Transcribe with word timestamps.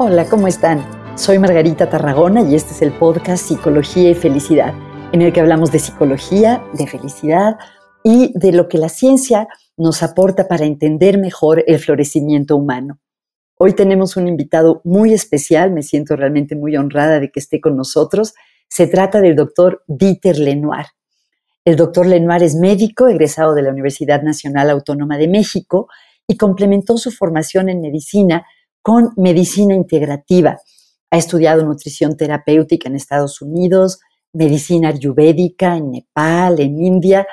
Hola, 0.00 0.28
¿cómo 0.28 0.46
están? 0.46 0.86
Soy 1.16 1.40
Margarita 1.40 1.90
Tarragona 1.90 2.42
y 2.42 2.54
este 2.54 2.72
es 2.72 2.82
el 2.82 2.92
podcast 2.92 3.44
Psicología 3.44 4.10
y 4.10 4.14
Felicidad, 4.14 4.72
en 5.10 5.22
el 5.22 5.32
que 5.32 5.40
hablamos 5.40 5.72
de 5.72 5.80
psicología, 5.80 6.62
de 6.72 6.86
felicidad 6.86 7.56
y 8.04 8.30
de 8.38 8.52
lo 8.52 8.68
que 8.68 8.78
la 8.78 8.90
ciencia 8.90 9.48
nos 9.76 10.04
aporta 10.04 10.46
para 10.46 10.66
entender 10.66 11.18
mejor 11.18 11.64
el 11.66 11.80
florecimiento 11.80 12.54
humano. 12.54 13.00
Hoy 13.56 13.72
tenemos 13.72 14.16
un 14.16 14.28
invitado 14.28 14.82
muy 14.84 15.12
especial, 15.12 15.72
me 15.72 15.82
siento 15.82 16.14
realmente 16.14 16.54
muy 16.54 16.76
honrada 16.76 17.18
de 17.18 17.32
que 17.32 17.40
esté 17.40 17.60
con 17.60 17.76
nosotros. 17.76 18.34
Se 18.68 18.86
trata 18.86 19.20
del 19.20 19.34
doctor 19.34 19.82
Dieter 19.88 20.38
Lenoir. 20.38 20.86
El 21.64 21.74
doctor 21.74 22.06
Lenoir 22.06 22.44
es 22.44 22.54
médico, 22.54 23.08
egresado 23.08 23.52
de 23.52 23.62
la 23.62 23.70
Universidad 23.70 24.22
Nacional 24.22 24.70
Autónoma 24.70 25.18
de 25.18 25.26
México 25.26 25.88
y 26.28 26.36
complementó 26.36 26.98
su 26.98 27.10
formación 27.10 27.68
en 27.68 27.80
medicina 27.80 28.46
con 28.88 29.12
medicina 29.18 29.74
integrativa. 29.74 30.62
Ha 31.10 31.18
estudiado 31.18 31.62
nutrición 31.62 32.16
terapéutica 32.16 32.88
en 32.88 32.96
Estados 32.96 33.42
Unidos, 33.42 34.00
medicina 34.32 34.88
ayurvédica 34.88 35.76
en 35.76 35.90
Nepal, 35.90 36.58
en 36.58 36.80
India, 36.80 37.26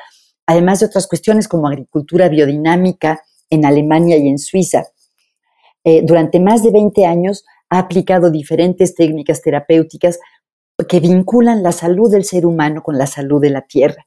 además 0.45 0.81
de 0.81 0.87
otras 0.87 1.07
cuestiones 1.07 1.47
como 1.47 1.69
agricultura 1.69 2.27
biodinámica 2.27 3.21
en 3.49 3.65
Alemania 3.65 4.17
y 4.17 4.27
en 4.27 4.37
Suiza. 4.37 4.83
Eh, 5.85 6.01
durante 6.03 6.41
más 6.41 6.61
de 6.61 6.71
20 6.71 7.05
años 7.05 7.45
ha 7.69 7.79
aplicado 7.79 8.31
diferentes 8.31 8.93
técnicas 8.93 9.41
terapéuticas 9.41 10.19
que 10.89 10.99
vinculan 10.99 11.63
la 11.63 11.71
salud 11.71 12.11
del 12.11 12.25
ser 12.25 12.45
humano 12.45 12.83
con 12.83 12.97
la 12.97 13.07
salud 13.07 13.39
de 13.39 13.51
la 13.51 13.61
tierra. 13.61 14.05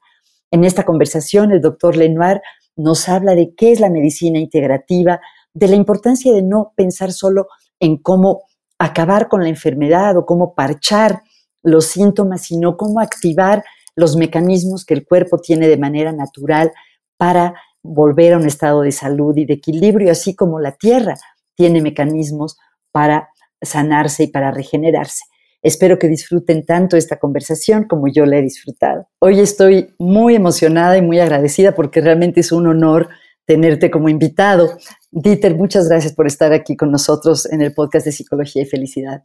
En 0.51 0.65
esta 0.65 0.85
conversación, 0.85 1.51
el 1.53 1.63
doctor 1.63 1.97
Lenoir 1.97 2.43
nos 2.77 3.09
habla 3.09 3.35
de 3.35 3.55
qué 3.57 3.73
es 3.73 3.81
la 3.81 3.89
medicina 3.89 4.39
integrativa, 4.39 5.23
de 5.59 5.69
la 5.69 5.77
importancia 5.77 6.33
de 6.33 6.43
no 6.43 6.73
pensar 6.77 7.13
solo 7.13 7.49
en 7.81 7.97
cómo 7.97 8.45
acabar 8.79 9.29
con 9.29 9.43
la 9.43 9.49
enfermedad 9.49 10.17
o 10.17 10.25
cómo 10.25 10.55
parchar 10.55 11.23
los 11.63 11.87
síntomas, 11.87 12.43
sino 12.43 12.77
cómo 12.77 13.01
activar 13.01 13.65
los 13.97 14.17
mecanismos 14.17 14.85
que 14.85 14.95
el 14.95 15.05
cuerpo 15.05 15.39
tiene 15.39 15.67
de 15.67 15.77
manera 15.77 16.13
natural 16.13 16.71
para 17.17 17.55
volver 17.83 18.35
a 18.35 18.37
un 18.37 18.47
estado 18.47 18.83
de 18.83 18.93
salud 18.93 19.37
y 19.37 19.45
de 19.45 19.55
equilibrio, 19.55 20.13
así 20.13 20.37
como 20.37 20.61
la 20.61 20.73
tierra 20.73 21.17
tiene 21.57 21.83
mecanismos 21.83 22.57
para 22.93 23.31
sanarse 23.61 24.25
y 24.25 24.27
para 24.29 24.53
regenerarse. 24.53 25.25
Espero 25.61 25.99
que 25.99 26.07
disfruten 26.07 26.65
tanto 26.65 26.97
esta 26.97 27.19
conversación 27.19 27.85
como 27.89 28.07
yo 28.07 28.25
la 28.27 28.37
he 28.37 28.43
disfrutado. 28.43 29.09
Hoy 29.19 29.41
estoy 29.41 29.93
muy 29.99 30.37
emocionada 30.37 30.97
y 30.97 31.03
muy 31.03 31.19
agradecida 31.19 31.75
porque 31.75 32.01
realmente 32.01 32.41
es 32.41 32.53
un 32.53 32.69
honor 32.69 33.09
tenerte 33.49 33.91
como 33.91 34.11
invitado. 34.11 34.77
Dieter, 35.11 35.55
muchas 35.55 35.89
gracias 35.89 36.13
por 36.13 36.27
estar 36.27 36.53
aquí 36.53 36.77
con 36.77 36.91
nosotros 36.91 37.47
en 37.47 37.63
el 37.63 37.73
podcast 37.73 38.05
de 38.05 38.13
Psicología 38.13 38.63
y 38.63 38.67
Felicidad. 38.67 39.25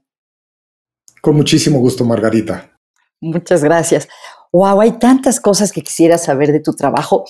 Con 1.22 1.36
muchísimo 1.36 1.80
gusto, 1.80 2.06
Margarita. 2.06 2.72
Muchas 3.20 3.64
gracias. 3.64 4.08
Wow, 4.52 4.82
hay 4.82 4.94
tantas 4.94 5.40
cosas 5.40 5.72
que 5.72 5.82
quisiera 5.82 6.18
saber 6.18 6.52
de 6.52 6.60
tu 6.60 6.74
trabajo, 6.74 7.26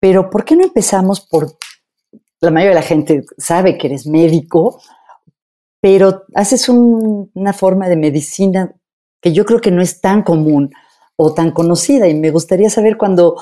pero 0.00 0.30
¿por 0.30 0.44
qué 0.44 0.56
no 0.56 0.64
empezamos 0.64 1.20
por... 1.20 1.56
La 2.40 2.52
mayoría 2.52 2.70
de 2.76 2.80
la 2.80 2.86
gente 2.86 3.24
sabe 3.36 3.76
que 3.78 3.88
eres 3.88 4.06
médico, 4.06 4.80
pero 5.80 6.24
haces 6.34 6.68
una 6.68 7.52
forma 7.52 7.88
de 7.88 7.96
medicina 7.96 8.76
que 9.20 9.32
yo 9.32 9.44
creo 9.44 9.60
que 9.60 9.72
no 9.72 9.82
es 9.82 10.00
tan 10.00 10.22
común 10.22 10.70
o 11.16 11.34
tan 11.34 11.50
conocida 11.50 12.06
y 12.06 12.14
me 12.14 12.30
gustaría 12.30 12.70
saber 12.70 12.96
cuando 12.96 13.36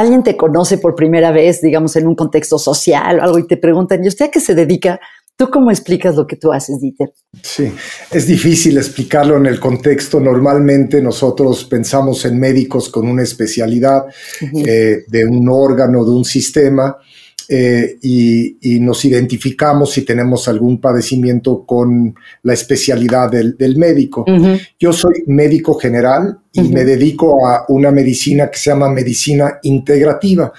alguien 0.00 0.22
te 0.22 0.36
conoce 0.36 0.78
por 0.78 0.94
primera 0.94 1.30
vez, 1.30 1.60
digamos, 1.60 1.94
en 1.96 2.06
un 2.06 2.14
contexto 2.14 2.58
social 2.58 3.18
o 3.18 3.22
algo 3.22 3.38
y 3.38 3.46
te 3.46 3.56
preguntan, 3.56 4.04
¿y 4.04 4.08
usted 4.08 4.26
a 4.26 4.30
qué 4.30 4.40
se 4.40 4.54
dedica? 4.54 5.00
¿Tú 5.36 5.48
cómo 5.48 5.70
explicas 5.70 6.16
lo 6.16 6.26
que 6.26 6.36
tú 6.36 6.52
haces, 6.52 6.80
Dieter? 6.80 7.14
Sí, 7.42 7.72
es 8.10 8.26
difícil 8.26 8.76
explicarlo 8.76 9.38
en 9.38 9.46
el 9.46 9.58
contexto. 9.58 10.20
Normalmente 10.20 11.00
nosotros 11.00 11.64
pensamos 11.64 12.26
en 12.26 12.38
médicos 12.38 12.90
con 12.90 13.08
una 13.08 13.22
especialidad 13.22 14.04
eh, 14.66 15.04
de 15.06 15.24
un 15.24 15.48
órgano, 15.48 16.04
de 16.04 16.10
un 16.10 16.26
sistema, 16.26 16.94
eh, 17.48 17.98
y, 18.02 18.78
nos 18.80 19.04
identificamos 19.04 19.92
si 19.92 20.02
tenemos 20.02 20.48
algún 20.48 20.80
padecimiento 20.80 21.64
con 21.66 22.14
la 22.42 22.54
especialidad 22.54 23.30
del, 23.30 23.76
médico. 23.76 24.24
Yo 24.78 24.92
soy 24.92 25.24
médico 25.26 25.74
general 25.74 26.38
y 26.52 26.62
me 26.62 26.84
dedico 26.84 27.46
a 27.46 27.64
una 27.68 27.90
medicina 27.90 28.50
que 28.50 28.58
se 28.58 28.70
llama 28.70 28.90
medicina 28.90 29.58
integrativa. 29.62 30.52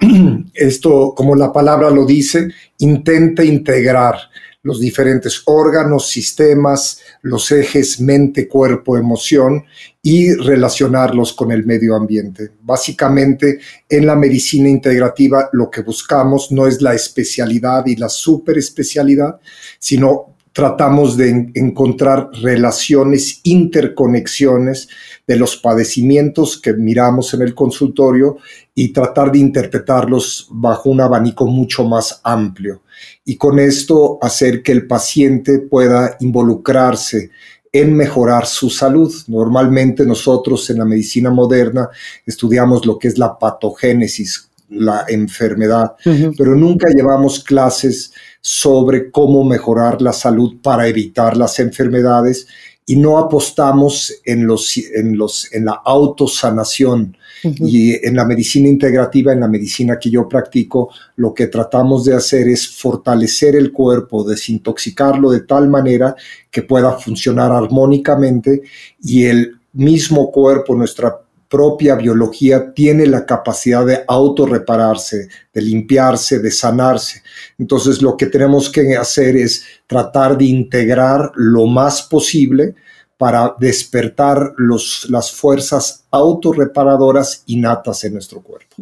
Esto, 0.54 1.14
como 1.16 1.34
la 1.34 1.52
palabra 1.52 1.90
lo 1.90 2.06
dice, 2.06 2.48
intenta 2.78 3.44
integrar 3.44 4.16
los 4.64 4.80
diferentes 4.80 5.42
órganos, 5.44 6.08
sistemas, 6.08 7.00
los 7.22 7.52
ejes 7.52 8.00
mente, 8.00 8.48
cuerpo, 8.48 8.96
emoción 8.96 9.64
y 10.02 10.34
relacionarlos 10.34 11.32
con 11.34 11.52
el 11.52 11.64
medio 11.64 11.94
ambiente. 11.94 12.50
Básicamente, 12.62 13.60
en 13.88 14.06
la 14.06 14.16
medicina 14.16 14.68
integrativa 14.68 15.48
lo 15.52 15.70
que 15.70 15.82
buscamos 15.82 16.50
no 16.50 16.66
es 16.66 16.82
la 16.82 16.94
especialidad 16.94 17.86
y 17.86 17.96
la 17.96 18.08
superespecialidad, 18.08 19.38
sino 19.78 20.33
tratamos 20.54 21.16
de 21.16 21.50
encontrar 21.54 22.30
relaciones, 22.40 23.40
interconexiones 23.42 24.88
de 25.26 25.36
los 25.36 25.56
padecimientos 25.56 26.60
que 26.60 26.72
miramos 26.74 27.34
en 27.34 27.42
el 27.42 27.56
consultorio 27.56 28.36
y 28.72 28.92
tratar 28.92 29.32
de 29.32 29.40
interpretarlos 29.40 30.46
bajo 30.50 30.90
un 30.90 31.00
abanico 31.00 31.48
mucho 31.48 31.84
más 31.84 32.20
amplio. 32.22 32.82
Y 33.24 33.36
con 33.36 33.58
esto 33.58 34.18
hacer 34.22 34.62
que 34.62 34.70
el 34.70 34.86
paciente 34.86 35.58
pueda 35.58 36.16
involucrarse 36.20 37.30
en 37.72 37.92
mejorar 37.92 38.46
su 38.46 38.70
salud. 38.70 39.12
Normalmente 39.26 40.06
nosotros 40.06 40.70
en 40.70 40.78
la 40.78 40.84
medicina 40.84 41.30
moderna 41.30 41.88
estudiamos 42.24 42.86
lo 42.86 42.96
que 42.96 43.08
es 43.08 43.18
la 43.18 43.36
patogénesis, 43.36 44.48
la 44.74 45.04
enfermedad, 45.08 45.92
pero 46.36 46.54
nunca 46.54 46.88
llevamos 46.88 47.42
clases 47.42 48.12
sobre 48.40 49.10
cómo 49.10 49.44
mejorar 49.44 50.02
la 50.02 50.12
salud 50.12 50.56
para 50.62 50.86
evitar 50.86 51.36
las 51.36 51.58
enfermedades 51.60 52.46
y 52.86 52.96
no 52.96 53.18
apostamos 53.18 54.20
en, 54.24 54.46
los, 54.46 54.76
en, 54.76 55.16
los, 55.16 55.52
en 55.52 55.64
la 55.64 55.80
autosanación. 55.84 57.16
Y 57.60 58.06
en 58.06 58.16
la 58.16 58.24
medicina 58.24 58.68
integrativa, 58.68 59.30
en 59.30 59.40
la 59.40 59.48
medicina 59.48 59.98
que 59.98 60.08
yo 60.08 60.26
practico, 60.26 60.88
lo 61.16 61.34
que 61.34 61.48
tratamos 61.48 62.06
de 62.06 62.14
hacer 62.14 62.48
es 62.48 62.66
fortalecer 62.66 63.54
el 63.54 63.70
cuerpo, 63.70 64.24
desintoxicarlo 64.24 65.30
de 65.30 65.40
tal 65.40 65.68
manera 65.68 66.16
que 66.50 66.62
pueda 66.62 66.92
funcionar 66.92 67.52
armónicamente 67.52 68.62
y 69.02 69.24
el 69.24 69.58
mismo 69.74 70.30
cuerpo, 70.30 70.74
nuestra 70.74 71.20
propia 71.48 71.94
biología 71.94 72.72
tiene 72.72 73.06
la 73.06 73.26
capacidad 73.26 73.84
de 73.84 74.04
autorrepararse, 74.06 75.28
de 75.52 75.62
limpiarse, 75.62 76.38
de 76.38 76.50
sanarse. 76.50 77.22
Entonces 77.58 78.02
lo 78.02 78.16
que 78.16 78.26
tenemos 78.26 78.70
que 78.70 78.96
hacer 78.96 79.36
es 79.36 79.64
tratar 79.86 80.36
de 80.36 80.46
integrar 80.46 81.30
lo 81.34 81.66
más 81.66 82.02
posible 82.02 82.74
para 83.16 83.54
despertar 83.58 84.54
los, 84.56 85.06
las 85.08 85.30
fuerzas 85.30 86.04
autorreparadoras 86.10 87.44
innatas 87.46 88.02
en 88.04 88.14
nuestro 88.14 88.42
cuerpo. 88.42 88.76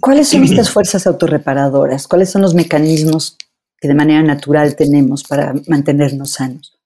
¿Cuáles 0.00 0.28
son 0.28 0.44
estas 0.44 0.70
fuerzas 0.70 1.06
autorreparadoras? 1.06 2.08
¿Cuáles 2.08 2.30
son 2.30 2.42
los 2.42 2.54
mecanismos 2.54 3.36
que 3.78 3.88
de 3.88 3.94
manera 3.94 4.22
natural 4.22 4.76
tenemos 4.76 5.24
para 5.24 5.54
mantenernos 5.68 6.32
sanos? 6.32 6.79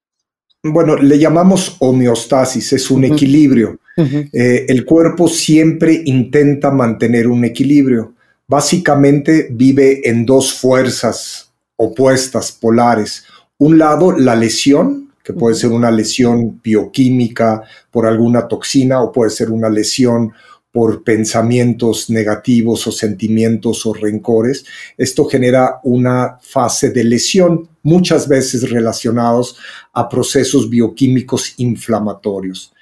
Bueno, 0.67 0.97
le 0.97 1.19
llamamos 1.19 1.77
homeostasis, 1.79 2.73
es 2.73 2.91
un 2.91 3.05
equilibrio. 3.05 3.79
Eh, 3.97 4.65
el 4.67 4.87
cuerpo 4.87 5.29
siempre 5.29 6.03
intenta 6.07 6.71
mantener 6.71 7.29
un 7.29 7.45
equilibrio. 7.45 8.15
Básicamente 8.49 9.49
vive 9.50 10.09
en 10.09 10.25
dos 10.25 10.55
fuerzas 10.55 11.53
opuestas, 11.77 12.50
polares. 12.50 13.25
Un 13.59 13.77
lado, 13.77 14.12
la 14.12 14.35
lesión, 14.35 15.11
que 15.23 15.35
puede 15.35 15.55
ser 15.55 15.71
una 15.71 15.91
lesión 15.91 16.61
bioquímica 16.62 17.62
por 17.91 18.06
alguna 18.06 18.49
toxina 18.49 19.03
o 19.03 19.12
puede 19.12 19.31
ser 19.31 19.50
una 19.50 19.69
lesión 19.69 20.33
por 20.75 21.05
pensamientos 21.05 22.11
negativos 22.11 22.85
o 22.88 22.91
sentimientos 22.91 23.87
o 23.87 23.94
rencores. 23.94 24.65
Esto 24.99 25.25
genera 25.26 25.79
una 25.85 26.41
fase 26.43 26.91
de 26.91 27.05
lesión, 27.05 27.69
muchas 27.85 28.26
veces 28.26 28.69
relacionados 28.69 29.56
a 29.93 30.09
procesos 30.09 30.69
bioquímicos 30.69 31.55
inflamatorios. 31.59 32.73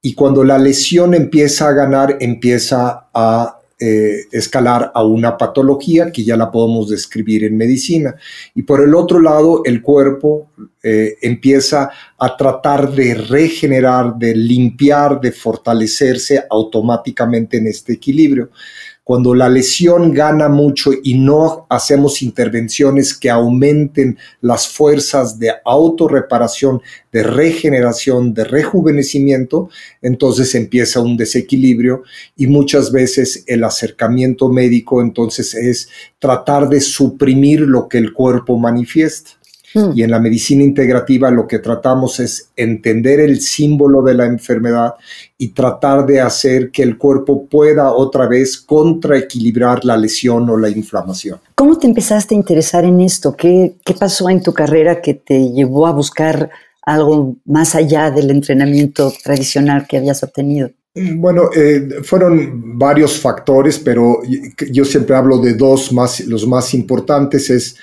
Y 0.00 0.14
cuando 0.14 0.44
la 0.44 0.58
lesión 0.58 1.12
empieza 1.12 1.66
a 1.66 1.72
ganar, 1.72 2.18
empieza 2.20 3.08
a 3.12 3.59
eh, 3.80 4.26
escalar 4.30 4.92
a 4.94 5.02
una 5.02 5.38
patología 5.38 6.12
que 6.12 6.22
ya 6.22 6.36
la 6.36 6.50
podemos 6.50 6.90
describir 6.90 7.44
en 7.44 7.56
medicina. 7.56 8.14
Y 8.54 8.62
por 8.62 8.82
el 8.82 8.94
otro 8.94 9.20
lado, 9.20 9.62
el 9.64 9.80
cuerpo 9.80 10.50
eh, 10.82 11.16
empieza 11.22 11.90
a 12.18 12.36
tratar 12.36 12.92
de 12.92 13.14
regenerar, 13.14 14.16
de 14.16 14.34
limpiar, 14.34 15.18
de 15.20 15.32
fortalecerse 15.32 16.44
automáticamente 16.50 17.56
en 17.56 17.68
este 17.68 17.94
equilibrio. 17.94 18.50
Cuando 19.10 19.34
la 19.34 19.48
lesión 19.48 20.14
gana 20.14 20.48
mucho 20.48 20.92
y 21.02 21.18
no 21.18 21.66
hacemos 21.68 22.22
intervenciones 22.22 23.12
que 23.12 23.28
aumenten 23.28 24.16
las 24.40 24.68
fuerzas 24.68 25.36
de 25.40 25.50
autorreparación, 25.64 26.80
de 27.10 27.24
regeneración, 27.24 28.32
de 28.34 28.44
rejuvenecimiento, 28.44 29.68
entonces 30.00 30.54
empieza 30.54 31.00
un 31.00 31.16
desequilibrio 31.16 32.04
y 32.36 32.46
muchas 32.46 32.92
veces 32.92 33.42
el 33.48 33.64
acercamiento 33.64 34.48
médico 34.48 35.02
entonces 35.02 35.56
es 35.56 35.88
tratar 36.20 36.68
de 36.68 36.80
suprimir 36.80 37.62
lo 37.62 37.88
que 37.88 37.98
el 37.98 38.12
cuerpo 38.12 38.58
manifiesta. 38.58 39.39
Hmm. 39.74 39.92
Y 39.94 40.02
en 40.02 40.10
la 40.10 40.18
medicina 40.18 40.64
integrativa 40.64 41.30
lo 41.30 41.46
que 41.46 41.58
tratamos 41.60 42.18
es 42.20 42.50
entender 42.56 43.20
el 43.20 43.40
símbolo 43.40 44.02
de 44.02 44.14
la 44.14 44.26
enfermedad 44.26 44.94
y 45.38 45.48
tratar 45.48 46.04
de 46.06 46.20
hacer 46.20 46.70
que 46.70 46.82
el 46.82 46.98
cuerpo 46.98 47.46
pueda 47.46 47.92
otra 47.92 48.26
vez 48.26 48.58
contraequilibrar 48.58 49.84
la 49.84 49.96
lesión 49.96 50.48
o 50.50 50.56
la 50.56 50.68
inflamación. 50.68 51.38
¿Cómo 51.54 51.78
te 51.78 51.86
empezaste 51.86 52.34
a 52.34 52.38
interesar 52.38 52.84
en 52.84 53.00
esto? 53.00 53.36
¿Qué, 53.36 53.74
qué 53.84 53.94
pasó 53.94 54.28
en 54.28 54.42
tu 54.42 54.52
carrera 54.52 55.00
que 55.00 55.14
te 55.14 55.50
llevó 55.52 55.86
a 55.86 55.92
buscar 55.92 56.50
algo 56.82 57.36
más 57.44 57.74
allá 57.74 58.10
del 58.10 58.30
entrenamiento 58.30 59.12
tradicional 59.22 59.86
que 59.88 59.98
habías 59.98 60.22
obtenido? 60.22 60.70
Bueno, 60.94 61.50
eh, 61.54 62.00
fueron 62.02 62.76
varios 62.76 63.20
factores, 63.20 63.78
pero 63.78 64.22
yo 64.72 64.84
siempre 64.84 65.14
hablo 65.14 65.38
de 65.38 65.54
dos 65.54 65.92
más, 65.92 66.20
los 66.20 66.46
más 66.48 66.74
importantes 66.74 67.48
es 67.48 67.76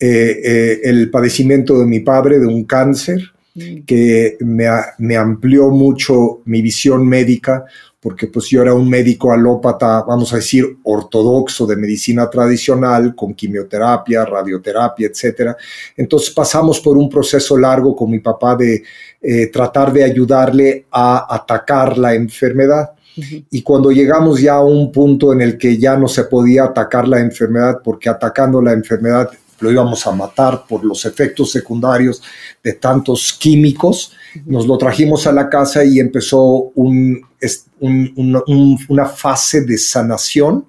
eh, 0.00 0.40
eh, 0.44 0.80
el 0.84 1.10
padecimiento 1.10 1.78
de 1.78 1.86
mi 1.86 2.00
padre 2.00 2.38
de 2.38 2.46
un 2.46 2.64
cáncer 2.64 3.20
mm. 3.54 3.80
que 3.84 4.36
me, 4.40 4.68
me, 4.98 5.16
amplió 5.16 5.70
mucho 5.70 6.42
mi 6.44 6.62
visión 6.62 7.06
médica, 7.06 7.64
porque 8.00 8.28
pues 8.28 8.46
yo 8.46 8.62
era 8.62 8.74
un 8.74 8.88
médico 8.88 9.32
alópata, 9.32 10.04
vamos 10.06 10.32
a 10.32 10.36
decir, 10.36 10.78
ortodoxo 10.84 11.66
de 11.66 11.74
medicina 11.74 12.30
tradicional, 12.30 13.16
con 13.16 13.34
quimioterapia, 13.34 14.24
radioterapia, 14.24 15.08
etc. 15.08 15.56
Entonces 15.96 16.30
pasamos 16.30 16.78
por 16.78 16.96
un 16.96 17.10
proceso 17.10 17.58
largo 17.58 17.96
con 17.96 18.10
mi 18.10 18.20
papá 18.20 18.54
de 18.54 18.84
eh, 19.20 19.48
tratar 19.48 19.92
de 19.92 20.04
ayudarle 20.04 20.86
a 20.92 21.34
atacar 21.34 21.98
la 21.98 22.14
enfermedad. 22.14 22.90
Y 23.50 23.62
cuando 23.62 23.90
llegamos 23.90 24.40
ya 24.40 24.54
a 24.54 24.62
un 24.62 24.92
punto 24.92 25.32
en 25.32 25.40
el 25.40 25.58
que 25.58 25.76
ya 25.76 25.96
no 25.96 26.06
se 26.06 26.22
podía 26.22 26.66
atacar 26.66 27.08
la 27.08 27.18
enfermedad, 27.18 27.78
porque 27.82 28.08
atacando 28.08 28.62
la 28.62 28.72
enfermedad 28.72 29.28
lo 29.60 29.70
íbamos 29.70 30.06
a 30.06 30.12
matar 30.12 30.64
por 30.66 30.84
los 30.84 31.04
efectos 31.04 31.50
secundarios 31.50 32.22
de 32.62 32.74
tantos 32.74 33.32
químicos. 33.32 34.12
Nos 34.46 34.66
lo 34.66 34.78
trajimos 34.78 35.26
a 35.26 35.32
la 35.32 35.48
casa 35.48 35.84
y 35.84 35.98
empezó 35.98 36.72
una 36.74 37.20
fase 39.06 39.62
de 39.62 39.78
sanación 39.78 40.66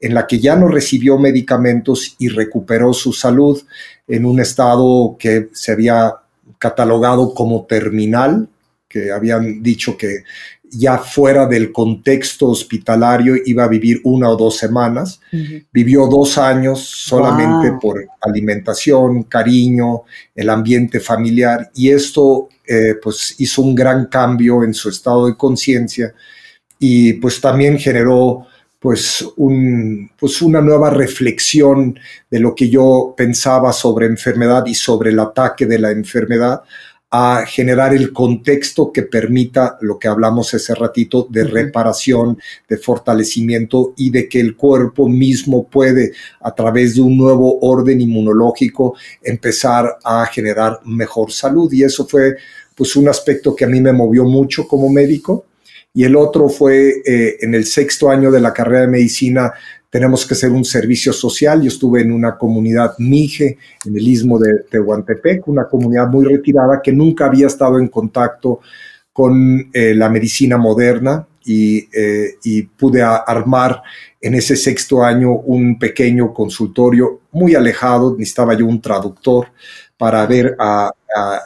en 0.00 0.14
la 0.14 0.26
que 0.26 0.38
ya 0.38 0.56
no 0.56 0.68
recibió 0.68 1.18
medicamentos 1.18 2.16
y 2.18 2.28
recuperó 2.28 2.92
su 2.92 3.12
salud 3.12 3.60
en 4.06 4.24
un 4.24 4.40
estado 4.40 5.16
que 5.18 5.48
se 5.52 5.72
había 5.72 6.14
catalogado 6.58 7.34
como 7.34 7.66
terminal, 7.66 8.48
que 8.88 9.12
habían 9.12 9.62
dicho 9.62 9.96
que 9.96 10.24
ya 10.70 10.98
fuera 10.98 11.46
del 11.46 11.72
contexto 11.72 12.48
hospitalario 12.48 13.34
iba 13.44 13.64
a 13.64 13.68
vivir 13.68 14.00
una 14.04 14.30
o 14.30 14.36
dos 14.36 14.56
semanas. 14.56 15.20
Vivió 15.72 16.06
dos 16.06 16.38
años 16.38 16.80
solamente 16.80 17.72
por 17.80 18.06
alimentación, 18.20 19.24
cariño, 19.24 20.02
el 20.34 20.50
ambiente 20.50 21.00
familiar 21.00 21.70
y 21.74 21.90
esto 21.90 22.48
eh, 22.66 22.94
pues 23.02 23.34
hizo 23.38 23.62
un 23.62 23.74
gran 23.74 24.06
cambio 24.06 24.62
en 24.62 24.74
su 24.74 24.88
estado 24.88 25.26
de 25.26 25.36
conciencia 25.36 26.12
y 26.78 27.14
pues 27.14 27.40
también 27.40 27.78
generó 27.78 28.46
pues, 28.78 29.26
un, 29.36 30.10
pues 30.18 30.40
una 30.40 30.60
nueva 30.60 30.90
reflexión 30.90 31.98
de 32.30 32.40
lo 32.40 32.54
que 32.54 32.68
yo 32.68 33.14
pensaba 33.16 33.72
sobre 33.72 34.06
enfermedad 34.06 34.64
y 34.66 34.74
sobre 34.74 35.10
el 35.10 35.18
ataque 35.18 35.66
de 35.66 35.78
la 35.78 35.90
enfermedad 35.90 36.62
a 37.10 37.46
generar 37.46 37.94
el 37.94 38.12
contexto 38.12 38.92
que 38.92 39.02
permita 39.02 39.78
lo 39.80 39.98
que 39.98 40.08
hablamos 40.08 40.52
ese 40.52 40.74
ratito 40.74 41.26
de 41.30 41.44
reparación, 41.44 42.38
de 42.68 42.76
fortalecimiento 42.76 43.94
y 43.96 44.10
de 44.10 44.28
que 44.28 44.40
el 44.40 44.56
cuerpo 44.56 45.08
mismo 45.08 45.66
puede, 45.68 46.12
a 46.40 46.54
través 46.54 46.96
de 46.96 47.00
un 47.00 47.16
nuevo 47.16 47.60
orden 47.60 48.00
inmunológico, 48.00 48.94
empezar 49.22 49.96
a 50.04 50.26
generar 50.26 50.80
mejor 50.84 51.32
salud. 51.32 51.72
Y 51.72 51.82
eso 51.82 52.06
fue 52.06 52.36
pues 52.74 52.94
un 52.94 53.08
aspecto 53.08 53.56
que 53.56 53.64
a 53.64 53.68
mí 53.68 53.80
me 53.80 53.92
movió 53.92 54.24
mucho 54.24 54.68
como 54.68 54.90
médico. 54.90 55.46
Y 55.94 56.04
el 56.04 56.14
otro 56.14 56.50
fue 56.50 57.02
eh, 57.04 57.38
en 57.40 57.54
el 57.54 57.64
sexto 57.64 58.10
año 58.10 58.30
de 58.30 58.40
la 58.40 58.52
carrera 58.52 58.82
de 58.82 58.88
medicina, 58.88 59.52
tenemos 59.90 60.26
que 60.26 60.34
hacer 60.34 60.50
un 60.50 60.64
servicio 60.64 61.12
social. 61.12 61.62
Yo 61.62 61.68
estuve 61.68 62.02
en 62.02 62.12
una 62.12 62.36
comunidad 62.36 62.94
Mije, 62.98 63.58
en 63.84 63.96
el 63.96 64.06
istmo 64.06 64.38
de 64.38 64.64
Tehuantepec, 64.70 65.48
una 65.48 65.66
comunidad 65.66 66.08
muy 66.08 66.26
retirada 66.26 66.80
que 66.82 66.92
nunca 66.92 67.26
había 67.26 67.46
estado 67.46 67.78
en 67.78 67.88
contacto 67.88 68.60
con 69.12 69.70
eh, 69.72 69.94
la 69.94 70.08
medicina 70.08 70.58
moderna 70.58 71.26
y, 71.44 71.88
eh, 71.92 72.68
pude 72.76 73.02
armar 73.02 73.82
en 74.20 74.34
ese 74.34 74.54
sexto 74.54 75.02
año 75.02 75.32
un 75.32 75.78
pequeño 75.78 76.34
consultorio 76.34 77.22
muy 77.32 77.54
alejado, 77.54 78.14
necesitaba 78.18 78.54
yo 78.54 78.66
un 78.66 78.80
traductor 78.80 79.48
para 79.96 80.24
ver 80.26 80.54
a, 80.58 80.92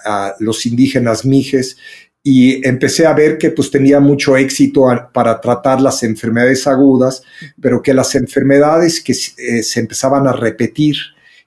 a 0.04 0.34
los 0.40 0.66
indígenas 0.66 1.24
mijes 1.24 1.76
y 2.22 2.66
empecé 2.66 3.04
a 3.04 3.14
ver 3.14 3.36
que 3.36 3.50
pues 3.50 3.70
tenía 3.70 3.98
mucho 3.98 4.36
éxito 4.36 4.84
para 5.12 5.40
tratar 5.40 5.80
las 5.80 6.02
enfermedades 6.04 6.66
agudas, 6.66 7.22
pero 7.60 7.82
que 7.82 7.94
las 7.94 8.14
enfermedades 8.14 9.02
que 9.02 9.12
eh, 9.12 9.62
se 9.62 9.80
empezaban 9.80 10.28
a 10.28 10.32
repetir 10.32 10.96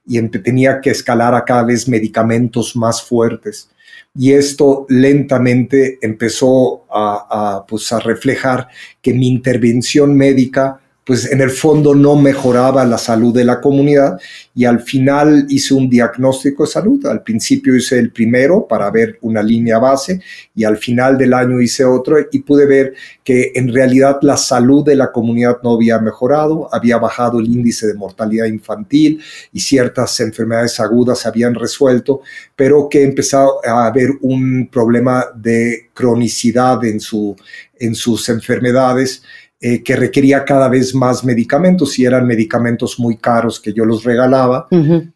y 0.05 0.21
tenía 0.27 0.81
que 0.81 0.91
escalar 0.91 1.33
a 1.33 1.45
cada 1.45 1.63
vez 1.63 1.87
medicamentos 1.87 2.75
más 2.75 3.01
fuertes. 3.01 3.69
Y 4.17 4.33
esto 4.33 4.85
lentamente 4.89 5.97
empezó 6.01 6.85
a, 6.89 7.65
pues, 7.67 7.91
a 7.91 7.99
reflejar 7.99 8.67
que 9.01 9.13
mi 9.13 9.27
intervención 9.27 10.15
médica 10.15 10.79
pues 11.05 11.31
en 11.31 11.39
el 11.39 11.51
fondo 11.51 11.93
no 11.93 12.15
mejoraba 12.15 12.83
la 12.83 12.97
salud 12.97 13.31
de 13.31 13.45
la 13.45 13.61
comunidad 13.61 14.19
y 14.55 14.65
al 14.65 14.79
final 14.79 15.45
hice 15.49 15.75
un 15.75 15.87
diagnóstico 15.87 16.63
de 16.63 16.71
salud. 16.71 17.05
Al 17.05 17.21
principio 17.21 17.75
hice 17.75 17.99
el 17.99 18.11
primero 18.11 18.65
para 18.67 18.89
ver 18.89 19.19
una 19.21 19.43
línea 19.43 19.77
base 19.77 20.21
y 20.55 20.63
al 20.63 20.77
final 20.77 21.15
del 21.15 21.35
año 21.35 21.61
hice 21.61 21.85
otro 21.85 22.17
y 22.31 22.39
pude 22.39 22.65
ver 22.65 22.95
que 23.23 23.51
en 23.53 23.71
realidad 23.71 24.17
la 24.23 24.35
salud 24.35 24.83
de 24.83 24.95
la 24.95 25.11
comunidad 25.11 25.59
no 25.63 25.75
había 25.75 25.99
mejorado, 25.99 26.67
había 26.71 26.97
bajado 26.97 27.39
el 27.39 27.45
índice 27.45 27.85
de 27.85 27.93
mortalidad 27.93 28.47
infantil 28.47 29.21
y 29.53 29.59
ciertas 29.59 30.19
enfermedades 30.21 30.79
agudas 30.79 31.19
se 31.19 31.27
habían 31.27 31.53
resuelto, 31.53 32.21
pero 32.55 32.89
que 32.89 33.03
empezaba 33.03 33.51
a 33.63 33.85
haber 33.85 34.09
un 34.21 34.69
problema 34.71 35.25
de 35.35 35.89
cronicidad 35.93 36.83
en, 36.83 36.99
su, 36.99 37.35
en 37.79 37.93
sus 37.93 38.27
enfermedades 38.29 39.21
eh, 39.61 39.81
que 39.83 39.95
requería 39.95 40.43
cada 40.43 40.67
vez 40.67 40.93
más 40.93 41.23
medicamentos 41.23 41.97
y 41.97 42.03
eran 42.03 42.27
medicamentos 42.27 42.99
muy 42.99 43.15
caros 43.15 43.59
que 43.59 43.71
yo 43.71 43.85
los 43.85 44.03
regalaba, 44.03 44.67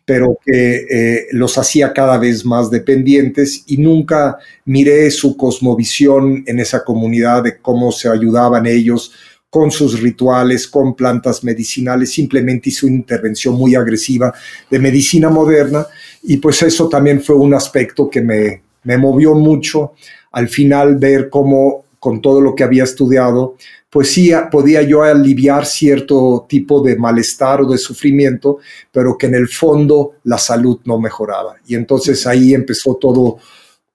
pero 0.06 0.38
que 0.46 0.86
eh, 0.90 1.28
los 1.34 1.58
hacía 1.58 1.92
cada 1.92 2.18
vez 2.18 2.46
más 2.46 2.72
dependientes 2.72 3.66
y 3.68 3.78
nunca 3.78 4.38
miré 4.64 5.12
su 5.12 5.36
cosmovisión 5.36 6.46
en 6.48 6.60
esa 6.60 6.86
comunidad 6.86 7.44
de 7.44 7.58
cómo 7.58 7.92
se 7.92 8.08
ayudaban 8.08 8.66
ellos 8.66 9.12
con 9.50 9.72
sus 9.72 10.00
rituales, 10.00 10.68
con 10.68 10.96
plantas 10.96 11.44
medicinales, 11.44 12.14
simplemente 12.14 12.70
hizo 12.70 12.88
una 12.88 12.96
intervención 12.96 13.56
muy 13.56 13.76
agresiva 13.76 14.34
de 14.72 14.80
medicina 14.80 15.30
moderna 15.30 15.86
y 16.24 16.38
pues 16.38 16.62
eso 16.62 16.88
también 16.88 17.22
fue 17.22 17.36
un 17.36 17.54
aspecto 17.54 18.10
que 18.10 18.22
me, 18.22 18.62
me 18.84 18.98
movió 18.98 19.36
mucho 19.36 19.96
al 20.32 20.48
final 20.48 20.96
ver 20.96 21.30
cómo 21.30 21.89
con 22.00 22.22
todo 22.22 22.42
lo 22.42 22.56
que 22.56 22.64
había 22.64 22.84
estudiado, 22.84 23.56
pues 23.90 24.12
sí 24.12 24.32
podía 24.52 24.82
yo 24.82 25.04
aliviar 25.04 25.66
cierto 25.66 26.46
tipo 26.48 26.82
de 26.82 26.96
malestar 26.96 27.62
o 27.62 27.72
de 27.72 27.78
sufrimiento, 27.78 28.60
pero 28.92 29.18
que 29.18 29.28
en 29.28 29.36
el 29.36 29.48
fondo 29.48 30.14
la 30.24 30.38
salud 30.38 30.80
no 30.86 31.00
mejoraba. 31.00 31.56
Y 31.68 31.76
entonces 31.76 32.26
ahí 32.28 32.54
empezó 32.54 32.96
todo, 32.96 33.38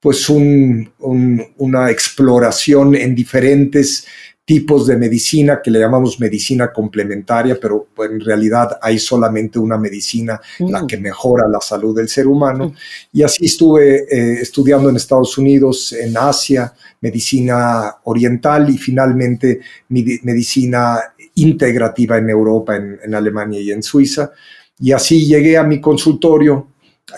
pues 0.01 0.29
una 0.29 1.91
exploración 1.91 2.95
en 2.95 3.15
diferentes 3.15 4.07
tipos 4.45 4.87
de 4.87 4.97
medicina 4.97 5.61
que 5.63 5.71
le 5.71 5.81
llamamos 5.81 6.21
medicina 6.21 6.71
complementaria, 6.71 7.59
pero 7.59 7.89
en 7.99 8.21
realidad 8.21 8.79
hay 8.83 8.99
solamente 8.99 9.59
una 9.59 9.79
medicina 9.79 10.39
la 10.59 10.83
mm. 10.83 10.87
que 10.87 10.99
mejora 10.99 11.49
la 11.49 11.61
salud 11.61 11.97
del 11.97 12.09
ser 12.09 12.27
humano. 12.27 12.69
Mm. 12.69 12.75
Y 13.15 13.23
así 13.23 13.47
estuve 13.47 14.05
eh, 14.05 14.41
estudiando 14.43 14.91
en 14.91 14.97
Estados 14.97 15.39
Unidos, 15.39 15.95
en 15.95 16.15
Asia, 16.17 16.75
medicina 17.01 17.97
oriental 18.05 18.69
y 18.69 18.77
finalmente 18.77 19.61
medicina 19.89 21.01
integrativa 21.37 22.19
en 22.19 22.29
Europa, 22.29 22.77
en, 22.77 23.15
Alemania 23.15 23.61
y 23.61 23.71
en 23.73 23.83
Suiza. 23.83 24.33
Y 24.79 24.93
así 24.93 25.27
llegué 25.27 25.57
a 25.57 25.63
mi 25.63 25.81
consultorio 25.81 26.69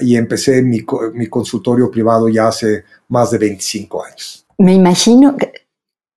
y 0.00 0.14
empecé 0.14 0.62
mi, 0.62 0.84
mi 1.14 1.26
consultorio 1.26 1.90
privado 1.90 2.28
ya 2.28 2.48
hace 2.48 2.84
más 3.08 3.32
de 3.32 3.38
25 3.38 4.04
años. 4.04 4.46
Me 4.58 4.74
imagino, 4.74 5.36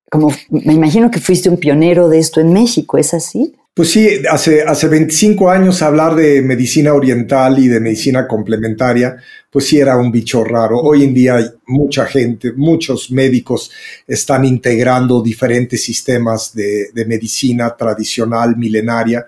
como 0.09 0.33
me 0.49 0.73
imagino 0.73 1.11
que 1.11 1.19
fuiste 1.19 1.49
un 1.49 1.57
pionero 1.57 2.09
de 2.09 2.19
esto 2.19 2.41
en 2.41 2.53
México, 2.53 2.97
¿es 2.97 3.13
así? 3.13 3.53
Pues 3.73 3.91
sí, 3.91 4.09
hace, 4.29 4.63
hace 4.63 4.89
25 4.89 5.49
años 5.49 5.81
hablar 5.81 6.13
de 6.13 6.41
medicina 6.41 6.93
oriental 6.93 7.59
y 7.59 7.69
de 7.69 7.79
medicina 7.79 8.27
complementaria, 8.27 9.15
pues 9.49 9.67
sí 9.67 9.79
era 9.79 9.95
un 9.95 10.11
bicho 10.11 10.43
raro. 10.43 10.79
Hoy 10.79 11.05
en 11.05 11.13
día 11.13 11.53
mucha 11.67 12.05
gente, 12.05 12.51
muchos 12.51 13.09
médicos 13.09 13.71
están 14.05 14.43
integrando 14.43 15.21
diferentes 15.21 15.81
sistemas 15.81 16.53
de, 16.53 16.89
de 16.93 17.05
medicina 17.05 17.73
tradicional, 17.77 18.57
milenaria, 18.57 19.25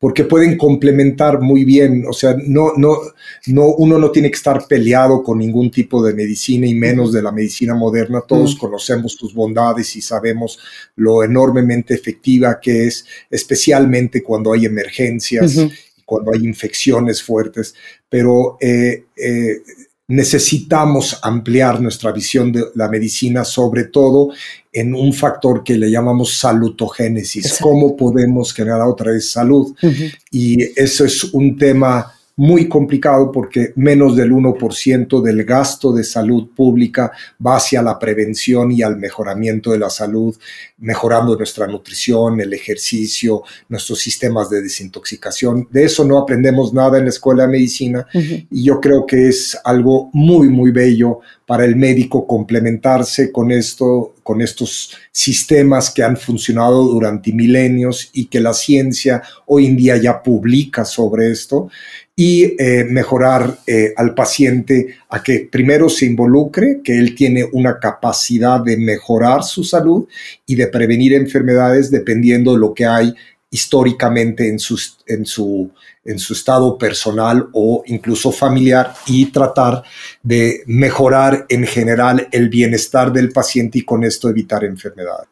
porque 0.00 0.24
pueden 0.24 0.56
complementar 0.56 1.40
muy 1.42 1.62
bien, 1.62 2.04
o 2.08 2.14
sea, 2.14 2.34
no, 2.46 2.72
no, 2.74 2.96
no, 3.48 3.66
uno 3.74 3.98
no 3.98 4.10
tiene 4.10 4.30
que 4.30 4.36
estar 4.36 4.66
peleado 4.66 5.22
con 5.22 5.38
ningún 5.38 5.70
tipo 5.70 6.02
de 6.02 6.14
medicina 6.14 6.66
y 6.66 6.74
menos 6.74 7.12
de 7.12 7.20
la 7.20 7.30
medicina 7.30 7.74
moderna. 7.74 8.22
Todos 8.26 8.56
conocemos 8.56 9.12
sus 9.12 9.34
bondades 9.34 9.94
y 9.96 10.00
sabemos 10.00 10.58
lo 10.96 11.22
enormemente 11.22 11.92
efectiva 11.92 12.58
que 12.58 12.86
es, 12.86 13.04
especialmente 13.28 14.22
cuando 14.22 14.54
hay 14.54 14.64
emergencias, 14.64 15.58
cuando 16.06 16.32
hay 16.32 16.46
infecciones 16.46 17.22
fuertes. 17.22 17.74
Pero 18.08 18.56
eh, 18.58 19.04
eh, 19.14 19.58
necesitamos 20.10 21.18
ampliar 21.22 21.80
nuestra 21.80 22.10
visión 22.10 22.50
de 22.50 22.64
la 22.74 22.88
medicina, 22.88 23.44
sobre 23.44 23.84
todo 23.84 24.30
en 24.72 24.92
un 24.92 25.12
factor 25.12 25.62
que 25.62 25.78
le 25.78 25.90
llamamos 25.90 26.36
salutogénesis, 26.36 27.58
cómo 27.60 27.96
podemos 27.96 28.52
generar 28.52 28.82
otra 28.82 29.12
vez 29.12 29.30
salud. 29.30 29.74
Y 30.30 30.62
eso 30.78 31.04
es 31.04 31.24
un 31.24 31.56
tema 31.56 32.12
muy 32.40 32.70
complicado 32.70 33.30
porque 33.30 33.74
menos 33.76 34.16
del 34.16 34.32
1% 34.32 35.20
del 35.20 35.44
gasto 35.44 35.92
de 35.92 36.02
salud 36.02 36.48
pública 36.56 37.12
va 37.46 37.56
hacia 37.56 37.82
la 37.82 37.98
prevención 37.98 38.72
y 38.72 38.80
al 38.80 38.96
mejoramiento 38.96 39.72
de 39.72 39.78
la 39.78 39.90
salud, 39.90 40.34
mejorando 40.78 41.36
nuestra 41.36 41.66
nutrición, 41.66 42.40
el 42.40 42.54
ejercicio, 42.54 43.42
nuestros 43.68 43.98
sistemas 43.98 44.48
de 44.48 44.62
desintoxicación. 44.62 45.68
De 45.70 45.84
eso 45.84 46.02
no 46.02 46.16
aprendemos 46.16 46.72
nada 46.72 46.96
en 46.96 47.04
la 47.04 47.10
escuela 47.10 47.42
de 47.42 47.52
medicina 47.52 48.06
y 48.14 48.64
yo 48.64 48.80
creo 48.80 49.04
que 49.04 49.28
es 49.28 49.58
algo 49.62 50.08
muy, 50.14 50.48
muy 50.48 50.70
bello 50.70 51.20
para 51.50 51.64
el 51.64 51.74
médico 51.74 52.28
complementarse 52.28 53.32
con 53.32 53.50
esto, 53.50 54.14
con 54.22 54.40
estos 54.40 54.96
sistemas 55.10 55.90
que 55.90 56.04
han 56.04 56.16
funcionado 56.16 56.84
durante 56.84 57.32
milenios 57.32 58.08
y 58.12 58.26
que 58.26 58.38
la 58.38 58.54
ciencia 58.54 59.20
hoy 59.46 59.66
en 59.66 59.76
día 59.76 59.96
ya 59.96 60.22
publica 60.22 60.84
sobre 60.84 61.32
esto 61.32 61.68
y 62.14 62.54
eh, 62.56 62.84
mejorar 62.88 63.58
eh, 63.66 63.92
al 63.96 64.14
paciente 64.14 64.94
a 65.08 65.24
que 65.24 65.48
primero 65.50 65.88
se 65.88 66.06
involucre, 66.06 66.82
que 66.84 66.96
él 66.96 67.16
tiene 67.16 67.44
una 67.50 67.80
capacidad 67.80 68.60
de 68.60 68.76
mejorar 68.76 69.42
su 69.42 69.64
salud 69.64 70.06
y 70.46 70.54
de 70.54 70.68
prevenir 70.68 71.14
enfermedades 71.14 71.90
dependiendo 71.90 72.52
de 72.52 72.60
lo 72.60 72.72
que 72.72 72.86
hay 72.86 73.12
históricamente 73.50 74.48
en, 74.48 74.58
en, 75.06 75.26
su, 75.26 75.70
en 76.04 76.18
su 76.18 76.32
estado 76.32 76.78
personal 76.78 77.48
o 77.52 77.82
incluso 77.86 78.30
familiar 78.30 78.94
y 79.06 79.26
tratar 79.26 79.82
de 80.22 80.62
mejorar 80.66 81.46
en 81.48 81.66
general 81.66 82.28
el 82.30 82.48
bienestar 82.48 83.12
del 83.12 83.32
paciente 83.32 83.78
y 83.78 83.84
con 83.84 84.04
esto 84.04 84.28
evitar 84.28 84.64
enfermedades. 84.64 85.28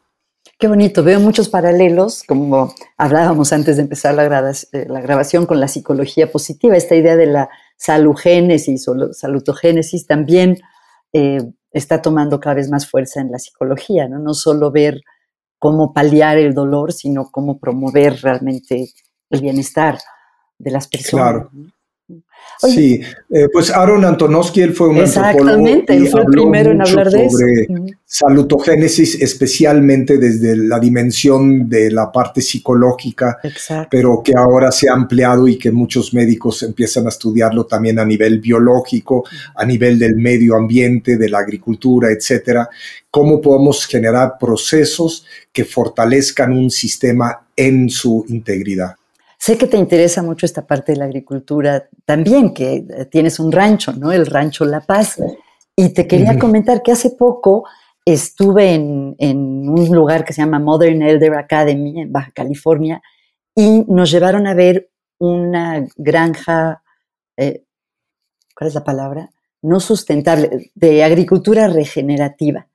Qué 0.57 0.67
bonito, 0.67 1.03
veo 1.03 1.21
muchos 1.21 1.47
paralelos, 1.47 2.23
como 2.27 2.75
hablábamos 2.97 3.53
antes 3.53 3.77
de 3.77 3.83
empezar 3.83 4.13
la, 4.13 4.25
eh, 4.25 4.87
grabación 5.01 5.45
con 5.45 5.61
la 5.61 5.69
psicología 5.69 6.29
positiva, 6.29 6.75
esta 6.75 6.95
idea 6.95 7.15
de 7.15 7.27
la 7.27 7.49
salugénesis 7.77 8.85
o 8.89 9.13
salutogénesis 9.13 10.05
también 10.05 10.57
eh, 11.13 11.39
está 11.71 12.01
tomando 12.01 12.41
cada 12.41 12.55
vez 12.55 12.69
más 12.69 12.89
fuerza 12.89 13.21
en 13.21 13.31
la 13.31 13.39
psicología, 13.39 14.09
¿no? 14.09 14.19
No 14.19 14.33
solo 14.33 14.69
ver 14.69 15.01
cómo 15.59 15.93
paliar 15.93 16.37
el 16.37 16.53
dolor, 16.53 16.93
sino 16.93 17.29
cómo 17.29 17.59
promover 17.59 18.21
realmente 18.21 18.89
el 19.29 19.41
bienestar 19.41 19.99
de 20.57 20.71
las 20.71 20.87
personas. 20.87 21.49
Claro 21.49 21.51
sí, 22.59 23.01
eh, 23.29 23.47
pues 23.51 23.71
Aaron 23.71 24.03
Antonovsky, 24.05 24.61
él 24.61 24.73
fue 24.73 24.89
un 24.89 24.97
Exactamente, 24.97 25.95
él 25.95 26.07
fue 26.07 26.21
el 26.21 26.27
primero 26.27 26.71
en 26.71 26.81
hablar 26.81 27.09
de 27.09 27.29
sobre 27.29 27.67
salutogénesis, 28.05 29.21
especialmente 29.21 30.17
desde 30.17 30.55
la 30.55 30.79
dimensión 30.79 31.69
de 31.69 31.91
la 31.91 32.11
parte 32.11 32.41
psicológica, 32.41 33.37
pero 33.89 34.21
que 34.23 34.33
ahora 34.35 34.71
se 34.71 34.89
ha 34.89 34.93
ampliado 34.93 35.47
y 35.47 35.57
que 35.57 35.71
muchos 35.71 36.13
médicos 36.13 36.63
empiezan 36.63 37.05
a 37.05 37.09
estudiarlo 37.09 37.65
también 37.65 37.99
a 37.99 38.05
nivel 38.05 38.39
biológico, 38.39 39.25
a 39.55 39.65
nivel 39.65 39.99
del 39.99 40.15
medio 40.15 40.55
ambiente, 40.55 41.17
de 41.17 41.29
la 41.29 41.39
agricultura, 41.39 42.11
etcétera. 42.11 42.67
Cómo 43.11 43.39
podemos 43.39 43.85
generar 43.85 44.33
procesos 44.39 45.25
que 45.53 45.65
fortalezcan 45.65 46.51
un 46.51 46.69
sistema 46.71 47.47
en 47.55 47.89
su 47.89 48.25
integridad. 48.27 48.98
Sé 49.39 49.57
que 49.57 49.67
te 49.67 49.77
interesa 49.77 50.21
mucho 50.21 50.45
esta 50.45 50.67
parte 50.67 50.91
de 50.91 50.97
la 50.97 51.05
agricultura 51.05 51.87
también, 52.03 52.53
que 52.53 52.85
eh, 52.89 53.05
tienes 53.05 53.39
un 53.39 53.53
rancho, 53.53 53.93
¿no? 53.93 54.11
El 54.11 54.25
rancho 54.25 54.65
La 54.65 54.81
Paz. 54.81 55.17
Y 55.77 55.93
te 55.93 56.07
quería 56.07 56.37
comentar 56.37 56.83
que 56.83 56.91
hace 56.91 57.11
poco 57.11 57.63
estuve 58.03 58.73
en, 58.73 59.15
un 59.17 59.95
lugar 59.95 60.25
que 60.25 60.33
se 60.33 60.41
llama 60.41 60.59
Modern 60.59 61.01
Elder 61.01 61.35
Academy 61.35 62.01
en 62.01 62.11
Baja 62.11 62.31
California 62.31 63.01
y 63.55 63.85
nos 63.87 64.11
llevaron 64.11 64.45
a 64.45 64.53
ver 64.53 64.89
una 65.19 65.87
granja, 65.95 66.83
eh, 67.37 67.63
¿cuál 68.53 68.67
es 68.67 68.73
la 68.73 68.83
palabra? 68.83 69.29
No 69.61 69.79
sustentable, 69.79 70.71
de 70.75 71.01
agricultura 71.01 71.69
regenerativa. 71.69 72.67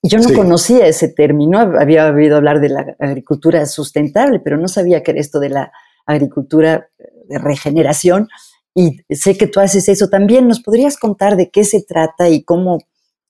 Yo 0.00 0.20
no 0.20 0.32
conocía 0.32 0.86
ese 0.86 1.08
término, 1.08 1.58
había 1.58 2.06
oído 2.12 2.36
hablar 2.36 2.60
de 2.60 2.68
la 2.68 2.96
agricultura 3.00 3.66
sustentable, 3.66 4.38
pero 4.38 4.56
no 4.56 4.68
sabía 4.68 5.02
que 5.02 5.10
era 5.10 5.20
esto 5.20 5.40
de 5.40 5.48
la 5.48 5.72
agricultura 6.08 6.88
de 7.28 7.38
regeneración. 7.38 8.28
Y 8.74 9.00
sé 9.10 9.36
que 9.36 9.46
tú 9.46 9.60
haces 9.60 9.88
eso 9.88 10.08
también. 10.08 10.48
¿Nos 10.48 10.60
podrías 10.60 10.96
contar 10.96 11.36
de 11.36 11.50
qué 11.50 11.64
se 11.64 11.82
trata 11.82 12.28
y 12.28 12.42
cómo 12.42 12.78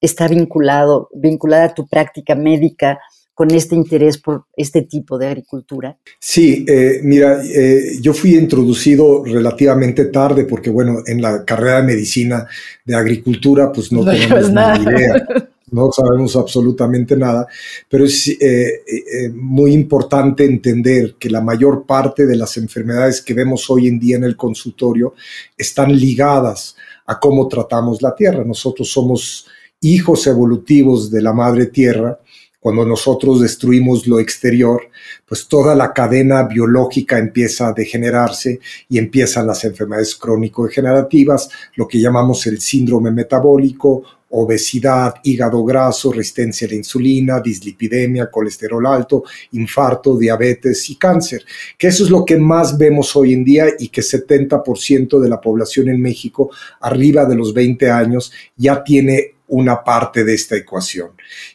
está 0.01 0.29
vinculado, 0.29 1.09
vinculada 1.15 1.75
tu 1.75 1.87
práctica 1.89 2.35
médica 2.35 2.99
con 3.35 3.53
este 3.53 3.75
interés 3.75 4.19
por 4.19 4.47
este 4.57 4.83
tipo 4.83 5.17
de 5.17 5.29
agricultura? 5.29 5.97
Sí, 6.19 6.65
eh, 6.69 7.01
mira, 7.03 7.41
eh, 7.45 7.99
yo 8.01 8.13
fui 8.13 8.35
introducido 8.35 9.25
relativamente 9.25 10.07
tarde 10.07 10.45
porque, 10.45 10.71
bueno, 10.71 11.03
en 11.07 11.23
la 11.23 11.45
carrera 11.45 11.77
de 11.77 11.95
medicina 11.95 12.47
de 12.85 12.97
agricultura, 12.97 13.71
pues 13.73 13.93
no, 13.93 14.05
tenemos 14.05 14.51
ni 14.51 14.83
idea. 14.83 15.27
no 15.71 15.91
sabemos 15.93 16.37
absolutamente 16.37 17.17
nada, 17.17 17.47
pero 17.89 18.05
es 18.05 18.29
eh, 18.29 18.37
eh, 18.41 18.83
eh, 18.87 19.29
muy 19.31 19.73
importante 19.73 20.45
entender 20.45 21.17
que 21.19 21.31
la 21.31 21.41
mayor 21.41 21.85
parte 21.85 22.27
de 22.27 22.37
las 22.37 22.57
enfermedades 22.57 23.23
que 23.23 23.35
vemos 23.35 23.69
hoy 23.71 23.89
en 23.89 23.99
día 23.99 24.17
en 24.17 24.25
el 24.25 24.37
consultorio 24.37 25.15
están 25.57 25.95
ligadas 25.97 26.77
a 27.07 27.19
cómo 27.19 27.49
tratamos 27.49 28.03
la 28.03 28.15
tierra. 28.15 28.45
Nosotros 28.45 28.91
somos 28.91 29.47
hijos 29.81 30.27
evolutivos 30.27 31.11
de 31.11 31.23
la 31.23 31.33
madre 31.33 31.67
tierra. 31.67 32.19
Cuando 32.61 32.85
nosotros 32.85 33.41
destruimos 33.41 34.07
lo 34.09 34.19
exterior, 34.19 34.83
pues 35.27 35.47
toda 35.47 35.77
la 35.77 35.93
cadena 35.93 36.43
biológica 36.43 37.17
empieza 37.17 37.69
a 37.69 37.73
degenerarse 37.73 38.59
y 38.89 38.99
empiezan 38.99 39.47
las 39.47 39.65
enfermedades 39.65 40.17
crónico-degenerativas, 40.17 41.49
lo 41.77 41.87
que 41.87 42.01
llamamos 42.01 42.47
el 42.49 42.61
síndrome 42.61 43.13
metabólico 43.13 44.03
obesidad, 44.31 45.15
hígado 45.23 45.65
graso, 45.65 46.13
resistencia 46.13 46.67
a 46.67 46.71
la 46.71 46.77
insulina, 46.77 47.41
dislipidemia, 47.41 48.31
colesterol 48.31 48.87
alto, 48.87 49.25
infarto, 49.53 50.17
diabetes 50.17 50.89
y 50.91 50.97
cáncer, 50.97 51.45
que 51.77 51.89
eso 51.89 52.05
es 52.05 52.11
lo 52.11 52.25
que 52.25 52.37
más 52.37 52.77
vemos 52.77 53.15
hoy 53.17 53.33
en 53.33 53.45
día 53.45 53.67
y 53.79 53.89
que 53.89 54.03
70% 54.03 55.19
de 55.19 55.29
la 55.29 55.41
población 55.41 55.89
en 55.89 56.01
México 56.01 56.51
arriba 56.81 57.25
de 57.25 57.37
los 57.37 57.55
20 57.55 57.91
años 57.91 58.33
ya 58.57 58.83
tiene 58.85 59.35
una 59.49 59.83
parte 59.83 60.25
de 60.25 60.35
esta 60.35 60.57
ecuación. 60.57 61.13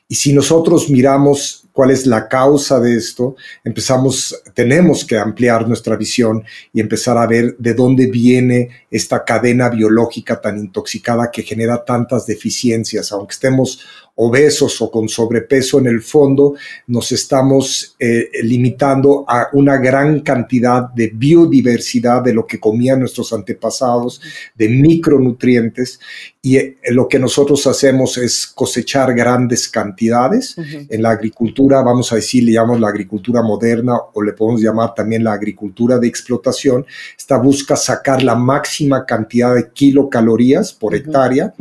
Y 0.08 0.16
si 0.16 0.34
nosotros 0.34 0.90
miramos 0.90 1.63
cuál 1.74 1.92
es 1.92 2.06
la 2.06 2.30
causa 2.30 2.80
de 2.80 2.96
esto, 2.96 3.36
empezamos, 3.64 4.42
tenemos 4.54 5.04
que 5.04 5.18
ampliar 5.18 5.68
nuestra 5.68 5.98
visión 5.98 6.44
y 6.72 6.80
empezar 6.80 7.18
a 7.18 7.26
ver 7.26 7.58
de 7.58 7.74
dónde 7.74 8.06
viene 8.06 8.70
esta 8.90 9.26
cadena 9.26 9.70
biológica 9.70 10.40
tan 10.40 10.60
intoxicada 10.60 11.32
que 11.32 11.42
genera 11.42 11.84
tantas 11.84 12.28
deficiencias, 12.28 13.12
aunque 13.12 13.34
estemos 13.34 13.82
obesos 14.16 14.80
o 14.82 14.92
con 14.92 15.10
sobrepeso 15.10 15.80
en 15.80 15.88
el 15.88 16.02
fondo, 16.02 16.54
nos 16.88 17.12
estamos 17.12 17.96
eh, 18.00 18.30
limitando 18.44 19.26
a 19.28 19.48
una 19.54 19.78
gran 19.78 20.20
cantidad 20.20 20.90
de 20.90 21.12
biodiversidad 21.14 22.22
de 22.22 22.34
lo 22.34 22.46
que 22.46 22.60
comían 22.60 23.00
nuestros 23.00 23.34
antepasados, 23.34 24.22
de 24.56 24.70
micronutrientes, 24.70 26.00
y 26.46 26.58
eh, 26.58 26.78
lo 26.90 27.08
que 27.08 27.20
nosotros 27.20 27.66
hacemos 27.68 28.18
es 28.18 28.46
cosechar 28.48 29.16
grandes 29.16 29.68
cantidades. 29.70 30.56
En 30.58 31.02
la 31.02 31.12
agricultura, 31.12 31.82
vamos 31.82 32.12
a 32.12 32.18
decir, 32.18 32.44
le 32.44 32.52
llamamos 32.52 32.82
la 32.82 32.90
agricultura 32.90 33.42
moderna 33.42 33.98
o 34.14 34.22
le 34.22 34.34
podemos 34.34 34.62
llamar 34.62 34.94
también 34.94 35.24
la 35.24 35.34
agricultura 35.34 35.98
de 35.98 36.08
explotación. 36.08 36.86
Esta 37.18 37.38
busca 37.38 37.76
sacar 37.78 38.22
la 38.22 38.36
máxima 38.36 39.06
cantidad 39.06 39.56
de 39.56 39.70
kilocalorías 39.72 40.74
por 40.74 40.94
hectárea, 40.94 41.54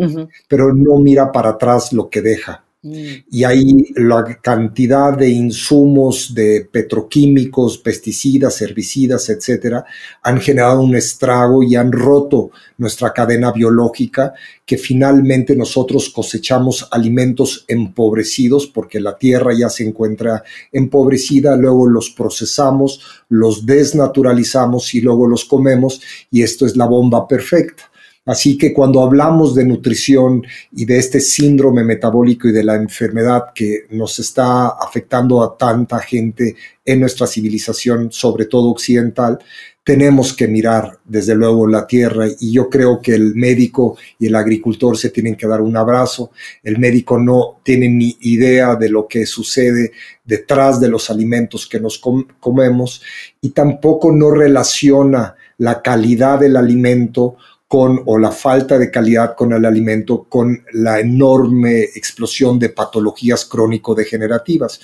pero 0.49 0.75
no 0.75 0.99
mira 0.99 1.30
para 1.30 1.50
atrás 1.50 1.92
lo 1.92 2.11
que 2.11 2.21
deja. 2.21 2.41
Y 2.85 3.45
ahí 3.45 3.93
la 3.95 4.41
cantidad 4.43 5.17
de 5.17 5.29
insumos 5.29 6.35
de 6.35 6.69
petroquímicos, 6.69 7.79
pesticidas, 7.79 8.61
herbicidas, 8.61 9.29
etcétera, 9.29 9.85
han 10.21 10.41
generado 10.41 10.81
un 10.81 10.97
estrago 10.97 11.62
y 11.62 11.77
han 11.77 11.93
roto 11.93 12.51
nuestra 12.79 13.12
cadena 13.12 13.53
biológica 13.53 14.35
que 14.67 14.77
finalmente 14.79 15.55
nosotros 15.55 16.11
cosechamos 16.11 16.89
alimentos 16.91 17.65
empobrecidos 17.69 18.67
porque 18.67 18.99
la 18.99 19.17
tierra 19.17 19.53
ya 19.57 19.69
se 19.69 19.87
encuentra 19.87 20.43
empobrecida, 20.73 21.55
luego 21.57 21.87
los 21.87 22.11
procesamos, 22.11 23.01
los 23.29 23.65
desnaturalizamos 23.65 24.93
y 24.97 25.03
luego 25.03 25.29
los 25.29 25.45
comemos 25.45 26.01
y 26.33 26.43
esto 26.43 26.67
es 26.67 26.77
la 26.77 26.87
bomba 26.87 27.29
perfecta. 27.29 27.91
Así 28.25 28.57
que 28.57 28.73
cuando 28.73 29.02
hablamos 29.02 29.55
de 29.55 29.64
nutrición 29.64 30.45
y 30.71 30.85
de 30.85 30.99
este 30.99 31.21
síndrome 31.21 31.83
metabólico 31.83 32.49
y 32.49 32.52
de 32.52 32.62
la 32.62 32.76
enfermedad 32.76 33.47
que 33.52 33.87
nos 33.91 34.21
está 34.21 34.69
afectando 34.69 35.43
a 35.43 35.57
tanta 35.57 35.99
gente 35.99 36.55
en 36.85 37.00
nuestra 37.00 37.26
civilización, 37.26 38.12
sobre 38.12 38.47
todo 38.47 38.71
occidental, 38.71 39.41
tenemos 39.85 40.33
que 40.33 40.47
mirar 40.47 41.00
desde 41.05 41.35
luego 41.35 41.67
la 41.67 41.88
tierra 41.88 42.26
y 42.38 42.52
yo 42.52 42.71
creo 42.71 43.00
que 43.02 43.17
el 43.17 43.35
médico 43.35 43.97
y 44.19 44.26
el 44.26 44.37
agricultor 44.37 44.97
se 44.97 45.11
tienen 45.11 45.35
que 45.35 45.49
dar 45.49 45.61
un 45.61 45.76
abrazo. 45.76 46.31
El 46.62 46.79
médico 46.79 47.19
no 47.19 47.61
tiene 47.64 47.88
ni 47.88 48.17
idea 48.21 48.76
de 48.76 48.88
lo 48.88 49.09
que 49.09 49.26
sucede 49.26 49.91
detrás 50.25 50.81
de 50.81 50.88
los 50.88 51.11
alimentos 51.11 51.67
que 51.67 51.81
nos 51.81 52.00
comemos 52.38 53.02
y 53.41 53.50
tampoco 53.50 54.12
no 54.12 54.31
relaciona 54.31 55.35
la 55.59 55.83
calidad 55.83 56.38
del 56.38 56.57
alimento 56.57 57.37
con 57.73 58.02
o 58.05 58.19
la 58.19 58.31
falta 58.31 58.79
de 58.79 58.91
calidad 58.91 59.35
con 59.35 59.55
el 59.55 59.64
alimento, 59.64 60.26
con 60.29 60.62
la 60.75 61.00
enorme 61.00 61.81
explosión 61.81 62.59
de 62.59 62.69
patologías 62.69 63.47
crónico-degenerativas. 63.47 64.79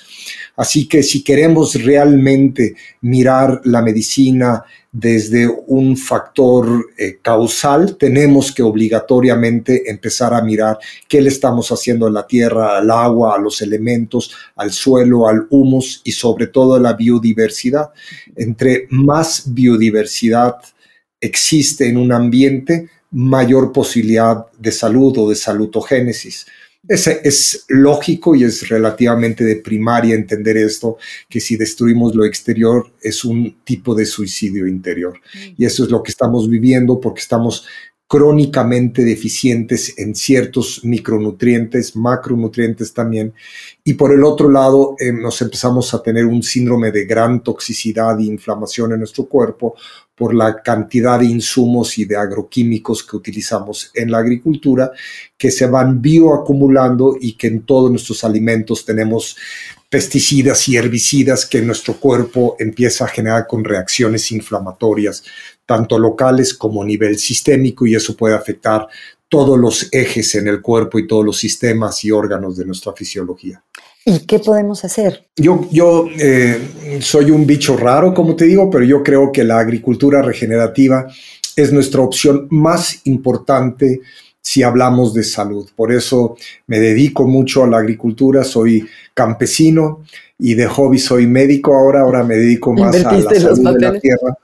Así 0.55 0.87
que 0.87 1.03
si 1.03 1.23
queremos 1.23 1.75
realmente 1.75 2.75
mirar 3.01 3.61
la 3.65 3.83
medicina 3.83 4.63
desde 4.91 5.47
un 5.67 5.97
factor 5.97 6.87
eh, 6.97 7.19
causal, 7.21 7.95
tenemos 7.95 8.51
que 8.51 8.63
obligatoriamente 8.63 9.87
empezar 9.91 10.33
a 10.33 10.41
mirar 10.41 10.79
qué 11.07 11.21
le 11.21 11.29
estamos 11.29 11.71
haciendo 11.71 12.07
a 12.07 12.11
la 12.11 12.25
tierra, 12.25 12.75
al 12.75 12.89
agua, 12.89 13.35
a 13.35 13.39
los 13.39 13.61
elementos, 13.61 14.31
al 14.55 14.71
suelo, 14.71 15.27
al 15.27 15.45
humus 15.51 16.01
y 16.03 16.11
sobre 16.11 16.47
todo 16.47 16.73
a 16.73 16.79
la 16.79 16.93
biodiversidad. 16.93 17.91
Entre 18.35 18.87
más 18.89 19.43
biodiversidad, 19.53 20.55
existe 21.21 21.87
en 21.87 21.97
un 21.97 22.11
ambiente 22.11 22.89
mayor 23.11 23.71
posibilidad 23.71 24.45
de 24.57 24.71
salud 24.71 25.17
o 25.17 25.29
de 25.29 25.35
salutogénesis. 25.35 26.45
Es, 26.87 27.07
es 27.07 27.65
lógico 27.67 28.35
y 28.35 28.45
es 28.45 28.69
relativamente 28.69 29.43
de 29.43 29.57
primaria 29.57 30.15
entender 30.15 30.55
esto, 30.57 30.97
que 31.27 31.39
si 31.39 31.57
destruimos 31.57 32.15
lo 32.15 32.23
exterior 32.23 32.89
es 33.01 33.25
un 33.25 33.57
tipo 33.63 33.93
de 33.93 34.05
suicidio 34.05 34.65
interior. 34.65 35.19
Mm. 35.33 35.61
Y 35.61 35.65
eso 35.65 35.83
es 35.83 35.89
lo 35.89 36.01
que 36.01 36.11
estamos 36.11 36.49
viviendo 36.49 36.99
porque 36.99 37.19
estamos 37.19 37.65
crónicamente 38.09 39.05
deficientes 39.05 39.93
en 39.99 40.15
ciertos 40.15 40.83
micronutrientes, 40.83 41.95
macronutrientes 41.95 42.91
también. 42.91 43.35
Y 43.83 43.93
por 43.93 44.11
el 44.11 44.23
otro 44.23 44.49
lado, 44.49 44.95
eh, 44.99 45.13
nos 45.13 45.39
empezamos 45.43 45.93
a 45.93 46.01
tener 46.01 46.25
un 46.25 46.41
síndrome 46.41 46.91
de 46.91 47.05
gran 47.05 47.43
toxicidad 47.43 48.19
e 48.19 48.23
inflamación 48.23 48.93
en 48.93 48.99
nuestro 48.99 49.25
cuerpo 49.25 49.75
por 50.19 50.35
la 50.35 50.61
cantidad 50.61 51.17
de 51.17 51.25
insumos 51.25 51.97
y 51.97 52.03
de 52.03 52.17
agroquímicos 52.17 53.03
que 53.03 53.15
utilizamos 53.15 53.89
en 53.95 54.11
la 54.11 54.17
agricultura, 54.17 54.91
que 55.37 55.49
se 55.49 55.65
van 55.65 56.01
bioacumulando 56.01 57.15
y 57.19 57.33
que 57.33 57.47
en 57.47 57.61
todos 57.61 57.89
nuestros 57.89 58.25
alimentos 58.25 58.83
tenemos 58.83 59.37
pesticidas 59.89 60.67
y 60.67 60.75
herbicidas 60.75 61.45
que 61.45 61.61
nuestro 61.61 61.95
cuerpo 61.95 62.57
empieza 62.59 63.05
a 63.05 63.07
generar 63.07 63.47
con 63.47 63.63
reacciones 63.63 64.31
inflamatorias 64.33 65.23
tanto 65.65 65.97
locales 65.97 66.53
como 66.53 66.81
a 66.81 66.85
nivel 66.85 67.17
sistémico, 67.17 67.85
y 67.85 67.95
eso 67.95 68.17
puede 68.17 68.35
afectar 68.35 68.87
todos 69.29 69.57
los 69.57 69.87
ejes 69.93 70.35
en 70.35 70.47
el 70.47 70.61
cuerpo 70.61 70.99
y 70.99 71.07
todos 71.07 71.23
los 71.23 71.37
sistemas 71.37 72.03
y 72.03 72.11
órganos 72.11 72.57
de 72.57 72.65
nuestra 72.65 72.91
fisiología. 72.91 73.63
¿Y 74.09 74.25
qué 74.25 74.39
podemos 74.39 74.83
hacer? 74.83 75.23
Yo, 75.35 75.67
yo 75.71 76.07
eh, 76.17 76.99
soy 76.99 77.29
un 77.29 77.45
bicho 77.45 77.77
raro, 77.77 78.11
como 78.11 78.35
te 78.35 78.45
digo, 78.45 78.67
pero 78.67 78.83
yo 78.83 79.03
creo 79.03 79.31
que 79.31 79.43
la 79.43 79.59
agricultura 79.59 80.23
regenerativa 80.23 81.07
es 81.55 81.71
nuestra 81.71 82.01
opción 82.01 82.47
más 82.49 83.01
importante 83.05 84.01
si 84.41 84.63
hablamos 84.63 85.13
de 85.13 85.23
salud. 85.23 85.69
Por 85.75 85.91
eso 85.91 86.37
me 86.65 86.79
dedico 86.79 87.27
mucho 87.27 87.63
a 87.63 87.67
la 87.67 87.77
agricultura, 87.77 88.43
soy 88.43 88.83
campesino 89.13 90.03
y 90.39 90.55
de 90.55 90.65
hobby 90.65 90.97
soy 90.97 91.27
médico 91.27 91.75
ahora, 91.75 92.01
ahora 92.01 92.23
me 92.23 92.35
dedico 92.35 92.73
más 92.73 92.95
a 93.05 93.11
la 93.11 93.29
salud 93.39 93.77
de 93.77 93.79
la 93.79 93.99
tierra 93.99 94.37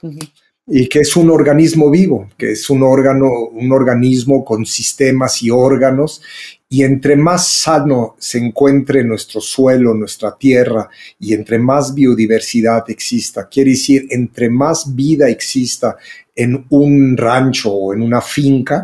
y 0.67 0.87
que 0.87 0.99
es 0.99 1.15
un 1.15 1.29
organismo 1.29 1.91
vivo, 1.91 2.29
que 2.37 2.51
es 2.51 2.69
un 2.69 2.81
órgano, 2.81 3.29
un 3.51 3.71
organismo 3.71 4.43
con 4.43 4.65
sistemas 4.65 5.43
y 5.43 5.51
órganos, 5.51 6.21
y 6.67 6.83
entre 6.83 7.15
más 7.15 7.47
sano 7.47 8.15
se 8.17 8.39
encuentre 8.39 9.03
nuestro 9.03 9.39
suelo, 9.39 9.93
nuestra 9.93 10.35
tierra, 10.35 10.89
y 11.19 11.33
entre 11.33 11.59
más 11.59 11.93
biodiversidad 11.93 12.89
exista, 12.89 13.47
quiere 13.47 13.71
decir, 13.71 14.07
entre 14.09 14.49
más 14.49 14.95
vida 14.95 15.29
exista 15.29 15.95
en 16.35 16.65
un 16.69 17.15
rancho 17.15 17.71
o 17.71 17.93
en 17.93 18.01
una 18.01 18.19
finca, 18.19 18.83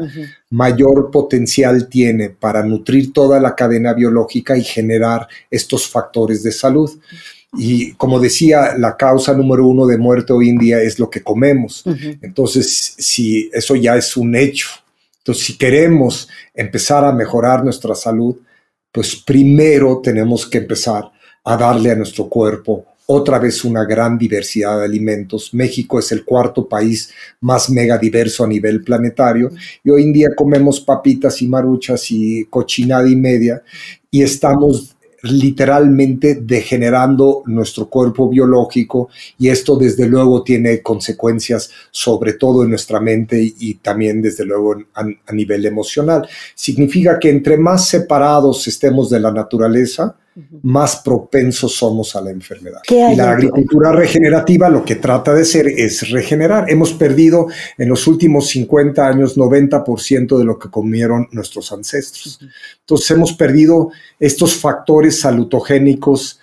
mayor 0.52 1.12
potencial 1.12 1.90
tiene 1.90 2.30
para 2.30 2.64
nutrir 2.64 3.12
toda 3.12 3.40
la 3.40 3.56
cadena 3.56 3.94
biológica 3.94 4.56
y 4.58 4.64
generar 4.64 5.28
estos 5.50 5.88
factores 5.90 6.44
de 6.44 6.52
salud. 6.52 6.90
Y 7.58 7.92
como 7.94 8.20
decía, 8.20 8.78
la 8.78 8.96
causa 8.96 9.34
número 9.34 9.68
uno 9.68 9.86
de 9.86 9.98
muerte 9.98 10.32
hoy 10.32 10.50
en 10.50 10.58
día 10.58 10.82
es 10.82 10.98
lo 10.98 11.10
que 11.10 11.22
comemos. 11.22 11.84
Entonces, 12.22 12.96
si 12.98 13.50
eso 13.52 13.76
ya 13.76 13.98
es 13.98 14.16
un 14.16 14.36
hecho. 14.36 14.68
Entonces, 15.22 15.46
si 15.46 15.58
queremos 15.58 16.28
empezar 16.54 17.06
a 17.06 17.12
mejorar 17.12 17.64
nuestra 17.64 17.94
salud, 17.94 18.38
pues 18.92 19.16
primero 19.16 20.02
tenemos 20.04 20.48
que 20.48 20.58
empezar 20.58 21.12
a 21.44 21.58
darle 21.58 21.92
a 21.92 21.96
nuestro 21.96 22.28
cuerpo 22.28 22.86
otra 23.06 23.40
vez 23.40 23.64
una 23.66 23.84
gran 23.84 24.18
diversidad 24.18 24.80
de 24.80 24.86
alimentos. 24.86 25.54
México 25.54 26.00
es 26.00 26.12
el 26.12 26.24
cuarto 26.24 26.68
país 26.68 27.12
más 27.42 27.70
mega 27.70 27.98
diverso 27.98 28.44
a 28.44 28.48
nivel 28.48 28.84
planetario 28.84 29.52
y 29.84 29.90
hoy 29.90 30.04
en 30.04 30.14
día 30.14 30.30
comemos 30.36 30.80
papitas 30.80 31.42
y 31.42 31.48
maruchas 31.48 32.10
y 32.12 32.46
cochinada 32.46 33.08
y 33.10 33.16
media 33.16 33.62
y 34.10 34.22
estamos 34.22 34.96
literalmente 35.24 36.36
degenerando 36.36 37.44
nuestro 37.46 37.88
cuerpo 37.90 38.30
biológico 38.30 39.10
y 39.38 39.50
esto 39.50 39.76
desde 39.76 40.08
luego 40.08 40.44
tiene 40.44 40.82
consecuencias 40.82 41.70
sobre 41.92 42.34
todo 42.34 42.64
en 42.64 42.70
nuestra 42.70 43.00
mente 43.00 43.42
y, 43.42 43.76
también 43.76 44.22
desde 44.22 44.46
luego 44.46 44.76
a 44.94 45.34
nivel 45.34 45.66
emocional. 45.66 46.28
Significa 46.56 47.20
que 47.20 47.30
entre 47.30 47.58
más 47.58 47.88
separados 47.88 48.68
estemos 48.68 49.10
de 49.10 49.20
la 49.20 49.32
naturaleza, 49.32 50.16
más 50.64 50.98
propensos 50.98 51.76
somos 51.76 52.16
a 52.16 52.22
la 52.22 52.32
enfermedad. 52.32 52.82
Y 52.88 53.16
la 53.16 53.32
agricultura 53.32 53.92
regenerativa 53.92 54.70
lo 54.70 54.86
que 54.86 54.96
trata 54.96 55.34
de 55.34 55.42
hacer 55.42 55.68
es 55.68 56.10
regenerar. 56.10 56.70
Hemos 56.70 56.94
perdido 56.94 57.48
en 57.78 57.90
los 57.90 58.08
últimos 58.08 58.48
50 58.50 59.06
años 59.06 59.38
90% 59.38 60.38
de 60.38 60.46
lo 60.46 60.58
que 60.58 60.70
comieron 60.70 61.28
nuestros 61.32 61.72
ancestros. 61.72 62.40
Entonces 62.80 63.12
hemos 63.12 63.34
perdido 63.34 63.92
estos 64.20 64.56
factores 64.56 65.20
salutogénicos 65.20 66.40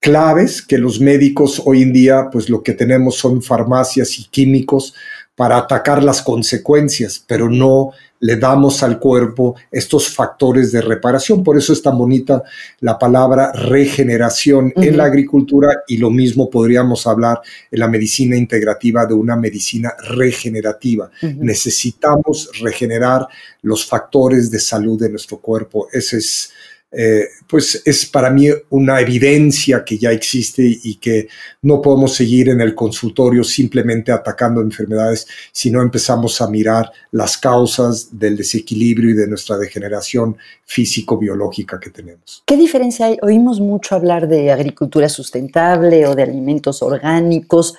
claves 0.00 0.62
que 0.62 0.78
los 0.78 1.00
médicos 1.00 1.62
hoy 1.64 1.82
en 1.82 1.92
día 1.92 2.28
pues 2.30 2.48
lo 2.48 2.62
que 2.62 2.72
tenemos 2.72 3.16
son 3.16 3.42
farmacias 3.42 4.18
y 4.18 4.24
químicos 4.24 4.94
para 5.34 5.58
atacar 5.58 6.02
las 6.02 6.22
consecuencias, 6.22 7.22
pero 7.26 7.50
no 7.50 7.90
le 8.20 8.36
damos 8.36 8.82
al 8.82 8.98
cuerpo 8.98 9.56
estos 9.70 10.08
factores 10.08 10.72
de 10.72 10.80
reparación. 10.80 11.44
Por 11.44 11.56
eso 11.56 11.72
es 11.72 11.82
tan 11.82 11.98
bonita 11.98 12.42
la 12.80 12.98
palabra 12.98 13.52
regeneración 13.52 14.72
en 14.76 14.96
la 14.96 15.04
agricultura 15.04 15.82
y 15.86 15.98
lo 15.98 16.10
mismo 16.10 16.48
podríamos 16.48 17.06
hablar 17.06 17.40
en 17.70 17.80
la 17.80 17.88
medicina 17.88 18.36
integrativa 18.36 19.06
de 19.06 19.14
una 19.14 19.36
medicina 19.36 19.94
regenerativa. 20.08 21.10
Necesitamos 21.22 22.50
regenerar 22.60 23.26
los 23.62 23.84
factores 23.84 24.50
de 24.50 24.60
salud 24.60 25.00
de 25.00 25.10
nuestro 25.10 25.38
cuerpo. 25.38 25.88
Ese 25.92 26.18
es 26.18 26.52
eh, 26.92 27.24
pues 27.48 27.82
es 27.84 28.06
para 28.06 28.30
mí 28.30 28.48
una 28.70 29.00
evidencia 29.00 29.84
que 29.84 29.98
ya 29.98 30.12
existe 30.12 30.62
y 30.62 30.94
que 30.96 31.28
no 31.62 31.82
podemos 31.82 32.14
seguir 32.14 32.48
en 32.48 32.60
el 32.60 32.74
consultorio 32.74 33.42
simplemente 33.42 34.12
atacando 34.12 34.60
enfermedades, 34.60 35.26
sino 35.52 35.82
empezamos 35.82 36.40
a 36.40 36.48
mirar 36.48 36.90
las 37.10 37.36
causas 37.38 38.18
del 38.18 38.36
desequilibrio 38.36 39.10
y 39.10 39.14
de 39.14 39.26
nuestra 39.26 39.58
degeneración 39.58 40.36
físico-biológica 40.64 41.80
que 41.80 41.90
tenemos. 41.90 42.42
¿Qué 42.46 42.56
diferencia 42.56 43.06
hay? 43.06 43.18
Oímos 43.20 43.60
mucho 43.60 43.96
hablar 43.96 44.28
de 44.28 44.52
agricultura 44.52 45.08
sustentable 45.08 46.06
o 46.06 46.14
de 46.14 46.22
alimentos 46.22 46.82
orgánicos. 46.82 47.74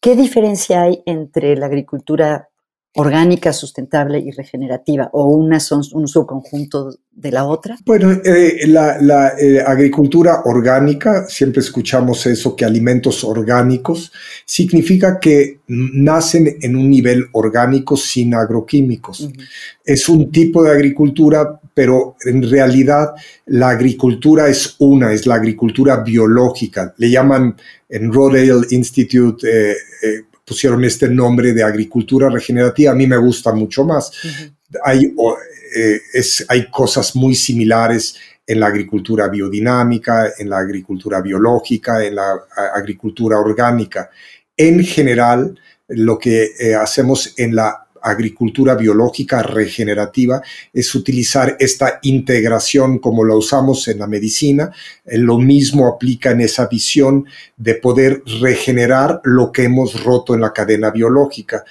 ¿Qué 0.00 0.16
diferencia 0.16 0.82
hay 0.82 1.02
entre 1.04 1.56
la 1.56 1.66
agricultura 1.66 2.48
orgánica, 2.96 3.52
sustentable 3.52 4.18
y 4.18 4.30
regenerativa, 4.30 5.10
o 5.12 5.26
una 5.28 5.60
son 5.60 5.82
un 5.92 6.08
subconjunto 6.08 6.98
de 7.12 7.30
la 7.30 7.44
otra? 7.44 7.76
Bueno, 7.84 8.10
eh, 8.24 8.66
la, 8.66 9.32
eh, 9.38 9.60
agricultura 9.60 10.42
orgánica, 10.44 11.26
siempre 11.28 11.60
escuchamos 11.60 12.26
eso, 12.26 12.56
que 12.56 12.64
alimentos 12.64 13.24
orgánicos, 13.24 14.12
significa 14.44 15.18
que 15.20 15.60
nacen 15.68 16.56
en 16.60 16.76
un 16.76 16.90
nivel 16.90 17.26
orgánico 17.32 17.96
sin 17.96 18.34
agroquímicos. 18.34 19.28
Es 19.84 20.08
un 20.08 20.30
tipo 20.30 20.62
de 20.62 20.72
agricultura, 20.72 21.60
pero 21.74 22.16
en 22.24 22.48
realidad 22.48 23.14
la 23.46 23.70
agricultura 23.70 24.48
es 24.48 24.76
una, 24.78 25.12
es 25.12 25.26
la 25.26 25.36
agricultura 25.36 26.02
biológica. 26.02 26.94
Le 26.98 27.10
llaman 27.10 27.56
en 27.88 28.12
Rodale 28.12 28.66
Institute 28.70 29.46
eh, 29.46 29.74
pusieron 30.46 30.84
este 30.84 31.08
nombre 31.08 31.52
de 31.52 31.62
agricultura 31.62 32.30
regenerativa, 32.30 32.92
a 32.92 32.94
mí 32.94 33.06
me 33.06 33.16
gusta 33.16 33.52
mucho 33.52 33.84
más. 33.84 34.12
hay, 34.84 35.12
eh, 35.74 36.00
es, 36.14 36.46
hay 36.48 36.70
cosas 36.70 37.16
muy 37.16 37.34
similares 37.34 38.16
en 38.46 38.60
la 38.60 38.68
agricultura 38.68 39.28
biodinámica, 39.28 40.32
en 40.38 40.48
la 40.48 40.58
agricultura 40.58 41.20
biológica, 41.20 42.04
en 42.04 42.14
la 42.14 42.32
agricultura 42.74 43.38
orgánica. 43.38 44.08
En 44.56 44.84
general, 44.84 45.58
lo 45.88 46.18
que 46.18 46.52
eh, 46.58 46.74
hacemos 46.74 47.34
en 47.36 47.56
la 47.56 47.85
agricultura 48.10 48.74
biológica 48.74 49.42
regenerativa 49.42 50.40
es 50.72 50.94
utilizar 50.94 51.56
esta 51.58 51.98
integración 52.02 52.98
como 52.98 53.24
la 53.24 53.34
usamos 53.34 53.88
en 53.88 53.98
la 53.98 54.06
medicina. 54.06 54.70
Eh, 55.04 55.18
lo 55.18 55.38
mismo 55.38 55.88
aplica 55.88 56.30
en 56.30 56.40
esa 56.40 56.66
visión 56.66 57.26
de 57.56 57.74
poder 57.74 58.22
regenerar 58.40 59.20
lo 59.24 59.50
que 59.50 59.64
hemos 59.64 60.02
roto 60.04 60.34
en 60.34 60.40
la 60.40 60.52
cadena 60.52 60.90
biológica. 60.90 61.64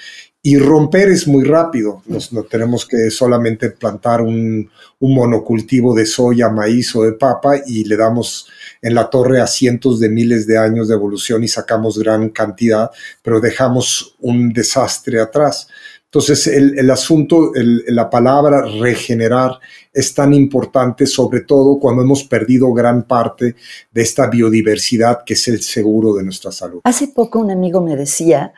Y 0.48 0.60
romper 0.60 1.10
es 1.10 1.28
muy 1.28 1.44
rápido. 1.44 2.04
Nos, 2.06 2.32
no 2.32 2.44
tenemos 2.44 2.86
que 2.86 3.10
solamente 3.10 3.72
plantar 3.72 4.22
un, 4.22 4.70
un, 5.00 5.16
monocultivo 5.16 5.96
de 5.96 6.06
soya, 6.06 6.50
maíz 6.50 6.96
o 6.96 7.02
de 7.02 7.14
papa 7.14 7.56
y 7.66 7.84
le 7.86 7.98
damos 7.98 8.48
en 8.80 8.94
la 8.94 9.10
torre 9.10 9.42
a 9.42 9.48
cientos 9.48 10.00
de 10.00 10.08
miles 10.10 10.46
de 10.46 10.60
años 10.60 10.88
de 10.88 10.94
evolución 10.94 11.44
y 11.44 11.48
sacamos 11.48 11.98
gran 11.98 12.30
cantidad, 12.30 12.92
pero 13.24 13.42
dejamos 13.42 14.16
un 14.20 14.54
desastre 14.54 15.20
atrás. 15.20 15.68
Entonces, 16.06 16.48
el, 16.48 16.90
asunto, 16.92 17.52
la 17.88 18.10
palabra 18.10 18.62
regenerar 18.80 19.60
es 19.92 20.14
tan 20.14 20.34
importante, 20.34 21.06
sobre 21.08 21.42
todo 21.42 21.78
cuando 21.78 22.04
hemos 22.04 22.24
perdido 22.24 22.72
gran 22.72 23.04
parte 23.04 23.56
de 23.92 24.02
esta 24.02 24.30
biodiversidad 24.30 25.24
que 25.26 25.34
es 25.34 25.48
el 25.50 25.62
seguro 25.62 26.14
de 26.14 26.24
nuestra 26.24 26.54
salud. 26.54 26.80
Hace 26.86 27.10
poco 27.10 27.40
un 27.40 27.52
amigo 27.52 27.82
me 27.82 27.98
decía 27.98 28.54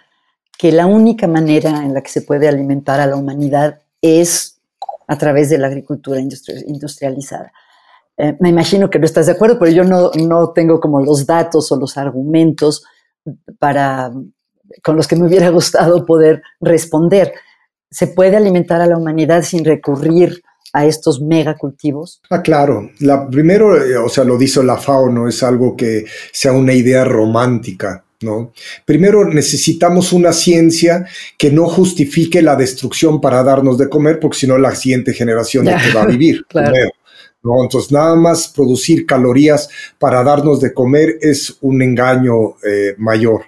que 0.55 0.71
la 0.71 0.85
única 0.85 1.27
manera 1.27 1.83
en 1.83 1.95
la 1.95 2.01
que 2.01 2.11
se 2.11 2.21
puede 2.21 2.47
alimentar 2.47 2.99
a 2.99 3.07
la 3.07 3.15
humanidad 3.15 3.81
es 4.01 4.59
a 5.07 5.17
través 5.17 5.49
de 5.49 5.57
la 5.57 5.67
agricultura 5.67 6.19
industrializada. 6.19 7.51
Eh, 8.17 8.35
me 8.39 8.49
imagino 8.49 8.89
que 8.89 8.99
no 8.99 9.05
estás 9.05 9.27
de 9.27 9.31
acuerdo, 9.31 9.57
pero 9.57 9.71
yo 9.71 9.83
no, 9.83 10.11
no 10.11 10.51
tengo 10.51 10.79
como 10.79 10.99
los 11.01 11.25
datos 11.25 11.71
o 11.71 11.77
los 11.77 11.97
argumentos 11.97 12.83
para, 13.59 14.11
con 14.83 14.95
los 14.95 15.07
que 15.07 15.15
me 15.15 15.27
hubiera 15.27 15.49
gustado 15.51 16.05
poder 16.05 16.41
responder 16.61 17.33
se 17.89 18.07
puede 18.07 18.35
alimentar 18.35 18.81
a 18.81 18.87
la 18.87 18.97
humanidad 18.97 19.43
sin 19.43 19.63
recurrir 19.63 20.43
a 20.73 20.85
estos 20.85 21.21
megacultivos? 21.21 22.21
Ah, 22.29 22.41
claro. 22.41 22.91
La, 22.99 23.27
primero, 23.27 23.81
eh, 23.83 23.97
o 23.97 24.09
sea, 24.09 24.23
lo 24.23 24.37
dice 24.37 24.63
la 24.63 24.77
FAO, 24.77 25.09
no 25.09 25.27
es 25.27 25.41
algo 25.43 25.75
que 25.75 26.05
sea 26.31 26.51
una 26.51 26.73
idea 26.73 27.03
romántica. 27.03 28.03
¿No? 28.19 28.51
Primero 28.83 29.25
necesitamos 29.31 30.11
una 30.11 30.33
ciencia 30.33 31.05
que 31.37 31.51
no 31.51 31.67
justifique 31.67 32.41
la 32.41 32.55
destrucción 32.55 33.21
para 33.21 33.43
darnos 33.43 33.77
de 33.77 33.89
comer, 33.89 34.19
porque 34.19 34.39
si 34.39 34.47
no 34.47 34.57
la 34.57 34.73
siguiente 34.73 35.13
generación 35.13 35.65
no 35.65 35.71
va 35.95 36.01
a 36.01 36.05
vivir. 36.07 36.43
¿no? 37.43 37.61
Entonces, 37.61 37.91
nada 37.91 38.15
más 38.15 38.47
producir 38.47 39.05
calorías 39.05 39.69
para 39.99 40.23
darnos 40.23 40.59
de 40.61 40.73
comer 40.73 41.19
es 41.21 41.57
un 41.61 41.83
engaño 41.83 42.55
eh, 42.65 42.95
mayor 42.97 43.43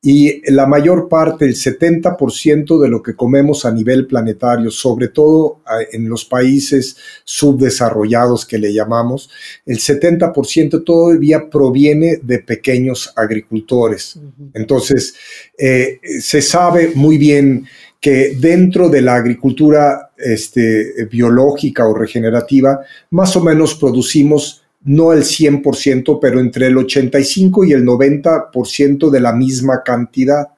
y 0.00 0.48
la 0.52 0.66
mayor 0.66 1.08
parte, 1.08 1.44
el 1.44 1.56
70% 1.56 2.80
de 2.80 2.88
lo 2.88 3.02
que 3.02 3.16
comemos 3.16 3.64
a 3.64 3.72
nivel 3.72 4.06
planetario, 4.06 4.70
sobre 4.70 5.08
todo 5.08 5.60
en 5.90 6.08
los 6.08 6.24
países 6.24 6.96
subdesarrollados 7.24 8.46
que 8.46 8.58
le 8.58 8.72
llamamos, 8.72 9.28
el 9.66 9.78
70% 9.78 10.84
todavía 10.84 11.50
proviene 11.50 12.20
de 12.22 12.38
pequeños 12.38 13.12
agricultores. 13.16 14.20
Entonces, 14.54 15.14
eh, 15.58 15.98
se 16.20 16.42
sabe 16.42 16.92
muy 16.94 17.18
bien 17.18 17.66
que 18.00 18.36
dentro 18.38 18.88
de 18.88 19.02
la 19.02 19.16
agricultura 19.16 20.12
este, 20.16 21.06
biológica 21.10 21.88
o 21.88 21.94
regenerativa, 21.94 22.80
más 23.10 23.34
o 23.34 23.42
menos 23.42 23.74
producimos 23.74 24.62
no 24.84 25.12
el 25.12 25.22
100%, 25.22 26.18
pero 26.20 26.40
entre 26.40 26.68
el 26.68 26.78
85 26.78 27.64
y 27.64 27.72
el 27.72 27.84
90% 27.84 29.10
de 29.10 29.20
la 29.20 29.32
misma 29.32 29.82
cantidad. 29.84 30.48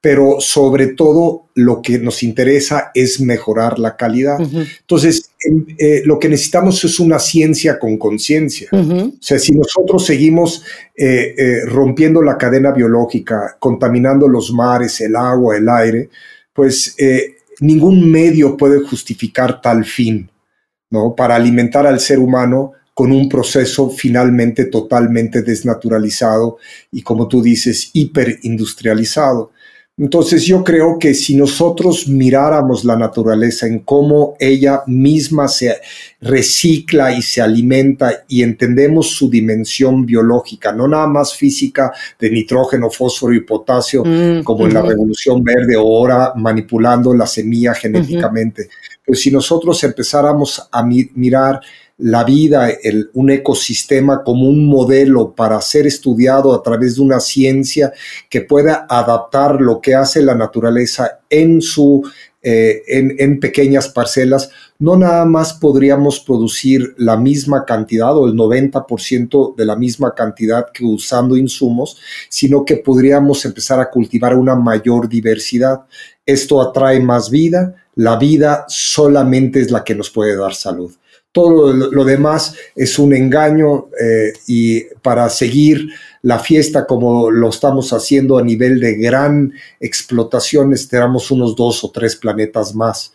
Pero 0.00 0.36
sobre 0.40 0.88
todo 0.88 1.48
lo 1.54 1.82
que 1.82 1.98
nos 1.98 2.22
interesa 2.22 2.92
es 2.94 3.20
mejorar 3.20 3.78
la 3.78 3.96
calidad. 3.96 4.38
Entonces, 4.40 5.30
eh, 5.78 6.02
lo 6.04 6.18
que 6.18 6.28
necesitamos 6.28 6.84
es 6.84 7.00
una 7.00 7.18
ciencia 7.18 7.78
con 7.78 7.96
conciencia. 7.96 8.68
O 8.72 9.12
sea, 9.20 9.38
si 9.38 9.52
nosotros 9.52 10.06
seguimos 10.06 10.62
eh, 10.94 11.34
eh, 11.36 11.60
rompiendo 11.64 12.22
la 12.22 12.38
cadena 12.38 12.70
biológica, 12.70 13.56
contaminando 13.58 14.28
los 14.28 14.52
mares, 14.52 15.00
el 15.00 15.16
agua, 15.16 15.56
el 15.56 15.68
aire, 15.68 16.08
pues 16.52 16.94
ningún 17.60 18.08
medio 18.08 18.56
puede 18.56 18.80
justificar 18.80 19.60
tal 19.60 19.84
fin. 19.84 20.30
¿no? 20.90 21.16
Para 21.16 21.34
alimentar 21.34 21.86
al 21.86 21.98
ser 21.98 22.20
humano 22.20 22.72
con 22.96 23.12
un 23.12 23.28
proceso 23.28 23.90
finalmente 23.90 24.64
totalmente 24.64 25.42
desnaturalizado 25.42 26.56
y, 26.90 27.02
como 27.02 27.28
tú 27.28 27.42
dices, 27.42 27.90
hiperindustrializado. 27.92 29.50
Entonces 29.98 30.46
yo 30.46 30.64
creo 30.64 30.98
que 30.98 31.12
si 31.12 31.36
nosotros 31.36 32.08
miráramos 32.08 32.86
la 32.86 32.96
naturaleza 32.96 33.66
en 33.66 33.80
cómo 33.80 34.34
ella 34.40 34.80
misma 34.86 35.46
se 35.46 35.76
recicla 36.22 37.12
y 37.12 37.20
se 37.20 37.42
alimenta 37.42 38.24
y 38.28 38.42
entendemos 38.42 39.10
su 39.10 39.28
dimensión 39.28 40.06
biológica, 40.06 40.72
no 40.72 40.88
nada 40.88 41.06
más 41.06 41.34
física 41.34 41.92
de 42.18 42.30
nitrógeno, 42.30 42.88
fósforo 42.88 43.34
y 43.34 43.40
potasio, 43.40 44.04
mm, 44.06 44.42
como 44.42 44.66
en 44.66 44.72
la 44.72 44.80
revolución 44.80 45.44
verde 45.44 45.76
o 45.76 45.82
ahora 45.82 46.32
manipulando 46.34 47.12
la 47.12 47.26
semilla 47.26 47.74
genéticamente, 47.74 48.70
pues 49.04 49.20
si 49.20 49.30
nosotros 49.30 49.84
empezáramos 49.84 50.66
a 50.72 50.82
mirar 50.82 51.60
la 51.98 52.24
vida, 52.24 52.68
un 53.14 53.30
ecosistema 53.30 54.22
como 54.22 54.48
un 54.48 54.66
modelo 54.66 55.34
para 55.34 55.60
ser 55.62 55.86
estudiado 55.86 56.54
a 56.54 56.62
través 56.62 56.96
de 56.96 57.02
una 57.02 57.20
ciencia 57.20 57.92
que 58.28 58.42
pueda 58.42 58.86
adaptar 58.88 59.60
lo 59.60 59.80
que 59.80 59.94
hace 59.94 60.20
la 60.22 60.34
naturaleza 60.34 61.20
en, 61.30 61.62
su, 61.62 62.06
eh, 62.42 62.82
en, 62.86 63.40
pequeñas 63.40 63.88
parcelas, 63.88 64.50
no 64.78 64.98
nada 64.98 65.24
más 65.24 65.54
podríamos 65.54 66.20
producir 66.20 66.94
la 66.98 67.16
misma 67.16 67.64
cantidad 67.64 68.14
o 68.14 68.26
el 68.26 68.34
90% 68.34 69.56
de 69.56 69.64
la 69.64 69.76
misma 69.76 70.14
cantidad 70.14 70.66
que 70.70 70.84
usando 70.84 71.34
insumos, 71.34 71.96
sino 72.28 72.66
que 72.66 72.76
podríamos 72.76 73.42
empezar 73.46 73.80
a 73.80 73.88
cultivar 73.88 74.36
una 74.36 74.54
mayor 74.54 75.08
diversidad. 75.08 75.86
Esto 76.26 76.60
atrae 76.60 77.00
más 77.00 77.30
vida, 77.30 77.74
la 77.94 78.16
vida 78.16 78.66
solamente 78.68 79.60
es 79.62 79.70
la 79.70 79.82
que 79.82 79.94
nos 79.94 80.10
puede 80.10 80.36
dar 80.36 80.54
salud. 80.54 80.92
Todo 81.36 81.74
lo, 81.74 82.04
demás 82.06 82.54
es 82.74 82.98
un 82.98 83.12
engaño 83.12 83.88
eh, 84.00 84.32
y 84.46 84.84
para 85.02 85.28
seguir 85.28 85.86
la 86.22 86.38
fiesta 86.38 86.86
como 86.86 87.30
lo 87.30 87.50
estamos 87.50 87.92
haciendo 87.92 88.38
a 88.38 88.42
nivel 88.42 88.80
de 88.80 88.94
gran 88.94 89.52
explotación, 89.78 90.70
necesitamos 90.70 91.30
unos 91.30 91.54
dos 91.54 91.84
o 91.84 91.90
tres 91.90 92.16
planetas 92.16 92.74
más. 92.74 93.12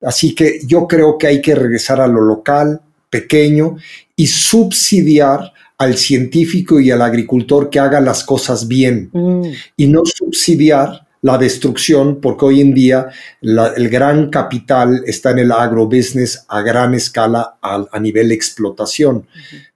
Así 0.00 0.34
que 0.34 0.60
yo 0.66 0.86
creo 0.86 1.18
que 1.18 1.26
hay 1.26 1.42
que 1.42 1.54
regresar 1.54 2.00
a 2.00 2.06
lo 2.06 2.22
local, 2.22 2.80
pequeño, 3.10 3.76
y 4.16 4.28
subsidiar 4.28 5.52
al 5.76 5.98
científico 5.98 6.80
y 6.80 6.90
al 6.90 7.02
agricultor 7.02 7.68
que 7.68 7.80
haga 7.80 8.00
las 8.00 8.24
cosas 8.24 8.66
bien 8.66 9.10
mm. 9.12 9.42
y 9.76 9.88
no 9.88 10.06
subsidiar 10.06 11.06
la 11.22 11.38
destrucción, 11.38 12.20
porque 12.20 12.44
hoy 12.44 12.60
en 12.60 12.72
día 12.72 13.08
el 13.40 13.88
gran 13.88 14.30
capital 14.30 15.02
está 15.06 15.32
en 15.32 15.40
el 15.40 15.52
agrobusiness 15.52 16.44
a 16.48 16.62
gran 16.62 16.94
escala 16.94 17.56
a, 17.60 17.98
nivel 18.00 18.30
explotación. 18.32 19.26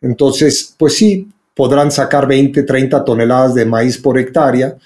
Entonces, 0.01 0.75
pues 0.77 0.95
sí, 0.95 1.29
podrán 1.55 1.91
sacar 1.91 2.27
20, 2.27 2.63
30 2.63 3.05
toneladas 3.05 3.55
de 3.55 3.67
maíz 3.67 3.99
por 3.99 4.19
hectárea, 4.19 4.77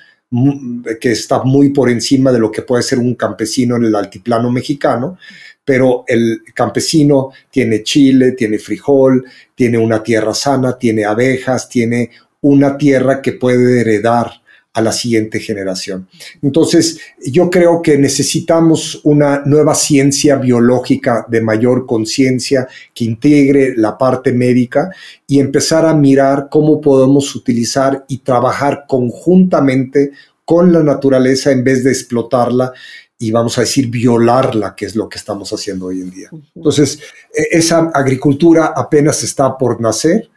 que 1.01 1.13
está 1.13 1.43
muy 1.45 1.71
por 1.71 1.89
encima 1.91 2.33
de 2.33 2.39
lo 2.39 2.51
que 2.51 2.63
puede 2.63 2.83
ser 2.83 2.99
un 2.99 3.15
campesino 3.15 3.77
en 3.77 3.85
el 3.85 3.95
altiplano 3.95 4.51
mexicano, 4.51 5.19
pero 5.65 6.05
el 6.07 6.43
campesino 6.55 7.31
tiene 7.51 7.83
chile, 7.83 8.33
tiene 8.33 8.59
frijol, 8.59 9.25
tiene 9.55 9.79
una 9.79 10.03
tierra 10.03 10.33
sana, 10.33 10.79
tiene 10.79 11.05
abejas, 11.05 11.69
tiene 11.69 12.11
una 12.41 12.77
tierra 12.77 13.21
que 13.21 13.33
puede 13.33 13.81
heredar 13.81 14.31
a 14.77 14.83
la 14.83 14.93
siguiente 14.93 15.41
generación. 15.41 16.07
Entonces, 16.43 17.01
yo 17.25 17.49
creo 17.49 17.81
que 17.81 17.97
necesitamos 17.97 19.01
una 19.05 19.41
nueva 19.47 19.75
ciencia 19.75 20.37
biológica 20.37 21.25
de 21.31 21.41
mayor 21.41 21.87
conciencia 21.87 22.69
que 22.93 23.07
integre 23.07 23.73
la 23.75 23.97
parte 23.97 24.35
médica 24.35 24.91
y 25.27 25.41
empezar 25.41 25.87
a 25.87 25.95
mirar 25.95 26.49
cómo 26.51 26.79
podemos 26.83 27.35
utilizar 27.35 28.05
y 28.07 28.19
trabajar 28.19 28.85
conjuntamente 28.87 30.11
con 30.45 30.71
la 30.71 30.83
naturaleza 30.83 31.51
en 31.53 31.65
vez 31.65 31.83
de 31.83 31.93
explotarla 31.93 32.75
y 33.19 33.31
vamos 33.31 33.57
a 33.57 33.63
decir 33.63 33.89
violarla, 33.89 34.75
que 34.77 34.85
es 34.85 34.95
lo 34.95 35.09
que 35.09 35.17
estamos 35.17 35.51
haciendo 35.55 35.87
hoy 35.87 36.03
en 36.03 36.11
día. 36.11 36.29
Entonces, 36.55 36.99
e, 37.35 37.47
esa 37.53 37.91
agricultura 37.95 38.75
apenas 38.77 39.25
está 39.25 39.57
por 39.57 39.81
nacer. 39.81 40.29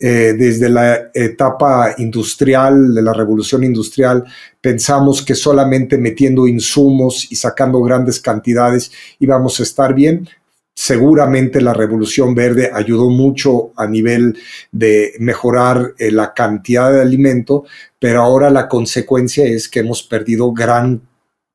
Eh, 0.00 0.34
desde 0.38 0.68
la 0.68 1.10
etapa 1.12 1.96
industrial, 1.98 2.94
de 2.94 3.02
la 3.02 3.12
revolución 3.12 3.64
industrial, 3.64 4.24
pensamos 4.60 5.22
que 5.22 5.34
solamente 5.34 5.98
metiendo 5.98 6.46
insumos 6.46 7.26
y 7.32 7.34
sacando 7.34 7.82
grandes 7.82 8.20
cantidades 8.20 8.92
íbamos 9.18 9.58
a 9.58 9.64
estar 9.64 9.94
bien. 9.94 10.28
Seguramente 10.72 11.60
la 11.60 11.74
revolución 11.74 12.36
verde 12.36 12.70
ayudó 12.72 13.10
mucho 13.10 13.72
a 13.74 13.88
nivel 13.88 14.38
de 14.70 15.14
mejorar 15.18 15.94
eh, 15.98 16.12
la 16.12 16.32
cantidad 16.32 16.92
de 16.92 17.00
alimento, 17.00 17.64
pero 17.98 18.22
ahora 18.22 18.50
la 18.50 18.68
consecuencia 18.68 19.44
es 19.46 19.68
que 19.68 19.80
hemos 19.80 20.04
perdido 20.04 20.52
gran 20.52 21.02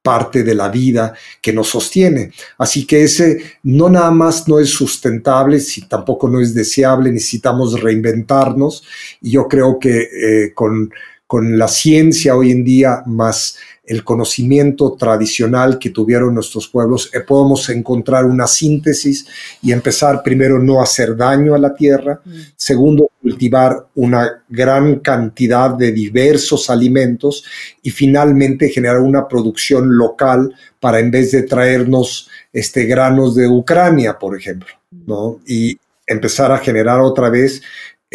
parte 0.03 0.43
de 0.43 0.53
la 0.53 0.69
vida 0.69 1.13
que 1.41 1.53
nos 1.53 1.69
sostiene. 1.69 2.31
Así 2.57 2.85
que 2.85 3.03
ese 3.03 3.41
no 3.63 3.89
nada 3.89 4.11
más 4.11 4.47
no 4.47 4.59
es 4.59 4.69
sustentable, 4.69 5.59
si 5.59 5.87
tampoco 5.87 6.29
no 6.29 6.39
es 6.39 6.53
deseable, 6.53 7.11
necesitamos 7.11 7.79
reinventarnos 7.81 8.83
y 9.21 9.31
yo 9.31 9.47
creo 9.47 9.79
que 9.79 10.01
eh, 10.01 10.53
con, 10.53 10.91
con 11.25 11.57
la 11.57 11.69
ciencia 11.69 12.35
hoy 12.35 12.51
en 12.51 12.63
día 12.63 13.01
más 13.05 13.57
el 13.85 14.03
conocimiento 14.03 14.93
tradicional 14.93 15.77
que 15.77 15.89
tuvieron 15.89 16.33
nuestros 16.33 16.69
pueblos, 16.69 17.09
eh, 17.13 17.19
podemos 17.19 17.67
encontrar 17.69 18.25
una 18.25 18.47
síntesis 18.47 19.27
y 19.61 19.73
empezar 19.73 20.23
primero 20.23 20.57
no 20.57 20.81
hacer 20.81 21.17
daño 21.17 21.53
a 21.53 21.59
la 21.59 21.73
tierra, 21.73 22.21
mm. 22.23 22.31
segundo 22.55 23.11
cultivar 23.21 23.87
una 23.95 24.43
gran 24.47 24.99
cantidad 24.99 25.71
de 25.71 25.91
diversos 25.91 26.69
alimentos 26.69 27.43
y 27.81 27.91
finalmente 27.91 28.69
generar 28.69 29.01
una 29.01 29.27
producción 29.27 29.97
local 29.97 30.53
para 30.79 30.99
en 30.99 31.11
vez 31.11 31.31
de 31.31 31.43
traernos 31.43 32.29
este 32.53 32.85
granos 32.85 33.35
de 33.35 33.47
Ucrania, 33.47 34.17
por 34.17 34.37
ejemplo, 34.37 34.69
¿no? 35.05 35.39
Y 35.45 35.77
empezar 36.05 36.51
a 36.51 36.57
generar 36.57 36.99
otra 36.99 37.29
vez 37.29 37.61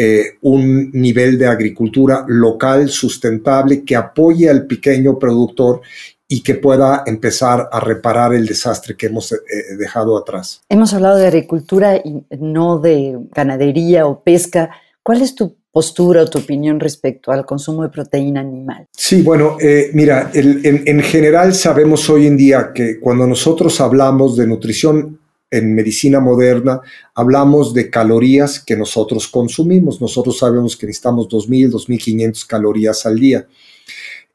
eh, 0.01 0.39
un 0.43 0.93
nivel 0.93 1.37
de 1.37 1.49
agricultura 1.49 2.25
local 2.29 2.89
sustentable 2.89 3.83
que 3.85 3.97
apoye 3.97 4.49
al 4.49 4.65
pequeño 4.65 5.19
productor 5.19 5.81
y 6.29 6.43
que 6.43 6.55
pueda 6.55 7.03
empezar 7.05 7.69
a 7.73 7.81
reparar 7.81 8.33
el 8.33 8.47
desastre 8.47 8.97
que 8.97 9.07
hemos 9.07 9.33
eh, 9.33 9.39
dejado 9.77 10.17
atrás. 10.17 10.61
Hemos 10.69 10.95
hablado 10.95 11.17
de 11.17 11.27
agricultura 11.27 11.97
y 11.97 12.23
no 12.39 12.79
de 12.79 13.19
ganadería 13.35 14.07
o 14.07 14.23
pesca. 14.23 14.71
¿Cuál 15.03 15.23
es 15.23 15.35
tu 15.35 15.57
postura 15.73 16.23
o 16.23 16.27
tu 16.27 16.39
opinión 16.39 16.79
respecto 16.79 17.33
al 17.33 17.45
consumo 17.45 17.83
de 17.83 17.89
proteína 17.89 18.41
animal? 18.41 18.87
Sí, 18.97 19.23
bueno, 19.23 19.57
eh, 19.61 19.91
mira, 19.95 20.31
en, 20.33 21.01
general 21.01 21.55
sabemos 21.55 22.09
hoy 22.09 22.27
en 22.27 22.37
día 22.37 22.73
que 22.75 23.01
cuando 23.01 23.27
nosotros 23.27 23.81
hablamos 23.81 24.37
de 24.37 24.47
nutrición 24.47 25.18
en 25.51 25.75
medicina 25.75 26.21
moderna 26.21 26.81
hablamos 27.15 27.73
de 27.73 27.91
calorías 27.91 28.61
que 28.61 28.77
nosotros 28.77 29.29
consumimos. 29.29 30.01
Nosotros 30.01 30.39
sabemos 30.39 30.77
que 30.77 30.87
necesitamos 30.87 31.29
2.000, 31.29 31.71
2.500 31.71 32.47
calorías 32.47 33.07
al 33.07 33.19
día. 33.19 33.47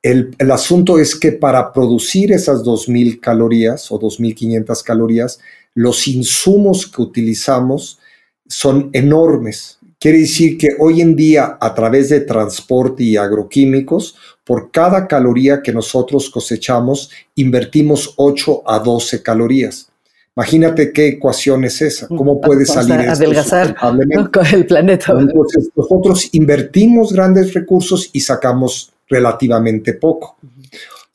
El, 0.01 0.35
el, 0.37 0.51
asunto 0.51 0.99
es 0.99 1.15
que 1.15 1.31
para 1.31 1.71
producir 1.71 2.31
esas 2.31 2.63
2.000 2.63 3.19
calorías 3.19 3.91
o 3.91 3.99
2.500 3.99 4.83
calorías, 4.83 5.39
los 5.75 6.07
insumos 6.07 6.87
que 6.87 7.01
utilizamos 7.01 7.99
son 8.47 8.89
enormes. 8.93 9.79
Quiere 9.99 10.17
decir 10.17 10.57
que 10.57 10.67
hoy 10.79 10.99
en 10.99 11.15
día, 11.15 11.57
a 11.61 11.73
través 11.73 12.09
de 12.09 12.19
transporte 12.19 13.03
y 13.03 13.15
agroquímicos, 13.15 14.15
por 14.43 14.69
cada 14.71 15.07
caloría 15.07 15.61
que 15.61 15.71
nosotros 15.71 16.29
cosechamos, 16.29 17.09
invertimos 17.35 18.13
8 18.17 18.63
a 18.65 18.79
12 18.79 19.23
calorías. 19.23 19.92
Imagínate 20.35 20.91
qué 20.91 21.09
ecuación 21.09 21.63
es 21.63 21.81
esa, 21.81 22.07
cómo 22.07 22.41
puede 22.41 22.65
salir 22.65 22.93
a 22.93 23.11
adelgazar 23.11 23.75
con 24.31 24.45
el 24.51 24.65
planeta. 24.65 25.13
Entonces, 25.17 25.69
nosotros 25.75 26.29
invertimos 26.31 27.13
grandes 27.13 27.53
recursos 27.53 28.09
y 28.13 28.19
sacamos 28.19 28.91
relativamente 29.07 29.93
poco. 29.93 30.37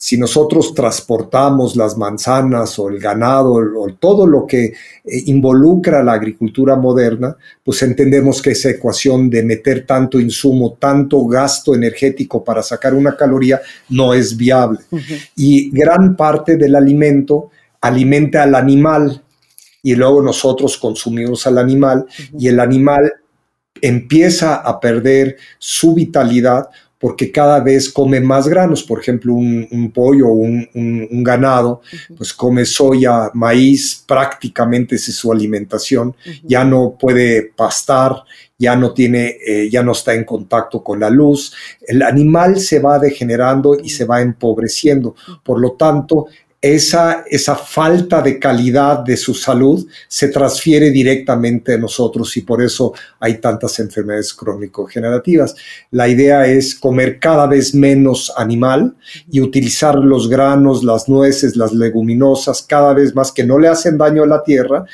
Si 0.01 0.17
nosotros 0.17 0.73
transportamos 0.75 1.75
las 1.75 1.99
manzanas 1.99 2.79
o 2.79 2.89
el 2.89 3.01
ganado 3.01 3.55
o 3.55 3.93
todo 3.99 4.29
lo 4.29 4.47
que 4.47 4.67
eh, 4.67 4.73
involucra 5.27 6.05
la 6.05 6.13
agricultura 6.13 6.77
moderna, 6.77 7.37
pues 7.65 7.83
entendemos 7.83 8.41
que 8.41 8.53
esa 8.53 8.71
ecuación 8.71 9.29
de 9.29 9.43
meter 9.43 9.85
tanto 9.85 10.21
insumo, 10.21 10.77
tanto 10.79 11.27
gasto 11.27 11.75
energético 11.75 12.45
para 12.45 12.63
sacar 12.63 12.95
una 12.95 13.17
caloría 13.17 13.61
no 13.89 14.15
es 14.15 14.37
viable. 14.37 14.79
Y 15.35 15.73
gran 15.73 16.15
parte 16.15 16.57
del 16.57 16.77
alimento 16.77 17.51
alimenta 17.81 18.43
al 18.43 18.55
animal 18.55 19.23
y 19.83 19.95
luego 19.95 20.23
nosotros 20.23 20.77
consumimos 20.77 21.47
al 21.47 21.59
animal 21.59 22.07
y 22.39 22.49
el 22.49 22.61
animal 22.61 23.13
empieza 23.81 24.57
a 24.57 24.81
perder 24.81 25.37
su 25.59 25.95
vitalidad 25.95 26.69
porque 26.99 27.31
cada 27.31 27.61
vez 27.61 27.89
come 27.91 28.21
más 28.21 28.49
granos. 28.49 28.83
Por 28.83 29.01
ejemplo, 29.01 29.33
un, 29.35 29.93
pollo 29.95 30.29
o 30.29 30.33
un, 30.33 31.23
ganado, 31.23 31.81
pues 32.17 32.33
come 32.33 32.65
soya, 32.65 33.31
maíz, 33.35 34.03
prácticamente 34.07 34.97
es 34.97 35.05
su 35.15 35.33
alimentación. 35.33 36.15
Ya 36.43 36.65
no 36.65 36.97
puede 36.99 37.53
pastar, 37.57 38.25
ya 38.59 38.75
no 38.75 38.93
tiene, 38.93 39.37
eh, 39.47 39.69
ya 39.71 39.83
no 39.83 39.93
está 39.93 40.15
en 40.15 40.25
contacto 40.25 40.83
con 40.83 40.99
la 40.99 41.11
luz. 41.11 41.55
El 41.87 42.03
animal 42.03 42.59
se 42.59 42.81
va 42.81 42.99
degenerando 42.99 43.79
y 43.81 43.91
se 43.91 44.05
va 44.05 44.21
empobreciendo. 44.21 45.15
Por 45.45 45.61
lo 45.61 45.73
tanto, 45.73 46.27
esa, 46.61 47.25
esa 47.31 47.55
falta 47.55 48.21
de 48.21 48.39
calidad 48.39 48.99
de 49.01 49.17
su 49.17 49.33
salud 49.33 49.87
se 50.09 50.29
transfiere 50.29 50.91
directamente 50.91 51.75
a 51.75 51.79
nosotros 51.79 52.37
y 52.37 52.41
por 52.41 52.61
eso 52.61 52.93
hay 53.21 53.39
tantas 53.39 53.79
enfermedades 53.79 54.35
crónico-generativas. 54.35 55.55
La 55.93 56.09
idea 56.09 56.47
es 56.47 56.75
comer 56.75 57.21
cada 57.21 57.47
vez 57.47 57.75
menos 57.75 58.33
animal 58.37 58.97
y 59.31 59.41
utilizar 59.41 59.95
los 59.95 60.29
granos, 60.29 60.83
las 60.83 61.09
nueces, 61.09 61.55
las 61.57 61.73
leguminosas 61.73 62.63
cada 62.63 62.93
vez 62.93 63.15
más 63.15 63.31
que 63.31 63.45
no 63.45 63.59
le 63.59 63.69
hacen 63.69 63.97
daño 63.97 64.25
a 64.25 64.27
la 64.27 64.43
tierra 64.43 64.85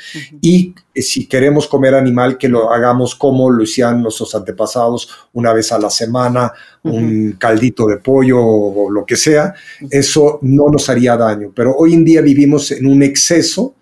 y 0.41 0.75
si 1.01 1.27
queremos 1.27 1.67
comer 1.67 1.95
animal 1.95 2.37
que 2.37 2.47
lo 2.47 2.71
hagamos 2.71 3.15
como 3.15 3.49
lo 3.49 3.63
hacían 3.63 4.01
nuestros 4.01 4.33
antepasados 4.35 5.09
una 5.33 5.53
vez 5.53 5.71
a 5.71 5.79
la 5.79 5.89
semana, 5.89 6.51
un 6.83 7.33
caldito 7.33 7.87
de 7.87 7.97
pollo 7.97 8.39
o 8.41 8.89
lo 8.91 9.05
que 9.05 9.15
sea, 9.15 9.53
eso 9.89 10.39
no 10.41 10.69
nos 10.69 10.89
haría 10.89 11.17
daño. 11.17 11.51
Pero 11.55 11.75
hoy 11.75 11.93
en 11.93 12.05
día 12.05 12.21
vivimos 12.21 12.71
en 12.71 12.85
un 12.87 13.03
exceso 13.03 13.75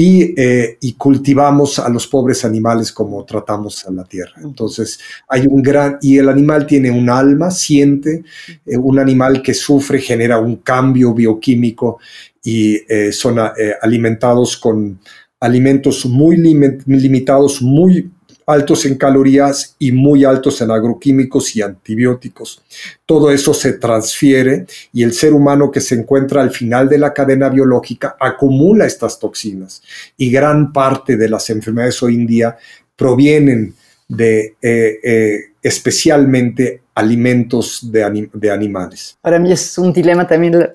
eh, 0.00 0.76
y, 0.80 0.92
cultivamos 0.92 1.80
a 1.80 1.88
los 1.88 2.06
pobres 2.06 2.44
animales 2.44 2.92
como 2.92 3.24
tratamos 3.24 3.84
a 3.84 3.90
la 3.90 4.04
tierra. 4.04 4.34
Entonces, 4.44 5.00
hay 5.26 5.44
un 5.48 5.60
gran, 5.60 5.98
y 6.00 6.18
el 6.18 6.28
animal 6.28 6.66
tiene 6.66 6.88
un 6.90 7.10
alma, 7.10 7.50
siente, 7.50 8.22
eh, 8.64 8.76
un 8.76 9.00
animal 9.00 9.42
que 9.42 9.54
sufre, 9.54 9.98
genera 9.98 10.38
un 10.38 10.56
cambio 10.56 11.12
bioquímico 11.14 11.98
y 12.44 12.76
eh, 12.88 13.10
son 13.10 13.38
alimentados 13.82 14.56
con 14.56 15.00
alimentos 15.40 16.04
muy 16.06 16.36
limitados, 16.36 17.62
muy 17.62 18.10
altos 18.48 18.86
en 18.86 18.96
calorías 18.96 19.76
y 19.78 19.92
muy 19.92 20.24
altos 20.24 20.60
en 20.62 20.70
agroquímicos 20.70 21.54
y 21.54 21.60
antibióticos. 21.60 22.62
Todo 23.04 23.30
eso 23.30 23.52
se 23.52 23.74
transfiere 23.74 24.64
y 24.90 25.02
el 25.02 25.12
ser 25.12 25.34
humano 25.34 25.70
que 25.70 25.82
se 25.82 25.94
encuentra 25.94 26.40
al 26.40 26.50
final 26.50 26.88
de 26.88 26.96
la 26.96 27.12
cadena 27.12 27.50
biológica 27.50 28.16
acumula 28.18 28.86
estas 28.86 29.18
toxinas 29.18 29.82
y 30.16 30.30
gran 30.30 30.72
parte 30.72 31.18
de 31.18 31.28
las 31.28 31.50
enfermedades 31.50 32.02
hoy 32.02 32.14
en 32.14 32.26
día 32.26 32.56
provienen 32.96 33.74
de 34.08 34.56
eh, 34.62 34.98
eh, 35.04 35.40
especialmente 35.62 36.80
alimentos 36.94 37.92
de, 37.92 38.30
de 38.32 38.50
animales. 38.50 39.18
Para 39.20 39.38
mí 39.38 39.52
es 39.52 39.76
un 39.76 39.92
dilema 39.92 40.26
también 40.26 40.70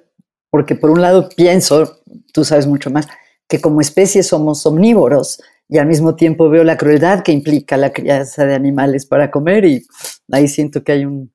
porque 0.51 0.75
por 0.75 0.91
un 0.91 1.01
lado 1.01 1.27
pienso, 1.35 1.97
tú 2.31 2.45
sabes 2.45 2.67
mucho 2.67 2.91
más, 2.91 3.07
que 3.47 3.61
como 3.61 3.81
especie 3.81 4.23
somos 4.23 4.65
omnívoros 4.65 5.41
y 5.69 5.77
al 5.77 5.87
mismo 5.87 6.15
tiempo 6.15 6.49
veo 6.49 6.63
la 6.63 6.77
crueldad 6.77 7.23
que 7.23 7.31
implica 7.31 7.77
la 7.77 7.91
crianza 7.91 8.45
de 8.45 8.55
animales 8.55 9.05
para 9.05 9.31
comer 9.31 9.65
y 9.65 9.85
ahí 10.31 10.47
siento 10.47 10.83
que 10.83 10.91
hay 10.91 11.05
un, 11.05 11.31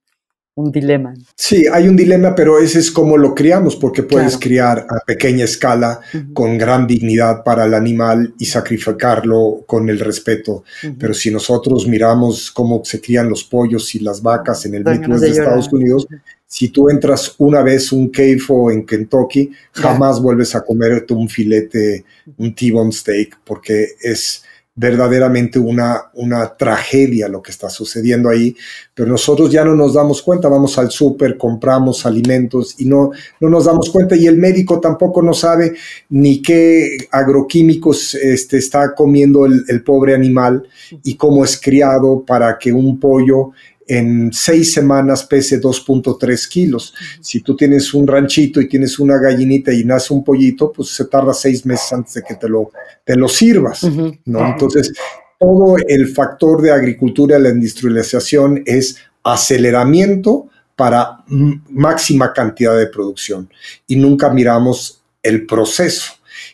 dilema. 0.73 1.15
Sí, 1.37 1.67
hay 1.73 1.87
un 1.87 1.95
dilema, 1.95 2.35
pero 2.35 2.59
ese 2.59 2.81
es 2.81 2.91
como 2.91 3.17
lo 3.17 3.33
criamos, 3.33 3.77
porque 3.77 4.03
puedes 4.03 4.37
criar 4.37 4.89
a 4.91 5.05
pequeña 5.07 5.45
escala 5.45 6.01
con 6.33 6.59
gran 6.59 6.85
dignidad 6.85 7.45
para 7.45 7.67
el 7.67 7.75
animal 7.75 8.35
y 8.41 8.47
sacrificarlo 8.47 9.63
con 9.69 9.89
el 9.89 10.01
respeto. 10.01 10.65
Pero 10.99 11.15
si 11.15 11.31
nosotros 11.31 11.87
miramos 11.87 12.51
cómo 12.51 12.83
se 12.85 13.01
crían 13.01 13.29
los 13.29 13.45
pollos 13.45 13.95
y 13.95 14.01
las 14.01 14.21
vacas 14.21 14.67
en 14.67 14.75
el 14.75 14.83
medio 14.83 15.17
de 15.17 15.31
Estados 15.31 15.73
Unidos, 15.73 16.09
Si 16.51 16.71
tú 16.71 16.89
entras 16.89 17.35
una 17.37 17.63
vez 17.63 17.93
un 17.93 18.09
KFO 18.09 18.71
en 18.71 18.87
Kentucky, 18.87 19.51
jamás 19.71 20.21
vuelves 20.21 20.55
a 20.55 20.65
comerte 20.65 21.13
un 21.13 21.29
filete, 21.29 22.07
un 22.39 22.55
T-bone 22.55 22.91
steak, 22.91 23.39
porque 23.45 23.89
es 24.01 24.43
verdaderamente 24.75 25.59
una, 25.59 26.05
una 26.15 26.57
tragedia 26.57 27.29
lo 27.29 27.43
que 27.43 27.51
está 27.51 27.69
sucediendo 27.69 28.31
ahí, 28.31 28.57
pero 28.95 29.11
nosotros 29.11 29.51
ya 29.51 29.65
no 29.65 29.75
nos 29.75 29.93
damos 29.93 30.23
cuenta, 30.23 30.49
vamos 30.49 30.79
al 30.79 30.91
súper, 30.91 31.37
compramos 31.37 32.07
alimentos 32.07 32.77
y 32.79 32.85
no, 32.87 33.11
no 33.41 33.51
nos 33.51 33.65
damos 33.65 33.91
cuenta 33.91 34.17
y 34.17 34.27
el 34.27 34.39
médico 34.39 34.81
tampoco 34.81 35.21
no 35.21 35.35
sabe 35.35 35.75
ni 36.11 36.41
qué 36.41 36.97
agroquímicos 37.11 38.15
este, 38.15 38.57
está 38.57 38.95
comiendo 38.95 39.45
el, 39.47 39.65
el 39.67 39.83
pobre 39.83 40.15
animal 40.15 40.63
y 41.03 41.17
cómo 41.17 41.45
es 41.45 41.61
criado 41.61 42.25
para 42.25 42.57
que 42.57 42.73
un 42.73 43.01
pollo 43.01 43.51
en 43.89 44.31
seis 44.33 44.73
semanas 44.73 45.25
pese 45.25 45.61
2.3 45.61 46.49
kilos. 46.49 46.95
Si 47.21 47.41
tú 47.41 47.57
tienes 47.57 47.95
un 47.95 48.07
ranchito 48.07 48.61
y 48.61 48.69
tienes 48.69 48.99
una 48.99 49.19
gallinita 49.19 49.73
y 49.73 49.85
nace 49.85 50.13
un 50.13 50.23
pollito, 50.23 50.71
pues 50.71 50.91
se 50.91 51.07
tarda 51.07 51.33
seis 51.33 51.65
meses 51.65 51.93
antes 51.93 52.15
de 52.15 52.23
que 52.23 52.35
te 52.35 52.49
lo, 52.49 52.71
te 53.05 53.17
lo 53.17 53.29
sirvas, 53.29 53.83
¿no? 54.27 54.47
Entonces, 54.47 54.93
todo 55.39 55.77
el 55.87 56.09
factor 56.09 56.61
de 56.61 56.71
agricultura 56.71 57.39
y 57.39 57.43
la 57.43 57.49
industrialización 57.49 58.63
es 58.67 58.97
aceleramiento 59.23 60.49
para 60.77 61.25
máxima 61.27 62.33
cantidad 62.33 62.77
de 62.77 62.87
producción 62.87 63.51
y 63.87 63.97
nunca 63.97 64.31
miramos 64.31 65.03
el 65.23 65.47
proceso. 65.47 66.13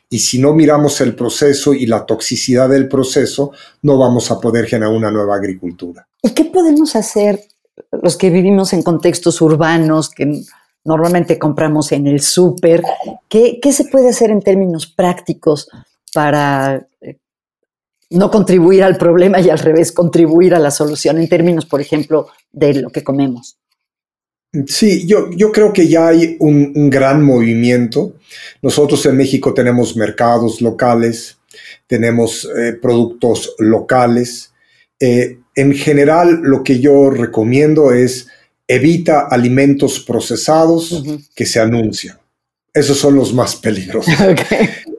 Y 0.08 0.20
si 0.20 0.38
no 0.38 0.54
miramos 0.54 1.00
el 1.00 1.14
proceso 1.14 1.74
y 1.74 1.86
la 1.86 2.06
toxicidad 2.06 2.68
del 2.68 2.88
proceso, 2.88 3.52
no 3.82 3.98
vamos 3.98 4.30
a 4.30 4.40
poder 4.40 4.66
generar 4.66 4.94
una 4.94 5.10
nueva 5.10 5.36
agricultura. 5.36 6.06
¿Y 6.24 6.30
qué 6.30 6.46
podemos 6.46 6.96
hacer 6.96 7.38
los 8.02 8.16
que 8.16 8.30
vivimos 8.30 8.72
en 8.72 8.82
contextos 8.82 9.42
urbanos, 9.42 10.08
que 10.08 10.40
normalmente 10.82 11.38
compramos 11.38 11.92
en 11.92 12.06
el 12.06 12.22
súper? 12.22 12.82
¿Qué, 13.28 13.60
se 13.70 13.84
puede 13.84 14.08
hacer 14.08 14.30
en 14.30 14.40
términos 14.40 14.86
prácticos 14.86 15.68
para 16.14 16.88
eh, 17.02 17.18
no 18.08 18.30
contribuir 18.30 18.84
al 18.84 18.96
problema 18.96 19.38
y 19.38 19.50
al 19.50 19.58
revés, 19.58 19.92
contribuir 19.92 20.54
a 20.54 20.58
la 20.58 20.70
solución 20.70 21.18
en 21.18 21.28
términos, 21.28 21.66
por 21.66 21.82
ejemplo, 21.82 22.28
de 22.52 22.72
lo 22.72 22.88
que 22.88 23.04
comemos? 23.04 23.58
Sí, 24.66 25.06
yo, 25.06 25.30
yo 25.30 25.52
creo 25.52 25.74
que 25.74 25.88
ya 25.88 26.08
hay 26.08 26.38
un, 26.40 26.88
gran 26.88 27.22
movimiento. 27.22 28.14
Nosotros 28.62 29.04
en 29.04 29.18
México 29.18 29.52
tenemos 29.52 29.94
mercados 29.94 30.62
locales, 30.62 31.36
tenemos 31.86 32.48
eh, 32.56 32.72
productos 32.80 33.54
locales. 33.58 34.53
Eh, 35.00 35.38
en 35.54 35.74
general, 35.74 36.40
lo 36.42 36.62
que 36.62 36.80
yo 36.80 37.10
recomiendo 37.10 37.92
es 37.92 38.28
evita 38.66 39.28
alimentos 39.30 40.00
procesados 40.00 41.02
que 41.34 41.46
se 41.46 41.60
anuncian. 41.60 42.18
Esos 42.72 42.98
son 42.98 43.14
los 43.14 43.32
más 43.32 43.56
peligrosos. 43.56 44.14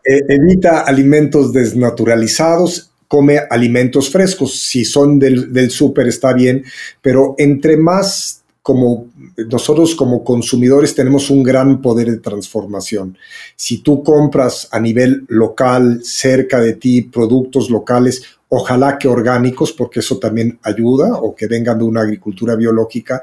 Eh, 0.07 0.21
evita 0.29 0.81
alimentos 0.81 1.51
desnaturalizados, 1.51 2.91
come 3.07 3.39
alimentos 3.49 4.11
frescos. 4.11 4.59
Si 4.61 4.85
son 4.85 5.17
del, 5.17 5.51
del 5.51 5.71
súper 5.71 6.07
está 6.07 6.31
bien, 6.31 6.63
pero 7.01 7.33
entre 7.39 7.75
más 7.75 8.43
como 8.65 9.07
nosotros 9.37 9.93
como 9.93 10.23
consumidores 10.23 10.95
tenemos 10.95 11.29
un 11.29 11.43
gran 11.43 11.83
poder 11.83 12.09
de 12.09 12.17
transformación. 12.17 13.15
Si 13.55 13.79
tú 13.79 14.03
compras 14.03 14.67
a 14.71 14.79
nivel 14.79 15.23
local, 15.27 16.01
cerca 16.03 16.59
de 16.59 16.73
ti, 16.73 17.03
productos 17.03 17.69
locales, 17.69 18.23
ojalá 18.57 18.97
que 18.97 19.09
orgánicos, 19.09 19.73
porque 19.73 19.99
eso 19.99 20.17
también 20.17 20.57
ayuda, 20.63 21.15
o 21.15 21.35
que 21.35 21.45
vengan 21.45 21.77
de 21.77 21.83
una 21.83 22.01
agricultura 22.01 22.55
biológica, 22.55 23.21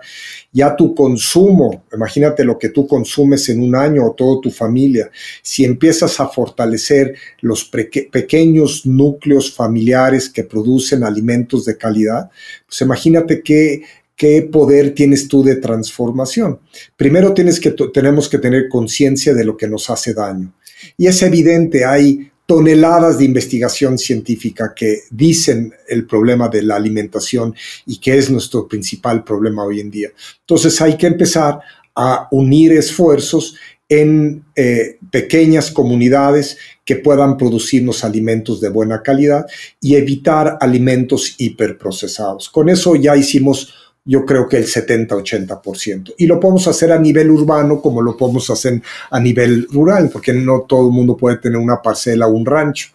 ya 0.52 0.76
tu 0.76 0.94
consumo, 0.94 1.84
imagínate 1.90 2.44
lo 2.44 2.58
que 2.58 2.68
tú 2.68 2.86
consumes 2.86 3.48
en 3.48 3.62
un 3.62 3.74
año 3.74 4.04
o 4.04 4.12
toda 4.12 4.42
tu 4.42 4.50
familia, 4.50 5.10
si 5.40 5.64
empiezas 5.64 6.20
a 6.20 6.28
fortalecer 6.28 7.14
los 7.40 7.64
pequeños 7.64 8.84
núcleos 8.84 9.54
familiares 9.54 10.28
que 10.28 10.44
producen 10.44 11.02
alimentos 11.02 11.64
de 11.64 11.78
calidad, 11.78 12.30
pues 12.66 12.82
imagínate 12.82 13.42
qué, 13.42 13.84
qué 14.14 14.42
poder 14.42 14.94
tienes 14.94 15.28
tú 15.28 15.42
de 15.42 15.56
transformación. 15.56 16.60
Primero 16.94 17.32
tienes 17.32 17.58
que, 17.58 17.70
tenemos 17.70 18.28
que 18.28 18.38
tener 18.38 18.68
conciencia 18.68 19.32
de 19.32 19.46
lo 19.46 19.56
que 19.56 19.66
nos 19.66 19.88
hace 19.88 20.12
daño. 20.12 20.52
Y 20.98 21.06
es 21.06 21.22
evidente, 21.22 21.86
hay 21.86 22.31
toneladas 22.52 23.16
de 23.16 23.24
investigación 23.24 23.96
científica 23.96 24.74
que 24.76 25.04
dicen 25.10 25.72
el 25.88 26.04
problema 26.04 26.50
de 26.50 26.60
la 26.60 26.76
alimentación 26.76 27.54
y 27.86 27.96
que 27.96 28.18
es 28.18 28.28
nuestro 28.28 28.68
principal 28.68 29.24
problema 29.24 29.64
hoy 29.64 29.80
en 29.80 29.90
día. 29.90 30.10
Entonces 30.40 30.78
hay 30.82 30.98
que 30.98 31.06
empezar 31.06 31.60
a 31.94 32.28
unir 32.30 32.72
esfuerzos 32.72 33.56
en 33.88 34.44
eh, 34.54 34.98
pequeñas 35.10 35.70
comunidades 35.70 36.58
que 36.84 36.96
puedan 36.96 37.38
producirnos 37.38 38.04
alimentos 38.04 38.60
de 38.60 38.68
buena 38.68 39.02
calidad 39.02 39.46
y 39.80 39.94
evitar 39.94 40.58
alimentos 40.60 41.34
hiperprocesados. 41.38 42.50
Con 42.50 42.68
eso 42.68 42.96
ya 42.96 43.16
hicimos 43.16 43.72
yo 44.04 44.26
creo 44.26 44.48
que 44.48 44.56
el 44.56 44.66
70-80%. 44.66 46.14
Y 46.18 46.26
lo 46.26 46.40
podemos 46.40 46.66
hacer 46.66 46.90
a 46.90 46.98
nivel 46.98 47.30
urbano 47.30 47.80
como 47.80 48.02
lo 48.02 48.16
podemos 48.16 48.50
hacer 48.50 48.82
a 49.10 49.20
nivel 49.20 49.68
rural, 49.70 50.10
porque 50.12 50.32
no 50.32 50.62
todo 50.62 50.88
el 50.88 50.92
mundo 50.92 51.16
puede 51.16 51.36
tener 51.36 51.58
una 51.58 51.80
parcela 51.80 52.26
o 52.26 52.32
un 52.32 52.44
rancho, 52.44 52.88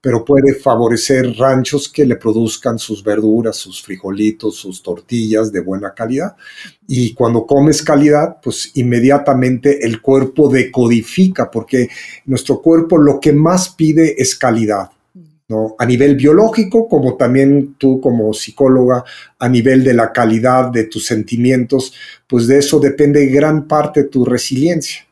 pero 0.00 0.24
puede 0.24 0.54
favorecer 0.54 1.36
ranchos 1.36 1.90
que 1.90 2.06
le 2.06 2.16
produzcan 2.16 2.78
sus 2.78 3.04
verduras, 3.04 3.56
sus 3.56 3.82
frijolitos, 3.82 4.56
sus 4.56 4.82
tortillas 4.82 5.52
de 5.52 5.60
buena 5.60 5.92
calidad. 5.92 6.34
Y 6.88 7.12
cuando 7.12 7.46
comes 7.46 7.82
calidad, 7.82 8.38
pues 8.42 8.70
inmediatamente 8.74 9.84
el 9.84 10.00
cuerpo 10.00 10.48
decodifica, 10.48 11.50
porque 11.50 11.88
nuestro 12.24 12.62
cuerpo 12.62 12.96
lo 12.96 13.20
que 13.20 13.32
más 13.32 13.68
pide 13.68 14.14
es 14.16 14.34
calidad. 14.34 14.90
¿No? 15.48 15.76
A 15.78 15.86
nivel 15.86 16.16
biológico, 16.16 16.88
como 16.88 17.16
también 17.16 17.74
tú 17.78 18.00
como 18.00 18.32
psicóloga, 18.32 19.04
a 19.38 19.48
nivel 19.48 19.84
de 19.84 19.94
la 19.94 20.12
calidad 20.12 20.70
de 20.70 20.84
tus 20.84 21.06
sentimientos, 21.06 21.92
pues 22.26 22.46
de 22.46 22.58
eso 22.58 22.80
depende 22.80 23.26
gran 23.26 23.68
parte 23.68 24.04
tu 24.04 24.24
resiliencia 24.24 25.06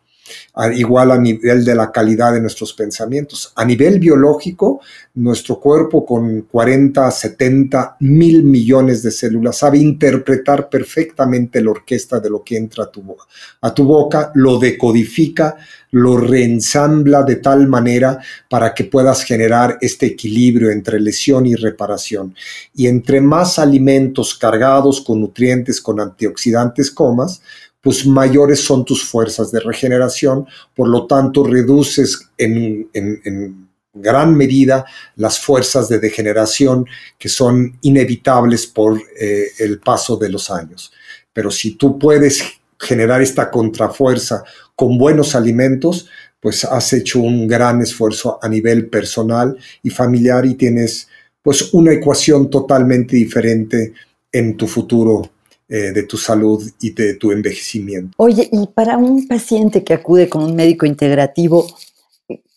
igual 0.74 1.10
a 1.10 1.18
nivel 1.18 1.64
de 1.64 1.74
la 1.74 1.90
calidad 1.90 2.32
de 2.32 2.40
nuestros 2.40 2.72
pensamientos. 2.72 3.52
A 3.56 3.64
nivel 3.64 3.98
biológico, 3.98 4.80
nuestro 5.14 5.60
cuerpo 5.60 6.04
con 6.04 6.42
40, 6.42 7.10
70 7.10 7.96
mil 8.00 8.42
millones 8.42 9.02
de 9.02 9.10
células 9.10 9.58
sabe 9.58 9.78
interpretar 9.78 10.68
perfectamente 10.68 11.62
la 11.62 11.70
orquesta 11.70 12.20
de 12.20 12.30
lo 12.30 12.42
que 12.42 12.56
entra 12.56 12.84
a 12.84 12.90
tu, 12.90 13.02
boca. 13.02 13.24
a 13.60 13.74
tu 13.74 13.84
boca, 13.84 14.32
lo 14.34 14.58
decodifica, 14.58 15.56
lo 15.90 16.16
reensambla 16.16 17.22
de 17.22 17.36
tal 17.36 17.68
manera 17.68 18.18
para 18.48 18.74
que 18.74 18.84
puedas 18.84 19.22
generar 19.22 19.78
este 19.80 20.06
equilibrio 20.06 20.70
entre 20.70 20.98
lesión 21.00 21.46
y 21.46 21.54
reparación. 21.54 22.34
Y 22.74 22.88
entre 22.88 23.20
más 23.20 23.58
alimentos 23.58 24.34
cargados 24.34 25.00
con 25.00 25.20
nutrientes, 25.20 25.80
con 25.80 26.00
antioxidantes 26.00 26.90
comas, 26.90 27.42
pues 27.84 28.06
mayores 28.06 28.60
son 28.60 28.82
tus 28.82 29.04
fuerzas 29.04 29.52
de 29.52 29.60
regeneración, 29.60 30.46
por 30.74 30.88
lo 30.88 31.06
tanto 31.06 31.44
reduces 31.44 32.30
en, 32.38 33.68
gran 33.96 34.34
medida 34.34 34.86
las 35.14 35.38
fuerzas 35.38 35.88
de 35.88 36.00
degeneración 36.00 36.84
que 37.16 37.28
son 37.28 37.78
inevitables 37.82 38.66
por 38.66 39.00
eh, 39.20 39.44
el 39.60 39.78
paso 39.78 40.16
de 40.16 40.30
los 40.30 40.50
años. 40.50 40.92
Pero 41.32 41.50
si 41.50 41.76
tú 41.76 41.96
puedes 41.96 42.42
generar 42.80 43.22
esta 43.22 43.50
contrafuerza 43.52 44.42
con 44.74 44.98
buenos 44.98 45.36
alimentos, 45.36 46.08
pues 46.40 46.64
has 46.64 46.92
hecho 46.92 47.20
un 47.20 47.46
gran 47.46 47.82
esfuerzo 47.82 48.38
a 48.42 48.48
nivel 48.48 48.88
personal 48.88 49.56
y 49.82 49.90
familiar 49.90 50.44
y 50.44 50.54
tienes 50.54 51.06
pues 51.42 51.72
una 51.74 51.92
ecuación 51.92 52.50
totalmente 52.50 53.14
diferente 53.14 53.92
en 54.32 54.56
tu 54.56 54.66
futuro 54.66 55.33
eh, 55.68 55.92
de 55.92 56.02
tu 56.02 56.16
salud 56.16 56.62
y 56.80 56.90
de 56.90 57.14
tu 57.14 57.32
envejecimiento. 57.32 58.14
Oye, 58.18 58.48
y 58.52 58.66
para 58.66 58.98
un 58.98 59.26
paciente 59.26 59.82
que 59.82 59.94
acude 59.94 60.28
con 60.28 60.44
un 60.44 60.54
médico 60.54 60.84
integrativo, 60.84 61.66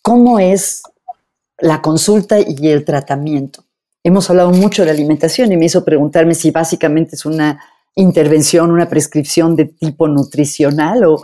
¿cómo 0.02 0.40
es 0.40 0.84
la 1.58 1.82
consulta 1.82 2.38
y 2.40 2.68
el 2.68 2.84
tratamiento? 2.84 3.64
Hemos 4.04 4.30
hablado 4.30 4.52
mucho 4.52 4.84
de 4.84 4.92
alimentación 4.92 5.52
y 5.52 5.58
me 5.58 5.66
hizo 5.66 5.86
preguntarme 5.86 6.36
si 6.36 6.52
básicamente 6.52 7.16
es 7.16 7.26
una 7.26 7.60
intervención, 7.96 8.72
una 8.72 8.90
prescripción 8.90 9.56
de 9.56 9.66
tipo 9.66 10.08
nutricional 10.08 11.06
o 11.06 11.24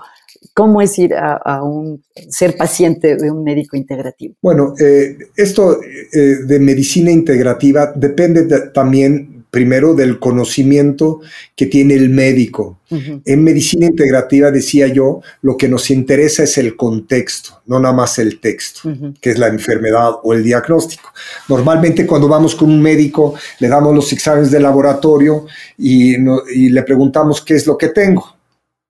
cómo 0.53 0.81
es 0.81 0.97
ir 0.99 1.13
a, 1.15 1.63
un 1.63 2.03
ser 2.29 2.57
paciente 2.57 3.15
de 3.15 3.31
un 3.31 3.43
médico 3.43 3.77
integrativo. 3.77 4.35
Bueno, 4.41 4.73
eh, 4.79 5.17
esto 5.35 5.81
eh, 5.81 6.17
de 6.45 6.59
medicina 6.59 7.11
integrativa 7.11 7.91
depende 7.95 8.43
también 8.73 9.32
primero 9.53 9.93
del 9.93 10.17
conocimiento 10.17 11.21
que 11.55 11.67
tiene 11.67 11.93
el 11.93 12.09
médico. 12.09 12.79
En 12.89 13.43
medicina 13.43 13.85
integrativa, 13.85 14.49
decía 14.49 14.87
yo, 14.87 15.21
lo 15.43 15.57
que 15.57 15.67
nos 15.67 15.91
interesa 15.91 16.41
es 16.41 16.57
el 16.57 16.75
contexto, 16.75 17.61
no 17.67 17.79
nada 17.79 17.93
más 17.93 18.17
el 18.17 18.39
texto, 18.39 18.91
que 19.21 19.29
es 19.29 19.37
la 19.37 19.49
enfermedad 19.49 20.13
o 20.23 20.33
el 20.33 20.43
diagnóstico. 20.43 21.13
Normalmente 21.47 22.07
cuando 22.07 22.27
vamos 22.27 22.55
con 22.55 22.71
un 22.71 22.81
médico, 22.81 23.35
le 23.59 23.67
damos 23.67 23.93
los 23.93 24.11
exámenes 24.11 24.49
de 24.49 24.59
laboratorio 24.59 25.45
y, 25.77 26.15
y 26.15 26.69
le 26.69 26.81
preguntamos 26.81 27.39
qué 27.41 27.53
es 27.53 27.67
lo 27.67 27.77
que 27.77 27.89
tengo. 27.89 28.35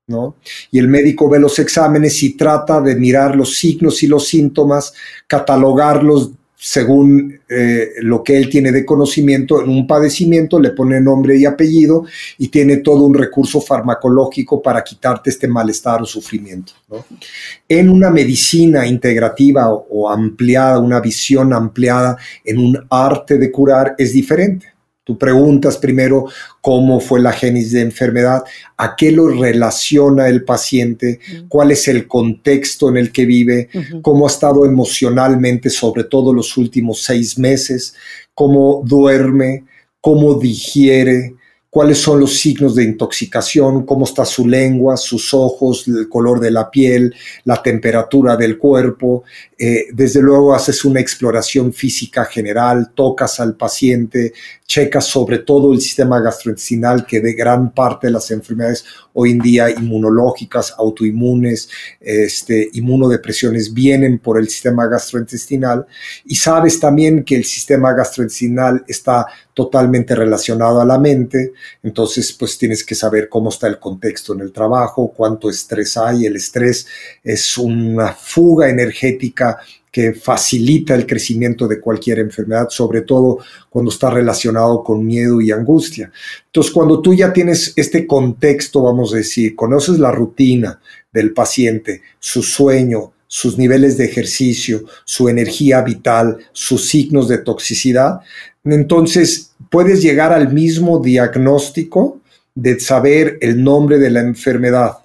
¿no? 0.07 0.37
Y 0.71 0.79
el 0.79 0.87
médico 0.87 1.27
ve 1.29 1.39
los 1.39 1.59
exámenes 1.59 2.23
y 2.23 2.37
trata 2.37 2.79
de 2.79 2.95
mirar 2.95 3.35
los 3.35 3.57
signos 3.57 4.01
y 4.01 4.07
los 4.07 4.27
síntomas, 4.27 4.93
catalogarlos 5.27 6.31
según 6.65 7.41
eh, 7.49 7.89
lo 8.03 8.23
que 8.23 8.37
él 8.37 8.49
tiene 8.49 8.71
de 8.71 8.85
conocimiento 8.85 9.61
en 9.61 9.67
un 9.67 9.85
padecimiento, 9.85 10.61
le 10.61 10.69
pone 10.69 11.01
nombre 11.01 11.37
y 11.37 11.43
apellido 11.43 12.05
y 12.37 12.47
tiene 12.47 12.77
todo 12.77 13.03
un 13.03 13.13
recurso 13.13 13.59
farmacológico 13.59 14.61
para 14.61 14.81
quitarte 14.81 15.29
este 15.29 15.49
malestar 15.49 16.01
o 16.01 16.05
sufrimiento. 16.05 16.71
En 17.67 17.89
una 17.89 18.09
medicina 18.09 18.87
integrativa 18.87 19.73
o 19.73 20.09
ampliada, 20.09 20.79
una 20.79 21.01
visión 21.01 21.51
ampliada 21.51 22.15
en 22.45 22.59
un 22.59 22.87
arte 22.89 23.37
de 23.37 23.51
curar 23.51 23.95
es 23.97 24.13
diferente. 24.13 24.72
Tú 25.05 25.17
preguntas 25.17 25.77
primero 25.77 26.27
cómo 26.61 27.01
fue 27.01 27.19
la 27.19 27.33
génesis 27.33 27.73
de 27.73 27.81
enfermedad, 27.81 28.43
a 28.77 28.95
qué 28.95 29.11
lo 29.11 29.27
relaciona 29.27 30.29
el 30.29 30.45
paciente, 30.45 31.19
cuál 31.49 31.71
es 31.71 31.89
el 31.89 32.07
contexto 32.07 32.87
en 32.87 32.95
el 32.95 33.11
que 33.11 33.25
vive, 33.25 33.69
cómo 34.01 34.25
ha 34.25 34.29
estado 34.29 34.65
emocionalmente, 34.65 35.69
sobre 35.69 36.05
todo 36.05 36.33
los 36.33 36.55
últimos 36.55 37.01
seis 37.01 37.37
meses, 37.37 37.95
cómo 38.33 38.81
duerme, 38.85 39.65
cómo 39.99 40.35
digiere, 40.35 41.35
cuáles 41.73 41.97
son 41.97 42.19
los 42.19 42.37
signos 42.37 42.75
de 42.75 42.83
intoxicación, 42.83 43.83
cómo 43.83 44.05
está 44.05 44.25
su 44.25 44.47
lengua, 44.47 44.95
sus 44.95 45.33
ojos, 45.33 45.87
el 45.87 46.07
color 46.07 46.39
de 46.39 46.51
la 46.51 46.69
piel, 46.69 47.15
la 47.45 47.63
temperatura 47.63 48.37
del 48.37 48.59
cuerpo. 48.59 49.23
Eh, 49.57 49.87
desde 49.91 50.21
luego 50.21 50.53
haces 50.53 50.85
una 50.85 50.99
exploración 50.99 51.73
física 51.73 52.25
general, 52.25 52.91
tocas 52.93 53.39
al 53.39 53.55
paciente, 53.55 54.33
checas 54.67 55.07
sobre 55.07 55.39
todo 55.39 55.73
el 55.73 55.81
sistema 55.81 56.19
gastrointestinal, 56.19 57.07
que 57.07 57.21
de 57.21 57.33
gran 57.33 57.73
parte 57.73 58.05
de 58.05 58.13
las 58.13 58.29
enfermedades 58.29 58.85
hoy 59.13 59.31
en 59.31 59.39
día 59.39 59.71
inmunológicas, 59.71 60.75
autoinmunes, 60.77 61.69
este, 61.99 62.69
inmunodepresiones 62.73 63.73
vienen 63.73 64.19
por 64.19 64.37
el 64.37 64.47
sistema 64.47 64.85
gastrointestinal. 64.85 65.87
Y 66.25 66.35
sabes 66.35 66.79
también 66.79 67.23
que 67.23 67.35
el 67.35 67.45
sistema 67.45 67.93
gastrointestinal 67.93 68.83
está 68.87 69.25
totalmente 69.53 70.15
relacionado 70.15 70.81
a 70.81 70.85
la 70.85 70.97
mente, 70.97 71.53
entonces 71.83 72.33
pues 72.33 72.57
tienes 72.57 72.83
que 72.83 72.95
saber 72.95 73.29
cómo 73.29 73.49
está 73.49 73.67
el 73.67 73.79
contexto 73.79 74.33
en 74.33 74.41
el 74.41 74.51
trabajo, 74.51 75.13
cuánto 75.15 75.49
estrés 75.49 75.95
hay, 75.97 76.25
el 76.25 76.35
estrés 76.35 76.87
es 77.23 77.57
una 77.57 78.13
fuga 78.13 78.69
energética 78.69 79.59
que 79.93 80.13
facilita 80.13 80.95
el 80.95 81.05
crecimiento 81.05 81.67
de 81.67 81.79
cualquier 81.79 82.17
enfermedad, 82.17 82.69
sobre 82.69 83.01
todo 83.01 83.37
cuando 83.69 83.91
está 83.91 84.09
relacionado 84.09 84.83
con 84.83 85.05
miedo 85.05 85.39
y 85.39 85.51
angustia. 85.51 86.11
Entonces, 86.47 86.73
cuando 86.73 86.99
tú 86.99 87.13
ya 87.13 87.31
tienes 87.31 87.73
este 87.75 88.07
contexto, 88.07 88.81
vamos 88.81 89.13
a 89.13 89.17
decir, 89.17 89.55
conoces 89.55 89.99
la 89.99 90.09
rutina 90.09 90.81
del 91.11 91.31
paciente, 91.31 92.01
su 92.17 92.41
sueño, 92.41 93.13
sus 93.27 93.59
niveles 93.59 93.95
de 93.97 94.05
ejercicio, 94.05 94.83
su 95.05 95.29
energía 95.29 95.81
vital, 95.81 96.37
sus 96.53 96.87
signos 96.87 97.27
de 97.27 97.37
toxicidad, 97.37 98.21
entonces 98.65 99.51
puedes 99.69 100.01
llegar 100.01 100.31
al 100.31 100.53
mismo 100.53 100.99
diagnóstico 100.99 102.19
de 102.55 102.79
saber 102.79 103.37
el 103.41 103.63
nombre 103.63 103.97
de 103.97 104.09
la 104.09 104.21
enfermedad, 104.21 104.99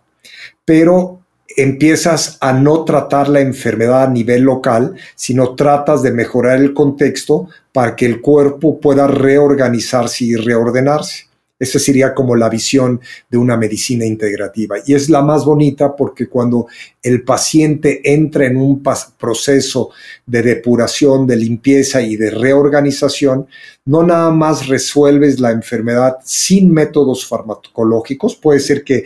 pero 0.64 1.20
empiezas 1.56 2.38
a 2.40 2.52
no 2.52 2.84
tratar 2.84 3.28
la 3.28 3.40
enfermedad 3.40 4.04
a 4.04 4.10
nivel 4.10 4.42
local, 4.42 4.94
sino 5.14 5.54
tratas 5.54 6.02
de 6.02 6.12
mejorar 6.12 6.60
el 6.60 6.72
contexto 6.72 7.48
para 7.72 7.96
que 7.96 8.06
el 8.06 8.20
cuerpo 8.20 8.78
pueda 8.80 9.06
reorganizarse 9.06 10.24
y 10.24 10.36
reordenarse. 10.36 11.27
Esa 11.58 11.78
sería 11.78 12.14
como 12.14 12.36
la 12.36 12.48
visión 12.48 13.00
de 13.28 13.36
una 13.36 13.56
medicina 13.56 14.04
integrativa. 14.04 14.76
Y 14.86 14.94
es 14.94 15.10
la 15.10 15.22
más 15.22 15.44
bonita 15.44 15.96
porque 15.96 16.28
cuando 16.28 16.66
el 17.02 17.22
paciente 17.22 18.00
entra 18.04 18.46
en 18.46 18.56
un 18.56 18.82
proceso 19.18 19.90
de 20.26 20.42
depuración, 20.42 21.26
de 21.26 21.36
limpieza 21.36 22.00
y 22.00 22.16
de 22.16 22.30
reorganización, 22.30 23.46
no 23.86 24.02
nada 24.02 24.30
más 24.30 24.68
resuelves 24.68 25.40
la 25.40 25.50
enfermedad 25.50 26.16
sin 26.24 26.72
métodos 26.72 27.26
farmacológicos. 27.26 28.36
Puede 28.36 28.60
ser 28.60 28.84
que 28.84 29.04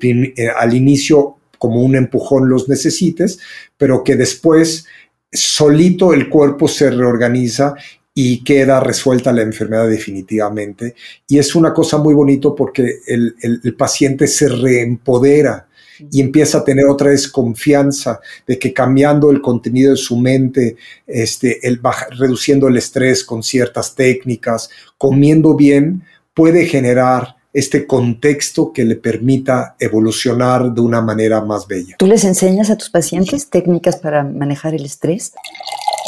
eh, 0.00 0.48
al 0.56 0.74
inicio 0.74 1.36
como 1.58 1.82
un 1.82 1.96
empujón 1.96 2.48
los 2.48 2.68
necesites, 2.68 3.40
pero 3.76 4.04
que 4.04 4.16
después 4.16 4.86
solito 5.32 6.14
el 6.14 6.28
cuerpo 6.28 6.68
se 6.68 6.90
reorganiza 6.90 7.74
y 8.20 8.42
queda 8.42 8.80
resuelta 8.80 9.32
la 9.32 9.42
enfermedad 9.42 9.88
definitivamente. 9.88 10.96
Y 11.28 11.38
es 11.38 11.54
una 11.54 11.72
cosa 11.72 11.98
muy 11.98 12.14
bonito 12.14 12.52
porque 12.52 12.96
el, 13.06 13.76
paciente 13.78 14.26
se 14.26 14.48
reempodera 14.48 15.68
y 16.10 16.20
empieza 16.20 16.58
a 16.58 16.64
tener 16.64 16.86
otra 16.86 17.10
vez 17.10 17.28
confianza 17.28 18.18
de 18.44 18.58
que 18.58 18.72
cambiando 18.72 19.30
el 19.30 19.40
contenido 19.40 19.92
de 19.92 19.96
su 19.96 20.16
mente, 20.16 20.74
este, 21.06 21.64
el 21.64 21.80
reduciendo 22.18 22.66
el 22.66 22.78
estrés 22.78 23.22
con 23.22 23.44
ciertas 23.44 23.94
técnicas, 23.94 24.68
comiendo 24.96 25.54
bien, 25.54 26.02
puede 26.34 26.66
generar 26.66 27.36
este 27.52 27.86
contexto 27.86 28.72
que 28.72 28.84
le 28.84 28.96
permita 28.96 29.76
evolucionar 29.78 30.72
de 30.72 30.80
una 30.80 31.00
manera 31.00 31.40
más 31.40 31.68
bella. 31.68 31.94
¿Tú 31.96 32.08
les 32.08 32.24
enseñas 32.24 32.68
a 32.68 32.76
tus 32.76 32.90
pacientes 32.90 33.48
técnicas 33.48 33.96
para 33.96 34.24
manejar 34.24 34.74
el 34.74 34.84
estrés? 34.84 35.34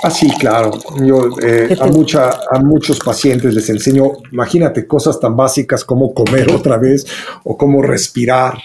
Ah, 0.02 0.10
sí, 0.10 0.30
claro. 0.38 0.70
Yo 1.04 1.30
eh, 1.42 1.76
a, 1.78 1.86
mucha, 1.88 2.30
a 2.50 2.58
muchos 2.60 2.98
pacientes 3.00 3.54
les 3.54 3.68
enseño, 3.68 4.12
imagínate, 4.32 4.86
cosas 4.86 5.20
tan 5.20 5.36
básicas 5.36 5.84
como 5.84 6.14
comer 6.14 6.50
otra 6.50 6.78
vez 6.78 7.06
o 7.44 7.56
cómo 7.56 7.82
respirar 7.82 8.58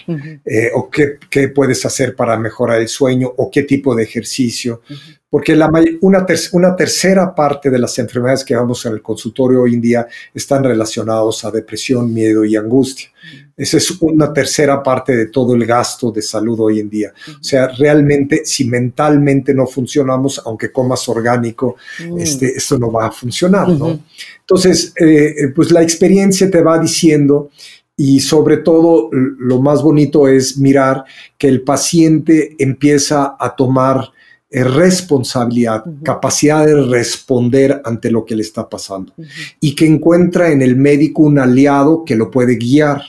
eh, 0.44 0.70
o 0.74 0.88
qué, 0.88 1.18
qué, 1.28 1.48
puedes 1.48 1.84
hacer 1.84 2.16
para 2.16 2.38
mejorar 2.38 2.80
el 2.80 2.88
sueño 2.88 3.32
o 3.36 3.50
qué 3.50 3.64
tipo 3.64 3.94
de 3.94 4.04
ejercicio. 4.04 4.82
Porque 5.28 5.54
la, 5.54 5.70
una, 6.00 6.24
una 6.52 6.76
tercera 6.76 7.34
parte 7.34 7.68
de 7.68 7.78
las 7.78 7.98
enfermedades 7.98 8.44
que 8.44 8.56
vemos 8.56 8.86
en 8.86 8.94
el 8.94 9.02
consultorio 9.02 9.62
hoy 9.62 9.74
en 9.74 9.80
día 9.80 10.06
están 10.32 10.64
relacionados 10.64 11.44
a 11.44 11.50
depresión, 11.50 12.12
miedo 12.14 12.44
y 12.44 12.56
angustia. 12.56 13.10
Esa 13.56 13.78
es 13.78 13.90
una 14.02 14.32
tercera 14.34 14.82
parte 14.82 15.16
de 15.16 15.26
todo 15.26 15.54
el 15.54 15.64
gasto 15.64 16.10
de 16.10 16.20
salud 16.20 16.60
hoy 16.60 16.80
en 16.80 16.90
día. 16.90 17.14
O 17.40 17.42
sea, 17.42 17.68
realmente 17.68 18.42
si 18.44 18.66
mentalmente 18.66 19.54
no 19.54 19.66
funcionamos, 19.66 20.42
aunque 20.44 20.70
comas 20.70 21.08
orgánico, 21.08 21.76
mm. 22.06 22.18
este, 22.18 22.54
esto 22.54 22.78
no 22.78 22.92
va 22.92 23.06
a 23.06 23.10
funcionar, 23.10 23.68
¿no? 23.68 23.98
Entonces, 24.40 24.92
eh, 25.00 25.34
eh, 25.38 25.48
pues 25.54 25.70
la 25.70 25.82
experiencia 25.82 26.50
te 26.50 26.60
va 26.60 26.78
diciendo 26.78 27.50
y 27.96 28.20
sobre 28.20 28.58
todo 28.58 29.08
lo 29.12 29.62
más 29.62 29.82
bonito 29.82 30.28
es 30.28 30.58
mirar 30.58 31.04
que 31.38 31.48
el 31.48 31.62
paciente 31.62 32.54
empieza 32.58 33.36
a 33.38 33.56
tomar 33.56 34.10
eh, 34.50 34.64
responsabilidad, 34.64 35.82
capacidad 36.04 36.66
de 36.66 36.82
responder 36.82 37.80
ante 37.84 38.10
lo 38.10 38.26
que 38.26 38.36
le 38.36 38.42
está 38.42 38.68
pasando. 38.68 39.14
Y 39.60 39.74
que 39.74 39.86
encuentra 39.86 40.52
en 40.52 40.60
el 40.60 40.76
médico 40.76 41.22
un 41.22 41.38
aliado 41.38 42.04
que 42.04 42.16
lo 42.16 42.30
puede 42.30 42.56
guiar 42.56 43.02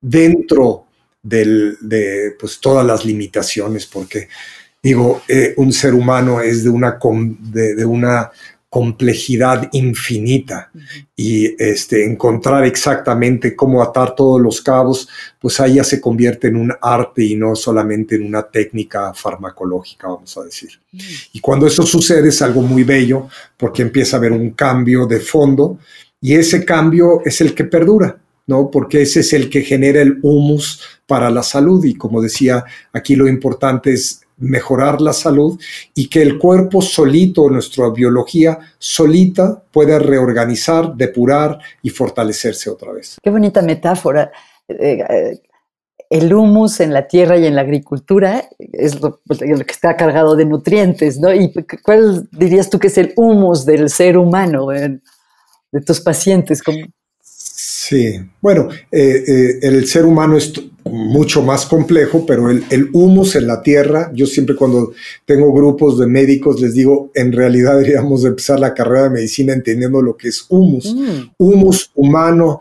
dentro 0.00 0.86
de 1.22 2.36
pues, 2.38 2.60
todas 2.60 2.86
las 2.86 3.04
limitaciones, 3.04 3.86
porque 3.86 4.28
digo, 4.82 5.22
eh, 5.26 5.54
un 5.56 5.72
ser 5.72 5.94
humano 5.94 6.40
es 6.40 6.62
de 6.62 6.70
una, 6.70 6.98
de, 7.40 7.84
una 7.84 8.30
complejidad 8.68 9.68
infinita 9.72 10.70
y 11.16 11.60
este, 11.60 12.04
encontrar 12.04 12.64
exactamente 12.64 13.56
cómo 13.56 13.82
atar 13.82 14.14
todos 14.14 14.40
los 14.40 14.60
cabos, 14.60 15.08
pues 15.40 15.58
ahí 15.58 15.74
ya 15.74 15.84
se 15.84 16.00
convierte 16.00 16.48
en 16.48 16.56
un 16.56 16.72
arte 16.80 17.24
y 17.24 17.34
no 17.34 17.56
solamente 17.56 18.14
en 18.14 18.26
una 18.26 18.44
técnica 18.44 19.12
farmacológica, 19.12 20.06
vamos 20.06 20.36
a 20.36 20.44
decir. 20.44 20.70
Y 21.32 21.40
cuando 21.40 21.66
eso 21.66 21.82
sucede 21.82 22.28
es 22.28 22.40
algo 22.42 22.62
muy 22.62 22.84
bello 22.84 23.28
porque 23.56 23.82
empieza 23.82 24.16
a 24.16 24.18
haber 24.18 24.32
un 24.32 24.50
cambio 24.50 25.06
de 25.06 25.18
fondo 25.18 25.78
y 26.20 26.34
ese 26.34 26.64
cambio 26.64 27.22
es 27.24 27.40
el 27.40 27.54
que 27.54 27.64
perdura. 27.64 28.16
¿No? 28.46 28.70
Porque 28.70 29.02
ese 29.02 29.20
es 29.20 29.32
el 29.32 29.50
que 29.50 29.62
genera 29.62 30.00
el 30.00 30.18
humus 30.22 30.80
para 31.06 31.30
la 31.30 31.42
salud 31.42 31.84
y 31.84 31.94
como 31.94 32.20
decía, 32.20 32.64
aquí 32.92 33.16
lo 33.16 33.28
importante 33.28 33.92
es 33.92 34.22
mejorar 34.38 35.00
la 35.00 35.12
salud 35.12 35.58
y 35.94 36.08
que 36.08 36.20
el 36.20 36.38
cuerpo 36.38 36.82
solito, 36.82 37.48
nuestra 37.48 37.90
biología 37.90 38.58
solita, 38.78 39.62
pueda 39.70 39.98
reorganizar, 39.98 40.94
depurar 40.94 41.58
y 41.82 41.90
fortalecerse 41.90 42.68
otra 42.70 42.92
vez. 42.92 43.16
Qué 43.22 43.30
bonita 43.30 43.62
metáfora. 43.62 44.30
Eh, 44.68 45.40
el 46.10 46.32
humus 46.32 46.80
en 46.80 46.92
la 46.92 47.08
tierra 47.08 47.36
y 47.36 47.46
en 47.46 47.56
la 47.56 47.62
agricultura 47.62 48.48
es 48.58 49.00
lo, 49.00 49.20
pues, 49.26 49.40
que 49.40 49.72
está 49.72 49.96
cargado 49.96 50.36
de 50.36 50.44
nutrientes, 50.44 51.18
¿no? 51.18 51.34
¿Y 51.34 51.52
cuál 51.82 52.28
dirías 52.30 52.70
tú 52.70 52.78
que 52.78 52.86
es 52.88 52.98
el 52.98 53.12
humus 53.16 53.64
del 53.64 53.90
ser 53.90 54.16
humano, 54.16 54.68
de 54.68 55.80
tus 55.84 56.00
pacientes? 56.00 56.62
Sí, 57.88 58.18
bueno, 58.40 58.68
eh, 58.90 59.22
eh, 59.28 59.58
el 59.62 59.86
ser 59.86 60.06
humano 60.06 60.36
es 60.36 60.52
mucho 60.90 61.40
más 61.42 61.66
complejo, 61.66 62.26
pero 62.26 62.50
el, 62.50 62.90
humus 62.92 63.36
en 63.36 63.46
la 63.46 63.62
tierra, 63.62 64.10
yo 64.12 64.26
siempre 64.26 64.56
cuando 64.56 64.92
tengo 65.24 65.52
grupos 65.52 65.96
de 65.96 66.08
médicos 66.08 66.60
les 66.60 66.74
digo, 66.74 67.12
en 67.14 67.30
realidad 67.30 67.74
deberíamos 67.78 68.24
empezar 68.24 68.58
la 68.58 68.74
carrera 68.74 69.04
de 69.04 69.10
medicina 69.10 69.52
entendiendo 69.52 70.02
lo 70.02 70.16
que 70.16 70.28
es 70.28 70.46
humus. 70.48 70.92
Mm. 70.96 71.30
Humus 71.38 71.92
humano 71.94 72.58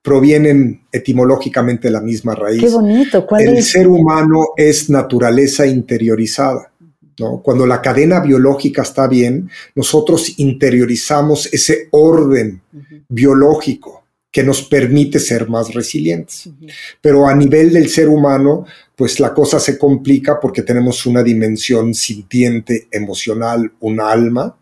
provienen 0.00 0.80
etimológicamente 0.90 1.88
de 1.88 1.92
la 1.92 2.00
misma 2.00 2.34
raíz. 2.34 2.62
Qué 2.62 2.70
bonito. 2.70 3.26
¿Cuál 3.26 3.42
el 3.42 3.62
ser 3.62 3.88
humano 3.88 4.48
es 4.56 4.88
naturaleza 4.88 5.66
interiorizada. 5.66 6.72
¿no? 7.18 7.42
Cuando 7.42 7.66
la 7.66 7.82
cadena 7.82 8.20
biológica 8.20 8.80
está 8.80 9.06
bien, 9.06 9.50
nosotros 9.74 10.38
interiorizamos 10.38 11.52
ese 11.52 11.88
orden 11.90 12.62
biológico 13.10 14.01
que 14.32 14.42
nos 14.42 14.62
permite 14.62 15.20
ser 15.20 15.46
más 15.48 15.74
resilientes. 15.74 16.48
Pero 17.02 17.28
a 17.28 17.34
nivel 17.34 17.70
del 17.70 17.90
ser 17.90 18.08
humano, 18.08 18.64
pues 18.96 19.20
la 19.20 19.34
cosa 19.34 19.60
se 19.60 19.76
complica 19.76 20.40
porque 20.40 20.62
tenemos 20.62 21.04
una 21.04 21.22
dimensión 21.22 21.92
sintiente, 21.92 22.88
emocional, 22.90 23.70
un 23.80 24.00
alma, 24.00 24.56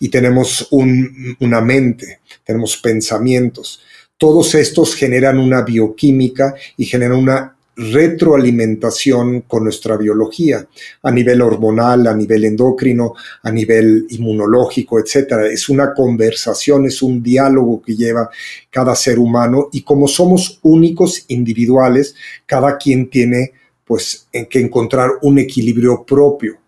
y 0.00 0.08
tenemos 0.08 0.66
una 0.72 1.60
mente, 1.60 2.18
tenemos 2.44 2.76
pensamientos. 2.78 3.80
Todos 4.18 4.56
estos 4.56 4.96
generan 4.96 5.38
una 5.38 5.62
bioquímica 5.62 6.54
y 6.76 6.84
generan 6.84 7.18
una 7.18 7.56
retroalimentación 7.76 9.42
con 9.42 9.64
nuestra 9.64 9.96
biología 9.96 10.66
a 11.02 11.10
nivel 11.10 11.40
hormonal, 11.40 12.06
a 12.06 12.14
nivel 12.14 12.44
endocrino, 12.44 13.14
a 13.42 13.50
nivel 13.50 14.06
inmunológico, 14.10 14.98
etcétera. 14.98 15.46
Es 15.46 15.68
una 15.68 15.94
conversación, 15.94 16.86
es 16.86 17.02
un 17.02 17.22
diálogo 17.22 17.80
que 17.80 17.96
lleva 17.96 18.28
cada 18.70 18.94
ser 18.94 19.18
humano 19.18 19.68
y 19.72 19.82
como 19.82 20.06
somos 20.06 20.58
únicos 20.62 21.24
individuales, 21.28 22.14
cada 22.46 22.76
quien 22.76 23.08
tiene 23.08 23.52
pues 23.84 24.28
que 24.48 24.60
encontrar 24.60 25.10
un 25.22 25.38
equilibrio 25.38 26.04
propio. 26.04 26.58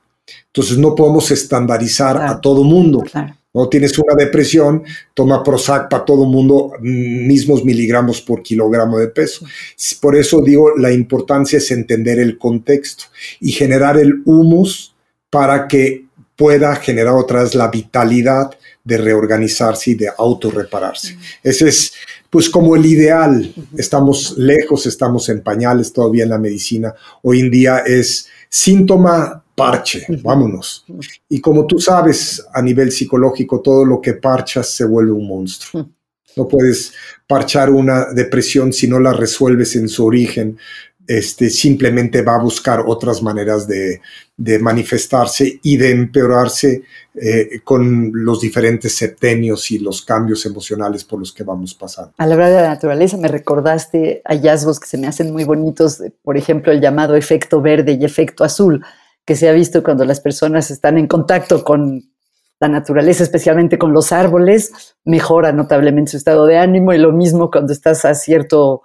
Entonces 0.47 0.79
no 0.79 0.95
podemos 0.95 1.31
estandarizar 1.31 2.17
a 2.17 2.41
todo 2.41 2.65
mundo. 2.65 3.03
¿No? 3.55 3.69
Tienes 3.69 3.97
una 3.99 4.15
depresión, 4.15 4.83
toma 5.15 5.43
Prozac 5.43 5.89
para 5.89 6.05
todo 6.05 6.27
mundo, 6.27 6.73
mismos 6.81 7.65
miligramos 7.65 8.21
por 8.21 8.43
kilogramo 8.43 8.99
de 8.99 9.09
peso. 9.09 9.47
Por 10.01 10.17
eso 10.17 10.43
digo, 10.43 10.77
la 10.77 10.93
importancia 10.93 11.59
es 11.59 11.71
entender 11.71 12.19
el 12.19 12.37
contexto 12.37 13.05
y 13.41 13.53
generar 13.53 13.97
el 13.97 14.23
humus 14.25 14.95
para 15.31 15.67
que 15.69 16.05
pueda 16.37 16.75
generar 16.77 17.15
otra 17.15 17.45
vez 17.45 17.55
la 17.55 17.69
vitalidad 17.69 18.51
de 18.83 18.99
reorganizarse 18.99 19.93
y 19.93 19.95
de 19.95 20.11
autorrepararse. 20.17 21.17
Ese 21.43 21.69
es 21.69 21.93
pues 22.29 22.51
como 22.51 22.75
el 22.75 22.85
ideal. 22.85 23.55
Estamos 23.79 24.37
lejos, 24.37 24.87
estamos 24.87 25.29
en 25.29 25.41
pañales 25.41 25.93
todavía 25.93 26.25
en 26.25 26.31
la 26.31 26.39
medicina. 26.39 26.93
Hoy 27.23 27.41
en 27.41 27.51
día 27.51 27.79
es 27.79 28.27
síntoma 28.49 29.44
parche, 29.55 30.07
vámonos. 30.23 30.85
Y 31.29 31.41
como 31.41 31.67
tú 31.67 31.79
sabes, 31.79 32.45
a 32.53 32.61
nivel 32.61 32.91
psicológico, 32.91 33.61
todo 33.61 33.85
lo 33.85 34.01
que 34.01 34.15
parchas 34.15 34.71
se 34.71 34.85
vuelve 34.85 35.13
un 35.13 35.27
monstruo. 35.27 35.89
No 36.37 36.49
puedes 36.49 36.93
parchar 37.27 37.71
una 37.71 38.07
depresión 38.13 38.73
si 38.73 38.89
no 38.89 38.99
la 38.99 39.13
resuelves 39.13 39.77
en 39.77 39.89
su 39.89 40.05
origen. 40.05 40.59
Este, 41.07 41.51
simplemente 41.51 42.23
va 42.23 42.37
a 42.37 42.43
buscar 42.43 42.83
otras 42.87 43.23
maneras 43.23 43.69
de, 43.69 44.01
manifestarse 44.61 45.61
y 45.63 45.77
de 45.77 45.91
empeorarse 45.91 46.83
eh, 47.15 47.61
con 47.63 48.11
los 48.13 48.41
diferentes 48.41 48.97
septenios 48.97 49.71
y 49.71 49.79
los 49.79 50.03
cambios 50.03 50.45
emocionales 50.47 51.05
por 51.05 51.21
los 51.21 51.33
que 51.33 51.45
vamos 51.45 51.75
pasando. 51.75 52.13
A 52.17 52.27
la 52.27 52.35
hora 52.35 52.49
de 52.49 52.63
la 52.63 52.69
naturaleza 52.69 53.17
me 53.17 53.29
recordaste 53.29 54.23
hallazgos 54.25 54.81
que 54.81 54.89
se 54.89 54.99
me 54.99 55.07
hacen 55.07 55.31
muy 55.31 55.45
bonitos, 55.45 56.03
por 56.23 56.37
ejemplo, 56.37 56.73
el 56.73 56.81
llamado 56.81 57.15
efecto 57.15 57.61
verde 57.61 57.93
y 58.01 58.05
efecto 58.05 58.43
azul 58.43 58.83
que 59.25 59.37
se 59.37 59.49
ha 59.49 59.53
visto 59.53 59.83
cuando 59.83 60.05
las 60.05 60.21
personas 60.21 60.71
están 60.71 60.99
en 60.99 61.07
contacto 61.07 61.65
con 61.65 62.03
la 62.61 62.69
naturaleza, 62.69 63.23
especialmente 63.23 63.79
con 63.79 63.93
los 63.93 64.13
árboles, 64.13 64.97
mejora 65.05 65.53
notablemente 65.53 66.13
su 66.13 66.17
estado 66.17 66.47
de 66.47 66.59
ánimo 66.59 66.93
y 66.93 66.99
lo 66.99 67.13
mismo 67.13 67.51
cuando 67.51 67.73
estás 67.73 68.05
a 68.05 68.15
cierto 68.15 68.83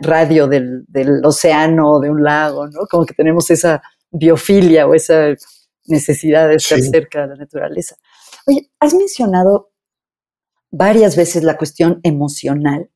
radio 0.00 0.46
del, 0.46 0.84
del 0.86 1.24
océano, 1.24 1.98
de 2.00 2.10
un 2.10 2.22
lago, 2.22 2.68
¿no? 2.68 2.86
Como 2.90 3.04
que 3.04 3.14
tenemos 3.14 3.50
esa 3.50 3.82
biofilia 4.10 4.86
o 4.86 4.94
esa 4.94 5.34
necesidad 5.86 6.48
de 6.48 6.56
estar 6.56 6.80
cerca 6.80 7.22
de 7.22 7.28
la 7.28 7.36
naturaleza. 7.36 7.96
Oye, 8.46 8.70
has 8.80 8.94
mencionado 8.94 9.70
varias 10.70 11.16
veces 11.16 11.42
la 11.42 11.56
cuestión 11.56 12.00
emocional 12.02 12.90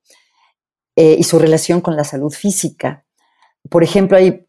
eh, 0.97 1.17
y 1.19 1.23
su 1.25 1.39
relación 1.39 1.81
con 1.81 1.97
la 1.97 2.05
salud 2.05 2.33
física. 2.33 3.05
Por 3.69 3.83
ejemplo, 3.83 4.17
hay 4.17 4.45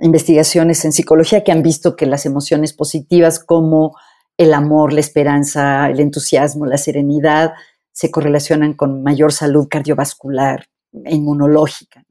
investigaciones 0.00 0.84
en 0.84 0.92
psicología 0.92 1.42
que 1.42 1.52
han 1.52 1.62
visto 1.62 1.96
que 1.96 2.06
las 2.06 2.26
emociones 2.26 2.72
positivas 2.72 3.38
como 3.38 3.96
el 4.36 4.52
amor, 4.52 4.92
la 4.92 5.00
esperanza, 5.00 5.88
el 5.88 6.00
entusiasmo, 6.00 6.66
la 6.66 6.76
serenidad, 6.76 7.52
se 7.92 8.10
correlacionan 8.10 8.74
con 8.74 9.02
mayor 9.02 9.32
salud 9.32 9.68
cardiovascular 9.70 10.66
e 11.04 11.14
inmunológica. 11.14 12.04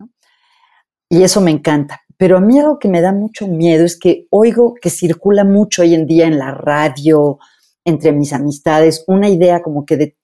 Y 1.10 1.22
eso 1.22 1.42
me 1.42 1.52
encanta. 1.52 2.02
Pero 2.18 2.38
a 2.38 2.42
mí 2.42 2.58
algo 2.58 2.80
que 2.80 2.88
me 2.88 3.02
da 3.02 3.12
mucho 3.12 3.48
miedo 3.48 3.86
es 3.86 4.00
que 4.00 4.26
oigo 4.32 4.74
que 4.74 4.90
circula 4.90 5.44
mucho 5.44 5.84
hoy 5.84 5.94
en 5.94 6.08
día 6.08 6.26
en 6.26 6.40
la 6.40 6.52
radio, 6.52 7.38
entre 7.84 8.12
mis 8.14 8.34
amistades, 8.34 9.04
una 9.06 9.30
idea 9.30 9.62
como 9.62 9.86
que, 9.86 10.16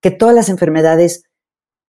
que 0.00 0.10
todas 0.10 0.34
las 0.34 0.48
enfermedades 0.48 1.22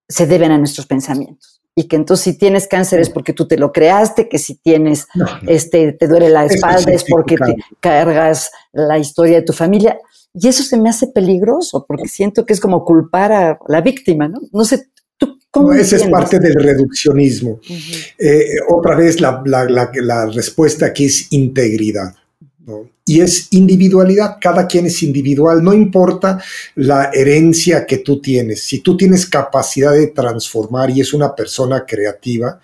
se 0.08 0.28
deben 0.28 0.52
a 0.52 0.60
nuestros 0.60 0.86
pensamientos 0.86 1.65
y 1.76 1.88
que 1.90 1.98
entonces 1.98 2.24
si 2.24 2.38
tienes 2.38 2.68
cáncer 2.68 3.02
es 3.02 3.10
porque 3.10 3.34
tú 3.34 3.48
te 3.48 3.58
lo 3.58 3.74
creaste, 3.74 4.30
que 4.30 4.40
si 4.40 4.56
tienes, 4.56 5.08
este, 5.46 5.92
te 5.92 6.08
duele 6.08 6.30
la 6.30 6.46
espalda 6.46 6.92
es 6.92 7.04
porque 7.04 7.36
te 7.36 7.58
cargas 7.82 8.50
la 8.72 8.98
historia 8.98 9.38
de 9.38 9.42
tu 9.44 9.52
familia. 9.52 10.00
Y 10.34 10.48
eso 10.48 10.64
se 10.64 10.78
me 10.78 10.90
hace 10.90 11.08
peligroso 11.08 11.86
porque 11.86 12.08
siento 12.08 12.46
que 12.46 12.54
es 12.54 12.62
como 12.62 12.86
culpar 12.86 13.32
a 13.34 13.60
la 13.68 13.82
víctima, 13.82 14.30
¿no? 14.30 14.40
No 14.54 14.64
sé, 14.64 14.88
¿tú 15.18 15.38
cómo 15.52 15.74
no, 15.74 15.80
Esa 15.80 15.98
es 15.98 16.08
parte 16.08 16.40
del 16.40 16.56
reduccionismo. 16.56 17.60
Eh, 18.18 18.56
otra 18.70 18.96
vez 18.96 19.20
la, 19.20 19.42
la, 19.46 19.66
la 19.94 20.26
respuesta 20.28 20.86
aquí 20.86 21.06
es 21.06 21.28
integridad. 21.32 22.16
Y 23.06 23.22
es 23.22 23.48
individualidad, 23.52 24.38
cada 24.42 24.66
quien 24.66 24.88
es 24.88 25.04
individual, 25.04 25.64
no 25.64 25.74
importa 25.74 26.42
la 26.76 27.12
herencia 27.14 27.86
que 27.86 28.00
tú 28.00 28.20
tienes, 28.20 28.64
si 28.64 28.80
tú 28.80 28.98
tienes 28.98 29.28
capacidad 29.28 29.94
de 29.94 30.08
transformar 30.08 30.90
y 30.90 31.02
es 31.02 31.14
una 31.14 31.36
persona 31.36 31.86
creativa, 31.86 32.60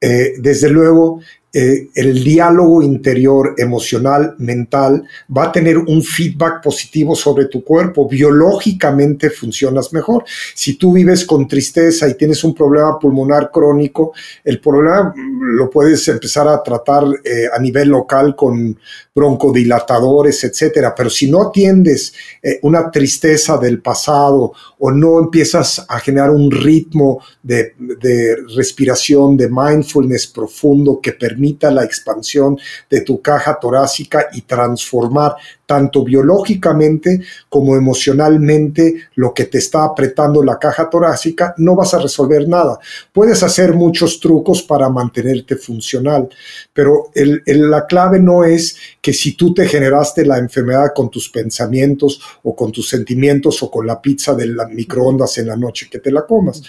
eh, 0.00 0.34
desde 0.38 0.68
luego 0.68 1.20
eh, 1.58 1.88
el 1.94 2.22
diálogo 2.22 2.82
interior, 2.82 3.54
emocional, 3.56 4.34
mental, 4.36 5.02
va 5.34 5.44
a 5.44 5.52
tener 5.52 5.78
un 5.78 6.02
feedback 6.02 6.62
positivo 6.62 7.16
sobre 7.16 7.46
tu 7.46 7.64
cuerpo. 7.64 8.06
Biológicamente 8.06 9.30
funcionas 9.30 9.90
mejor. 9.90 10.24
Si 10.54 10.76
tú 10.76 10.92
vives 10.92 11.24
con 11.24 11.48
tristeza 11.48 12.06
y 12.10 12.14
tienes 12.14 12.44
un 12.44 12.54
problema 12.54 12.98
pulmonar 12.98 13.50
crónico, 13.50 14.12
el 14.44 14.60
problema 14.60 15.14
lo 15.16 15.70
puedes 15.70 16.06
empezar 16.08 16.46
a 16.46 16.62
tratar 16.62 17.04
eh, 17.24 17.46
a 17.50 17.58
nivel 17.58 17.88
local 17.88 18.36
con 18.36 18.78
broncodilatadores, 19.14 20.44
etcétera. 20.44 20.94
Pero 20.94 21.08
si 21.08 21.30
no 21.30 21.48
atiendes 21.48 22.12
eh, 22.42 22.58
una 22.64 22.90
tristeza 22.90 23.56
del 23.56 23.80
pasado 23.80 24.52
o 24.78 24.90
no 24.90 25.18
empiezas 25.18 25.86
a 25.88 25.98
generar 26.00 26.32
un 26.32 26.50
ritmo 26.50 27.22
de, 27.42 27.72
de 27.78 28.36
respiración, 28.54 29.38
de 29.38 29.48
mindfulness 29.48 30.26
profundo 30.26 31.00
que 31.00 31.12
permite 31.12 31.45
la 31.70 31.84
expansión 31.84 32.58
de 32.90 33.02
tu 33.02 33.20
caja 33.20 33.58
torácica 33.60 34.28
y 34.32 34.42
transformar 34.42 35.36
tanto 35.66 36.04
biológicamente 36.04 37.20
como 37.48 37.76
emocionalmente 37.76 39.08
lo 39.16 39.34
que 39.34 39.46
te 39.46 39.58
está 39.58 39.84
apretando 39.84 40.42
la 40.42 40.58
caja 40.58 40.88
torácica, 40.88 41.54
no 41.58 41.74
vas 41.74 41.92
a 41.92 41.98
resolver 41.98 42.48
nada. 42.48 42.78
Puedes 43.12 43.42
hacer 43.42 43.74
muchos 43.74 44.20
trucos 44.20 44.62
para 44.62 44.88
mantenerte 44.88 45.56
funcional, 45.56 46.28
pero 46.72 47.10
la 47.14 47.84
clave 47.86 48.20
no 48.20 48.44
es 48.44 48.76
que 49.00 49.12
si 49.12 49.36
tú 49.36 49.52
te 49.52 49.66
generaste 49.66 50.24
la 50.24 50.38
enfermedad 50.38 50.92
con 50.94 51.10
tus 51.10 51.28
pensamientos 51.28 52.20
o 52.44 52.54
con 52.54 52.70
tus 52.70 52.88
sentimientos 52.88 53.62
o 53.62 53.70
con 53.70 53.86
la 53.86 54.00
pizza 54.00 54.34
de 54.34 54.46
las 54.46 54.70
microondas 54.70 55.36
en 55.38 55.48
la 55.48 55.56
noche 55.56 55.88
que 55.90 55.98
te 55.98 56.12
la 56.12 56.24
comas. 56.24 56.62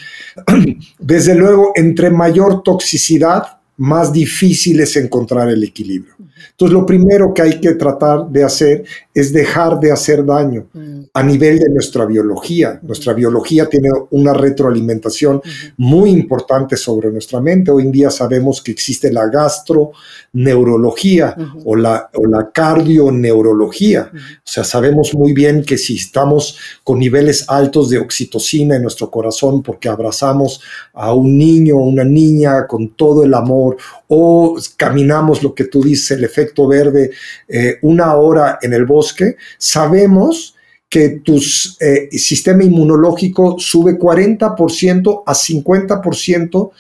Desde 1.00 1.36
luego, 1.36 1.72
entre 1.76 2.10
mayor 2.10 2.64
toxicidad, 2.64 3.57
más 3.78 4.12
difícil 4.12 4.80
es 4.80 4.96
encontrar 4.96 5.50
el 5.50 5.64
equilibrio. 5.64 6.16
Entonces, 6.52 6.74
lo 6.74 6.86
primero 6.86 7.34
que 7.34 7.42
hay 7.42 7.60
que 7.60 7.74
tratar 7.74 8.28
de 8.28 8.44
hacer 8.44 8.84
es 9.14 9.34
dejar 9.34 9.80
de 9.80 9.92
hacer 9.92 10.26
daño 10.26 10.68
mm. 10.74 11.02
a 11.14 11.24
nivel 11.24 11.60
de 11.60 11.70
nuestra 11.70 12.06
biología. 12.06 12.80
Nuestra 12.84 13.14
biología 13.14 13.68
tiene 13.68 13.90
una 14.12 14.34
retroalimentación 14.34 15.42
muy 15.78 16.12
importante 16.12 16.78
sobre 16.78 17.12
nuestra 17.12 17.42
mente. 17.42 17.72
Hoy 17.72 17.84
en 17.84 17.92
día 17.92 18.10
sabemos 18.10 18.62
que 18.62 18.72
existe 18.72 19.12
la 19.12 19.28
gastroneurología 19.28 21.36
o, 21.66 21.76
la, 21.76 22.10
o 22.14 22.26
la 22.28 22.52
cardioneurología. 22.52 24.12
O 24.14 24.18
sea, 24.44 24.64
sabemos 24.64 25.14
muy 25.14 25.34
bien 25.34 25.64
que 25.64 25.78
si 25.78 25.96
estamos 25.96 26.58
con 26.84 27.00
niveles 27.00 27.46
altos 27.48 27.90
de 27.90 28.00
oxitocina 28.00 28.76
en 28.76 28.84
nuestro 28.84 29.10
corazón 29.10 29.64
porque 29.64 29.90
abrazamos 29.90 30.62
a 30.94 31.14
un 31.14 31.38
niño 31.38 31.78
o 31.78 31.84
una 31.84 32.04
niña 32.04 32.68
con 32.68 32.96
todo 32.96 33.24
el 33.24 33.34
amor 33.34 33.78
o 34.08 34.58
caminamos 34.76 35.44
lo 35.44 35.54
que 35.54 35.66
tú 35.66 35.84
dices, 35.84 36.20
efecto 36.28 36.68
verde, 36.68 37.10
eh, 37.48 37.78
una 37.82 38.16
hora 38.16 38.60
en 38.62 38.74
el 38.74 38.86
bosque, 38.86 39.38
sabemos 39.58 40.54
que 40.90 41.22
tu 41.24 41.38
eh, 41.80 42.10
sistema 42.12 42.64
inmunológico 42.64 43.58
sube 43.60 43.98
40% 43.98 45.24
a 45.26 45.34
50%. 45.34 46.72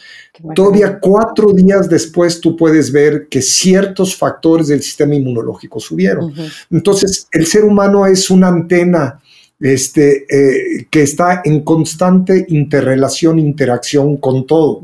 Todavía 0.55 0.99
cuatro 0.99 1.51
días 1.51 1.89
después 1.89 2.39
tú 2.39 2.55
puedes 2.55 2.91
ver 2.91 3.27
que 3.27 3.41
ciertos 3.41 4.15
factores 4.15 4.67
del 4.67 4.81
sistema 4.81 5.15
inmunológico 5.15 5.79
subieron. 5.79 6.33
Entonces, 6.71 7.27
el 7.31 7.47
ser 7.47 7.65
humano 7.65 8.05
es 8.05 8.29
una 8.29 8.47
antena 8.47 9.19
este, 9.59 10.25
eh, 10.29 10.87
que 10.89 11.01
está 11.01 11.41
en 11.43 11.61
constante 11.61 12.45
interrelación, 12.49 13.39
interacción 13.39 14.17
con 14.17 14.45
todo. 14.45 14.83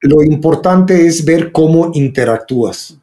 Lo 0.00 0.22
importante 0.22 1.06
es 1.06 1.24
ver 1.24 1.50
cómo 1.50 1.90
interactúas 1.94 2.98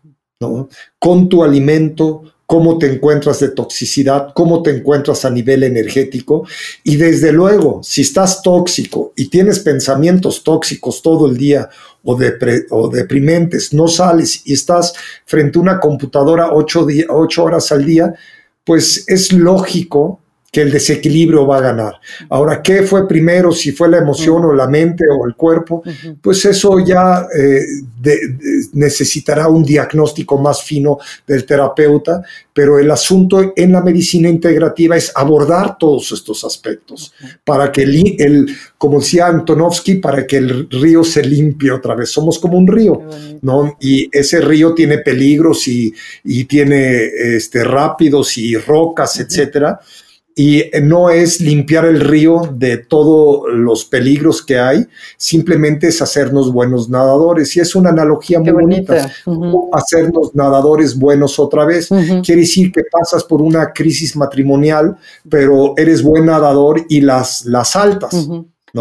con 1.00 1.30
tu 1.30 1.44
alimento, 1.44 2.24
cómo 2.46 2.78
te 2.78 2.92
encuentras 2.92 3.40
de 3.40 3.50
toxicidad, 3.50 4.34
cómo 4.34 4.62
te 4.62 4.72
encuentras 4.72 5.24
a 5.26 5.30
nivel 5.30 5.64
energético. 5.64 6.46
Y 6.84 6.98
desde 6.98 7.32
luego, 7.32 7.82
si 7.84 8.02
estás 8.02 8.42
tóxico 8.42 9.14
y 9.16 9.30
tienes 9.30 9.60
pensamientos 9.60 10.44
tóxicos 10.44 11.02
todo 11.02 11.28
el 11.28 11.38
día 11.38 11.70
o, 12.04 12.90
deprimentes, 12.90 13.74
no 13.74 13.88
sales 13.88 14.42
y 14.46 14.54
estás 14.54 14.94
frente 15.26 15.58
a 15.58 15.62
una 15.62 15.80
computadora 15.80 16.50
ocho 16.52 17.44
horas 17.44 17.72
al 17.72 17.86
día, 17.86 18.14
pues 18.64 19.06
es 19.08 19.32
lógico 19.32 20.20
que 20.56 20.62
el 20.62 20.72
desequilibrio 20.72 21.45
va 21.45 21.58
a 21.58 21.62
ganar. 21.62 21.99
Ahora, 22.30 22.62
¿qué 22.62 22.84
fue 22.84 23.06
primero? 23.10 23.51
Si 23.51 23.74
fue 23.74 23.89
la 23.89 23.97
emoción 23.97 24.45
o 24.45 24.53
la 24.53 24.70
mente 24.70 25.03
o 25.06 25.28
el 25.28 25.36
cuerpo, 25.36 25.84
pues 26.22 26.45
eso 26.45 26.80
ya 26.80 27.28
eh, 27.38 27.60
necesitará 28.72 29.49
un 29.49 29.66
diagnóstico 29.66 30.38
más 30.38 30.64
fino 30.64 30.97
del 31.28 31.45
terapeuta, 31.45 32.22
pero 32.53 32.80
el 32.80 32.89
asunto 32.89 33.51
en 33.53 33.74
la 33.74 33.82
medicina 33.82 34.30
integrativa 34.30 34.95
es 34.95 35.12
abordar 35.14 35.78
todos 35.78 36.14
estos 36.14 36.45
aspectos 36.45 37.14
para 37.43 37.70
que 37.70 37.84
el, 37.84 38.47
como 38.78 38.99
decía 38.99 39.28
Antonovsky, 39.28 39.95
para 39.95 40.26
que 40.26 40.38
el 40.38 40.70
río 40.70 41.03
se 41.03 41.22
limpie 41.22 41.70
otra 41.70 41.95
vez. 41.95 42.12
Somos 42.12 42.39
como 42.39 42.58
un 42.58 42.66
río, 42.66 43.01
¿no? 43.41 43.76
Y 43.82 44.10
ese 44.18 44.39
río 44.39 44.74
tiene 44.74 44.99
peligros 44.99 45.68
y, 45.68 45.93
tiene 46.45 47.08
este, 47.36 47.62
rápidos 47.66 48.38
y 48.38 48.56
rocas, 48.56 49.20
etcétera 49.20 49.82
y 50.38 50.66
no 50.84 51.10
es 51.10 51.40
limpiar 51.40 51.86
el 51.86 52.02
río 52.02 52.54
de 52.54 52.78
todos 52.78 53.44
los 53.54 53.86
peligros 53.86 54.42
que 54.42 54.60
hay, 54.60 54.86
simplemente 55.16 55.88
es 55.88 56.02
hacernos 56.02 56.52
buenos 56.52 56.90
nadadores. 56.90 57.56
Y 57.56 57.62
es 57.62 57.74
una 57.74 57.92
analogía 57.92 58.42
muy 58.42 58.52
bonita. 58.52 59.10
Hacernos 59.72 60.36
nadadores 60.36 61.00
buenos 61.00 61.40
otra 61.40 61.64
vez. 61.64 61.88
Quiere 62.24 62.42
decir 62.42 62.70
que 62.74 62.84
pasas 62.92 63.24
por 63.24 63.42
una 63.42 63.72
crisis 63.72 64.18
matrimonial, 64.18 64.98
pero 65.30 65.74
eres 65.78 66.04
buen 66.04 66.26
nadador 66.26 66.86
y 66.90 67.00
las, 67.00 67.46
las 67.46 67.70
saltas. 67.70 68.28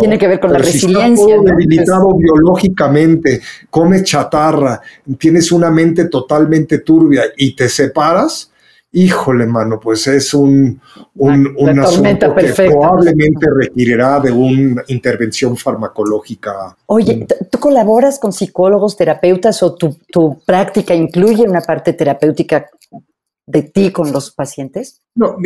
Tiene 0.00 0.18
que 0.18 0.26
ver 0.26 0.40
con 0.40 0.52
la 0.52 0.58
resiliencia. 0.58 1.24
Si 1.24 1.30
estás 1.30 1.44
debilitado 1.44 2.16
biológicamente, 2.16 3.40
comes 3.70 4.02
chatarra, 4.02 4.80
tienes 5.18 5.52
una 5.52 5.70
mente 5.70 6.06
totalmente 6.06 6.78
turbia 6.78 7.24
y 7.36 7.54
te 7.54 7.68
separas, 7.68 8.50
híjole, 8.94 9.44
mano, 9.46 9.78
pues 9.80 10.06
es 10.06 10.32
un, 10.32 10.80
un, 11.16 11.78
asunto 11.80 12.34
que 12.34 12.52
probablemente 12.52 13.46
requerirá 13.54 14.20
de 14.20 14.30
una 14.30 14.82
intervención 14.86 15.56
farmacológica. 15.56 16.76
Oye, 16.86 17.26
¿tú 17.50 17.58
colaboras 17.58 18.18
con 18.18 18.32
psicólogos, 18.32 18.96
terapeutas 18.96 19.62
o 19.62 19.74
tu, 19.74 19.98
tu 20.10 20.40
práctica 20.46 20.94
incluye 20.94 21.42
una 21.42 21.60
parte 21.60 21.92
terapéutica 21.92 22.66
de 23.46 23.62
ti 23.62 23.90
con 23.90 24.12
los 24.12 24.30
pacientes? 24.30 25.00
No, 25.16 25.36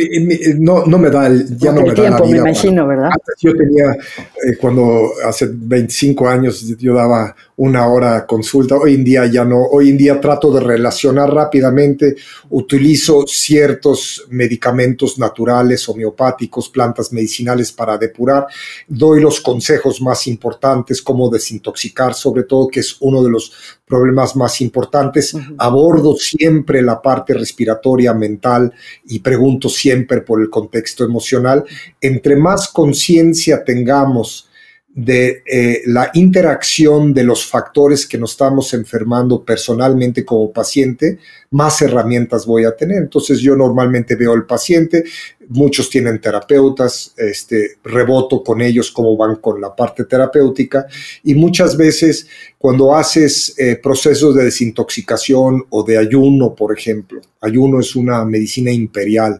no, 0.59 0.85
no 0.85 0.97
me 0.97 1.09
da 1.09 1.27
el, 1.27 1.57
ya 1.57 1.71
no 1.71 1.81
me 1.81 1.93
tiempo, 1.93 2.01
da 2.01 2.09
la 2.09 2.25
vida 2.25 2.43
me 2.43 2.49
imagino, 2.49 2.87
¿verdad? 2.87 3.09
yo 3.39 3.55
tenía, 3.55 3.91
eh, 3.91 4.57
cuando 4.59 5.09
hace 5.25 5.47
25 5.51 6.27
años 6.27 6.75
yo 6.77 6.93
daba 6.93 7.35
una 7.59 7.87
hora 7.87 8.25
consulta, 8.25 8.77
hoy 8.77 8.93
en 8.93 9.03
día 9.03 9.25
ya 9.25 9.43
no, 9.43 9.57
hoy 9.57 9.89
en 9.89 9.97
día 9.97 10.21
trato 10.21 10.49
de 10.49 10.61
relacionar 10.61 11.29
rápidamente, 11.33 12.15
utilizo 12.51 13.25
ciertos 13.27 14.25
medicamentos 14.29 15.19
naturales, 15.19 15.89
homeopáticos, 15.89 16.69
plantas 16.69 17.11
medicinales 17.11 17.73
para 17.73 17.97
depurar, 17.97 18.47
doy 18.87 19.19
los 19.19 19.41
consejos 19.41 20.01
más 20.01 20.25
importantes, 20.27 21.01
cómo 21.01 21.29
desintoxicar, 21.29 22.13
sobre 22.13 22.43
todo, 22.43 22.69
que 22.69 22.79
es 22.79 22.95
uno 23.01 23.21
de 23.21 23.29
los 23.29 23.51
problemas 23.85 24.37
más 24.37 24.61
importantes, 24.61 25.35
abordo 25.57 26.15
siempre 26.15 26.81
la 26.81 27.01
parte 27.01 27.33
respiratoria, 27.33 28.13
mental 28.13 28.71
y 29.05 29.19
pregunto 29.19 29.67
siempre 29.67 30.21
por 30.21 30.39
el 30.39 30.49
contexto 30.49 31.03
emocional. 31.03 31.65
Entre 31.99 32.37
más 32.37 32.69
conciencia 32.69 33.65
tengamos 33.65 34.48
de 34.95 35.43
eh, 35.45 35.81
la 35.85 36.09
interacción 36.15 37.13
de 37.13 37.23
los 37.23 37.45
factores 37.45 38.07
que 38.07 38.17
nos 38.17 38.31
estamos 38.31 38.73
enfermando 38.73 39.43
personalmente 39.45 40.25
como 40.25 40.51
paciente, 40.51 41.19
más 41.51 41.81
herramientas 41.81 42.45
voy 42.45 42.65
a 42.65 42.75
tener. 42.75 42.97
Entonces 42.97 43.39
yo 43.39 43.55
normalmente 43.55 44.15
veo 44.15 44.33
al 44.33 44.47
paciente, 44.47 45.03
muchos 45.47 45.89
tienen 45.89 46.19
terapeutas, 46.19 47.13
este, 47.17 47.77
reboto 47.83 48.43
con 48.43 48.61
ellos 48.61 48.91
cómo 48.91 49.15
van 49.15 49.35
con 49.35 49.61
la 49.61 49.75
parte 49.75 50.05
terapéutica 50.05 50.87
y 51.23 51.35
muchas 51.35 51.77
veces 51.77 52.27
cuando 52.57 52.95
haces 52.95 53.53
eh, 53.57 53.79
procesos 53.81 54.35
de 54.35 54.45
desintoxicación 54.45 55.65
o 55.69 55.83
de 55.83 55.97
ayuno, 55.97 56.55
por 56.55 56.77
ejemplo, 56.77 57.21
ayuno 57.41 57.79
es 57.79 57.95
una 57.95 58.25
medicina 58.25 58.71
imperial 58.71 59.39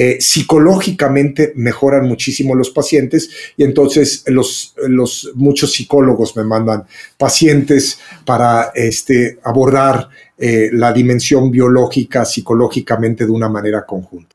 eh, 0.00 0.20
psicológicamente 0.20 1.52
mejoran 1.56 2.06
muchísimo 2.06 2.54
los 2.54 2.70
pacientes 2.70 3.30
y 3.56 3.64
entonces 3.64 4.22
los, 4.28 4.72
los, 4.86 5.32
muchos 5.34 5.72
psicólogos 5.72 6.36
me 6.36 6.44
mandan 6.44 6.84
pacientes 7.16 7.98
para 8.24 8.70
este, 8.76 9.40
abordar 9.42 10.08
eh, 10.38 10.70
la 10.72 10.92
dimensión 10.92 11.50
biológica 11.50 12.24
psicológicamente 12.24 13.26
de 13.26 13.32
una 13.32 13.48
manera 13.48 13.84
conjunta. 13.84 14.28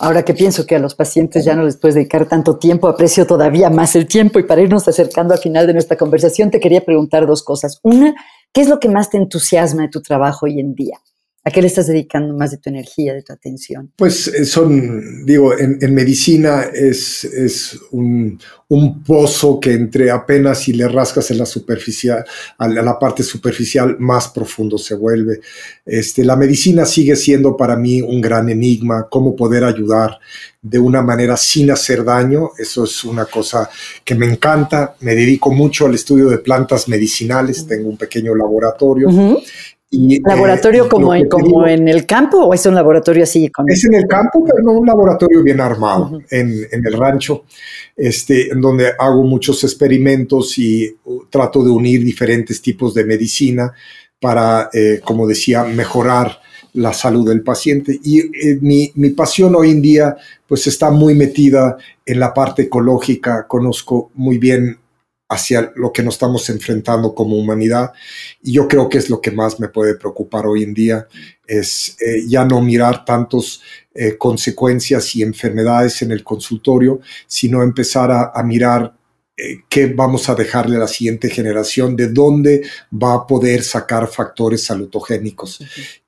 Ahora 0.00 0.22
que 0.22 0.34
pienso 0.34 0.66
que 0.66 0.76
a 0.76 0.78
los 0.78 0.94
pacientes 0.94 1.46
ya 1.46 1.56
no 1.56 1.64
les 1.64 1.78
puedes 1.78 1.94
dedicar 1.94 2.28
tanto 2.28 2.58
tiempo, 2.58 2.86
aprecio 2.86 3.26
todavía 3.26 3.70
más 3.70 3.96
el 3.96 4.06
tiempo 4.06 4.38
y 4.38 4.42
para 4.42 4.60
irnos 4.60 4.86
acercando 4.86 5.32
al 5.32 5.40
final 5.40 5.66
de 5.66 5.72
nuestra 5.72 5.96
conversación 5.96 6.50
te 6.50 6.60
quería 6.60 6.84
preguntar 6.84 7.26
dos 7.26 7.42
cosas. 7.42 7.80
Una, 7.82 8.14
¿qué 8.52 8.60
es 8.60 8.68
lo 8.68 8.78
que 8.78 8.90
más 8.90 9.08
te 9.08 9.16
entusiasma 9.16 9.84
de 9.84 9.88
tu 9.88 10.02
trabajo 10.02 10.44
hoy 10.44 10.60
en 10.60 10.74
día? 10.74 10.98
¿A 11.42 11.50
qué 11.50 11.62
le 11.62 11.68
estás 11.68 11.86
dedicando 11.86 12.34
más 12.34 12.50
de 12.50 12.58
tu 12.58 12.68
energía, 12.68 13.14
de 13.14 13.22
tu 13.22 13.32
atención? 13.32 13.90
Pues 13.96 14.28
eh, 14.28 14.44
son, 14.44 15.24
digo, 15.24 15.58
en, 15.58 15.94
medicina 15.94 16.64
es, 16.72 17.24
es 17.24 17.80
un, 17.92 18.38
pozo 19.06 19.58
que 19.58 19.72
entre 19.72 20.10
apenas 20.10 20.60
si 20.60 20.74
le 20.74 20.86
rascas 20.86 21.30
en 21.30 21.38
la 21.38 21.46
superficial, 21.46 22.24
a 22.58 22.68
la 22.68 22.98
parte 22.98 23.22
superficial, 23.22 23.96
más 23.98 24.28
profundo 24.28 24.76
se 24.76 24.94
vuelve. 24.94 25.40
Este, 25.84 26.24
la 26.24 26.36
medicina 26.36 26.84
sigue 26.84 27.16
siendo 27.16 27.56
para 27.56 27.74
mí 27.74 28.02
un 28.02 28.20
gran 28.20 28.48
enigma, 28.48 29.08
cómo 29.10 29.34
poder 29.34 29.64
ayudar 29.64 30.18
de 30.62 30.78
una 30.78 31.02
manera 31.02 31.36
sin 31.36 31.70
hacer 31.70 32.04
daño. 32.04 32.50
Eso 32.58 32.84
es 32.84 33.02
una 33.04 33.24
cosa 33.24 33.68
que 34.04 34.14
me 34.14 34.26
encanta. 34.26 34.94
Me 35.00 35.14
dedico 35.14 35.52
mucho 35.52 35.86
al 35.86 35.94
estudio 35.94 36.28
de 36.28 36.38
plantas 36.38 36.86
medicinales, 36.86 37.66
tengo 37.66 37.88
un 37.88 37.96
pequeño 37.96 38.34
laboratorio. 38.34 39.08
Eh, 39.92 40.20
¿Laboratorio 40.24 40.88
como, 40.88 41.12
en, 41.14 41.28
como 41.28 41.66
en 41.66 41.88
el 41.88 42.06
campo 42.06 42.38
o 42.38 42.54
es 42.54 42.64
un 42.64 42.76
laboratorio 42.76 43.24
así? 43.24 43.50
Es 43.66 43.84
en 43.84 43.94
el 43.94 44.06
campo, 44.06 44.44
pero 44.44 44.62
no 44.62 44.72
un 44.78 44.86
laboratorio 44.86 45.42
bien 45.42 45.60
armado, 45.60 46.20
en, 46.30 46.68
el 46.70 46.92
rancho, 46.92 47.44
este, 47.96 48.52
en 48.52 48.60
donde 48.60 48.92
hago 48.96 49.24
muchos 49.24 49.64
experimentos 49.64 50.56
y 50.58 50.96
uh, 51.04 51.24
trato 51.28 51.64
de 51.64 51.70
unir 51.70 52.04
diferentes 52.04 52.62
tipos 52.62 52.94
de 52.94 53.04
medicina 53.04 53.72
para, 54.20 54.70
eh, 54.72 55.00
como 55.02 55.26
decía, 55.26 55.64
mejorar 55.64 56.40
la 56.74 56.92
salud 56.92 57.28
del 57.28 57.42
paciente. 57.42 57.98
Y 58.04 58.20
eh, 58.20 58.58
mi, 58.60 58.92
mi, 58.94 59.10
pasión 59.10 59.56
hoy 59.56 59.70
en 59.72 59.82
día, 59.82 60.16
pues 60.46 60.68
está 60.68 60.90
muy 60.90 61.14
metida 61.14 61.76
en 62.06 62.20
la 62.20 62.32
parte 62.32 62.62
ecológica. 62.62 63.46
Conozco 63.48 64.12
muy 64.14 64.38
bien 64.38 64.78
hacia 65.30 65.72
lo 65.76 65.92
que 65.92 66.02
nos 66.02 66.14
estamos 66.14 66.50
enfrentando 66.50 67.14
como 67.14 67.36
humanidad. 67.36 67.92
Y 68.42 68.52
yo 68.52 68.66
creo 68.66 68.88
que 68.88 68.98
es 68.98 69.08
lo 69.08 69.20
que 69.20 69.30
más 69.30 69.60
me 69.60 69.68
puede 69.68 69.94
preocupar 69.94 70.46
hoy 70.46 70.64
en 70.64 70.74
día, 70.74 71.06
es 71.46 71.96
eh, 72.00 72.24
ya 72.26 72.44
no 72.44 72.60
mirar 72.60 73.04
tantos 73.04 73.62
eh, 73.94 74.18
consecuencias 74.18 75.14
y 75.14 75.22
enfermedades 75.22 76.02
en 76.02 76.10
el 76.10 76.24
consultorio, 76.24 77.00
sino 77.26 77.62
empezar 77.62 78.10
a 78.12 78.42
mirar 78.42 78.94
eh, 79.42 79.64
qué 79.70 79.86
vamos 79.86 80.28
a 80.28 80.34
dejarle 80.34 80.76
a 80.76 80.80
la 80.80 80.88
siguiente 80.88 81.30
generación, 81.30 81.96
de 81.96 82.08
dónde 82.08 82.62
va 82.92 83.14
a 83.14 83.26
poder 83.26 83.62
sacar 83.62 84.06
factores 84.06 84.64
salutogénicos. 84.64 85.60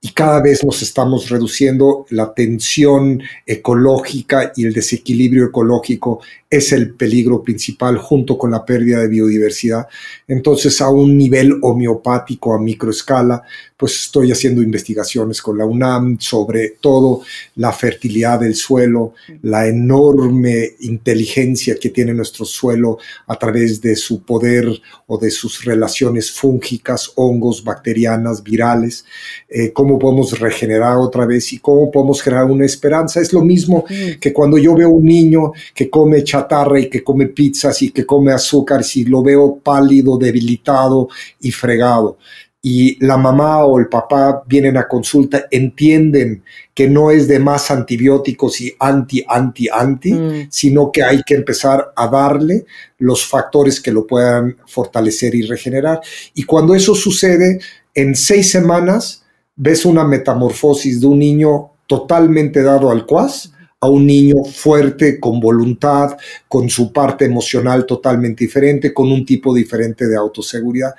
Y 0.03 0.11
cada 0.11 0.43
vez 0.43 0.63
nos 0.63 0.83
estamos 0.83 1.31
reduciendo 1.31 2.05
la 2.11 2.35
tensión 2.35 3.23
ecológica 3.47 4.53
y 4.55 4.67
el 4.67 4.75
desequilibrio 4.75 5.47
ecológico 5.47 6.21
es 6.53 6.71
el 6.73 6.91
peligro 6.91 7.43
principal 7.43 7.97
junto 7.97 8.37
con 8.37 8.51
la 8.51 8.63
pérdida 8.63 9.01
de 9.01 9.09
biodiversidad. 9.09 9.87
Entonces, 10.29 10.83
a 10.83 10.91
un 10.91 11.17
nivel 11.17 11.59
homeopático, 11.63 12.53
a 12.55 12.61
microescala, 12.61 13.43
pues 13.75 14.03
estoy 14.03 14.31
haciendo 14.31 14.63
investigaciones 14.63 15.41
con 15.41 15.57
la 15.57 15.65
UNAM 15.65 16.19
sobre 16.21 16.75
todo 16.79 17.23
la 17.57 17.73
fertilidad 17.73 18.39
del 18.39 18.55
suelo, 18.55 19.15
la 19.41 19.67
enorme 19.67 20.73
inteligencia 20.81 21.75
que 21.81 21.89
tiene 21.89 22.13
nuestro 22.13 22.45
suelo 22.45 22.99
a 23.27 23.37
través 23.37 23.81
de 23.81 23.97
su 23.97 24.23
poder 24.23 24.69
o 25.07 25.17
de 25.17 25.31
sus 25.31 25.65
relaciones 25.65 26.31
fúngicas, 26.31 27.13
hongos, 27.17 27.65
bacterianas, 27.65 28.43
virales, 28.43 29.07
eh, 29.49 29.73
cómo 29.73 29.99
podemos 29.99 30.39
regenerar 30.39 30.99
otra 30.99 31.25
vez 31.25 31.53
y 31.55 31.59
cómo 31.59 31.91
podemos 31.91 32.21
generar 32.21 32.45
una 32.45 32.67
esperanza. 32.67 33.21
Es 33.21 33.33
lo 33.33 33.43
mismo 33.43 33.85
que 34.21 34.33
cuando 34.33 34.59
yo 34.59 34.75
veo 34.75 34.91
un 34.91 35.07
niño 35.07 35.53
que 35.75 35.89
come 35.89 36.23
chatarra 36.23 36.42
y 36.79 36.89
que 36.89 37.03
come 37.03 37.27
pizzas 37.27 37.83
y 37.83 37.91
que 37.91 38.07
come 38.07 38.33
azúcar, 38.33 38.85
si 38.85 39.05
lo 39.05 39.23
veo 39.23 39.57
pálido, 39.57 40.19
debilitado 40.19 41.09
y 41.41 41.51
fregado 41.51 42.19
y 42.65 43.05
la 43.05 43.17
mamá 43.17 43.65
o 43.65 43.81
el 43.81 43.89
papá 43.89 44.45
vienen 44.47 44.77
a 44.77 44.87
consulta, 44.87 45.47
entienden 45.51 46.45
que 46.73 46.89
no 46.89 47.11
es 47.11 47.27
de 47.27 47.41
más 47.41 47.73
antibióticos 47.73 48.61
y 48.61 48.73
anti, 48.79 49.25
anti, 49.27 49.69
anti, 49.69 50.13
mm. 50.13 50.47
sino 50.49 50.93
que 50.93 51.03
hay 51.03 51.23
que 51.25 51.35
empezar 51.35 51.93
a 51.97 52.07
darle 52.07 52.65
los 52.99 53.27
factores 53.27 53.81
que 53.81 53.91
lo 53.91 54.07
puedan 54.07 54.57
fortalecer 54.67 55.35
y 55.35 55.43
regenerar. 55.43 56.01
Y 56.35 56.45
cuando 56.45 56.77
eso 56.77 56.95
sucede, 56.95 57.59
en 57.97 58.15
seis 58.15 58.53
semanas 58.53 59.25
ves 59.57 59.85
una 59.85 60.05
metamorfosis 60.05 61.01
de 61.01 61.07
un 61.09 61.19
niño 61.19 61.73
totalmente 61.89 62.63
dado 62.63 62.91
al 62.93 63.07
cuas 63.07 63.53
a 63.83 63.89
un 63.89 64.07
niño 64.07 64.45
fuerte, 64.45 65.19
con 65.19 65.41
voluntad, 65.41 66.17
con 66.47 66.71
su 66.71 66.93
parte 66.93 67.25
emocional 67.25 67.85
totalmente 67.85 68.45
diferente, 68.45 68.95
con 68.95 69.11
un 69.11 69.27
tipo 69.27 69.53
diferente 69.53 70.07
de 70.07 70.17
autoseguridad. 70.17 70.95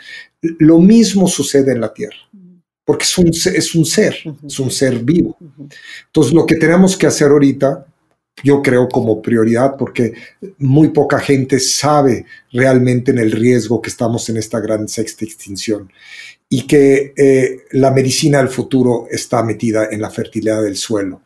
Lo 0.60 0.80
mismo 0.80 1.30
sucede 1.30 1.72
en 1.72 1.80
la 1.80 1.94
Tierra, 1.94 2.18
porque 2.84 3.06
es 3.06 3.18
un, 3.18 3.30
es 3.30 3.74
un 3.74 3.86
ser, 3.86 4.18
es 4.46 4.60
un 4.60 4.70
ser 4.70 5.00
vivo. 5.00 5.38
Entonces, 6.08 6.34
lo 6.34 6.46
que 6.46 6.58
tenemos 6.58 6.98
que 6.98 7.08
hacer 7.08 7.32
ahorita, 7.32 7.86
yo 8.44 8.62
creo 8.62 8.90
como 8.90 9.22
prioridad, 9.22 9.78
porque 9.78 10.16
muy 10.58 10.90
poca 10.90 11.20
gente 11.20 11.62
sabe 11.62 12.26
realmente 12.52 13.12
en 13.12 13.20
el 13.20 13.32
riesgo 13.32 13.82
que 13.82 13.92
estamos 13.92 14.28
en 14.28 14.36
esta 14.36 14.60
gran 14.60 14.90
sexta 14.90 15.24
extinción 15.24 15.90
y 16.50 16.68
que 16.68 17.14
eh, 17.16 17.60
la 17.72 17.92
medicina 17.92 18.40
del 18.40 18.50
futuro 18.50 19.08
está 19.10 19.42
metida 19.42 19.88
en 19.90 20.02
la 20.02 20.10
fertilidad 20.10 20.62
del 20.62 20.76
suelo 20.76 21.22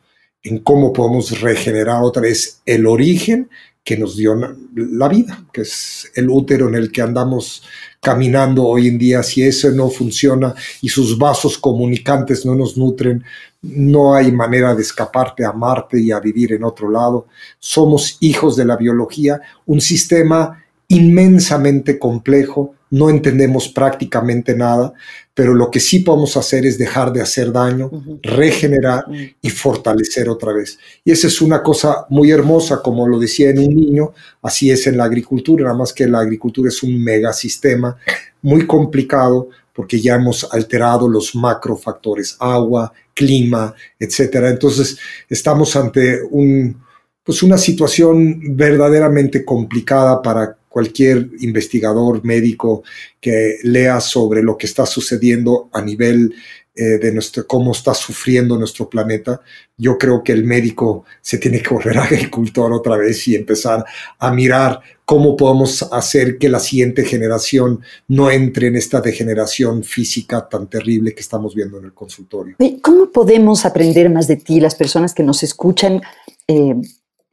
en 0.48 0.58
cómo 0.58 0.92
podemos 0.92 1.40
regenerar 1.40 2.02
otra 2.02 2.22
vez 2.22 2.62
el 2.64 2.86
origen 2.86 3.48
que 3.84 3.96
nos 3.96 4.16
dio 4.16 4.34
la 4.74 5.08
vida, 5.08 5.46
que 5.52 5.62
es 5.62 6.10
el 6.14 6.28
útero 6.28 6.68
en 6.68 6.74
el 6.74 6.92
que 6.92 7.00
andamos 7.00 7.62
caminando 8.00 8.64
hoy 8.64 8.86
en 8.88 8.98
día. 8.98 9.22
Si 9.22 9.42
eso 9.42 9.70
no 9.70 9.88
funciona 9.88 10.54
y 10.82 10.88
sus 10.88 11.16
vasos 11.16 11.56
comunicantes 11.56 12.44
no 12.44 12.54
nos 12.54 12.76
nutren, 12.76 13.24
no 13.62 14.14
hay 14.14 14.30
manera 14.30 14.74
de 14.74 14.82
escaparte 14.82 15.44
a 15.44 15.52
Marte 15.52 15.98
y 16.00 16.10
a 16.10 16.20
vivir 16.20 16.52
en 16.52 16.64
otro 16.64 16.90
lado. 16.90 17.28
Somos 17.58 18.18
hijos 18.20 18.56
de 18.56 18.66
la 18.66 18.76
biología, 18.76 19.40
un 19.66 19.80
sistema 19.80 20.62
inmensamente 20.88 21.98
complejo, 21.98 22.74
no 22.90 23.10
entendemos 23.10 23.68
prácticamente 23.68 24.54
nada, 24.54 24.92
pero 25.34 25.54
lo 25.54 25.70
que 25.70 25.80
sí 25.80 26.00
podemos 26.00 26.36
hacer 26.36 26.66
es 26.66 26.78
dejar 26.78 27.12
de 27.12 27.20
hacer 27.20 27.52
daño, 27.52 27.90
regenerar 28.22 29.04
y 29.40 29.50
fortalecer 29.50 30.28
otra 30.28 30.52
vez. 30.52 30.78
Y 31.04 31.12
esa 31.12 31.26
es 31.26 31.40
una 31.40 31.62
cosa 31.62 32.06
muy 32.08 32.30
hermosa, 32.30 32.82
como 32.82 33.06
lo 33.06 33.18
decía 33.18 33.50
en 33.50 33.58
un 33.58 33.74
niño, 33.74 34.12
así 34.42 34.70
es 34.70 34.86
en 34.86 34.96
la 34.96 35.04
agricultura, 35.04 35.64
nada 35.64 35.76
más 35.76 35.92
que 35.92 36.08
la 36.08 36.20
agricultura 36.20 36.68
es 36.68 36.82
un 36.82 37.02
megasistema 37.02 37.96
muy 38.42 38.66
complicado 38.66 39.48
porque 39.72 40.00
ya 40.00 40.16
hemos 40.16 40.52
alterado 40.52 41.08
los 41.08 41.36
macrofactores, 41.36 42.36
agua, 42.40 42.92
clima, 43.14 43.72
etcétera. 43.96 44.50
Entonces, 44.50 44.98
estamos 45.28 45.76
ante 45.76 46.20
un, 46.30 46.82
pues 47.28 47.42
una 47.42 47.58
situación 47.58 48.56
verdaderamente 48.56 49.44
complicada 49.44 50.22
para 50.22 50.56
cualquier 50.66 51.28
investigador 51.40 52.24
médico 52.24 52.84
que 53.20 53.56
lea 53.64 54.00
sobre 54.00 54.42
lo 54.42 54.56
que 54.56 54.64
está 54.64 54.86
sucediendo 54.86 55.68
a 55.74 55.82
nivel 55.82 56.34
eh, 56.74 56.96
de 56.96 57.12
nuestro, 57.12 57.46
cómo 57.46 57.72
está 57.72 57.92
sufriendo 57.92 58.56
nuestro 58.56 58.88
planeta, 58.88 59.42
yo 59.76 59.98
creo 59.98 60.22
que 60.22 60.32
el 60.32 60.44
médico 60.44 61.04
se 61.20 61.36
tiene 61.36 61.60
que 61.60 61.68
volver 61.68 61.98
agricultor 61.98 62.72
otra 62.72 62.96
vez 62.96 63.28
y 63.28 63.34
empezar 63.34 63.84
a 64.18 64.32
mirar 64.32 64.80
cómo 65.04 65.36
podemos 65.36 65.82
hacer 65.92 66.38
que 66.38 66.48
la 66.48 66.60
siguiente 66.60 67.04
generación 67.04 67.82
no 68.06 68.30
entre 68.30 68.68
en 68.68 68.76
esta 68.76 69.02
degeneración 69.02 69.84
física 69.84 70.48
tan 70.48 70.66
terrible 70.66 71.14
que 71.14 71.20
estamos 71.20 71.54
viendo 71.54 71.78
en 71.78 71.84
el 71.84 71.92
consultorio. 71.92 72.56
¿Cómo 72.80 73.12
podemos 73.12 73.66
aprender 73.66 74.08
más 74.08 74.28
de 74.28 74.36
ti, 74.36 74.60
las 74.60 74.74
personas 74.74 75.12
que 75.12 75.24
nos 75.24 75.42
escuchan? 75.42 76.00
Eh, 76.46 76.74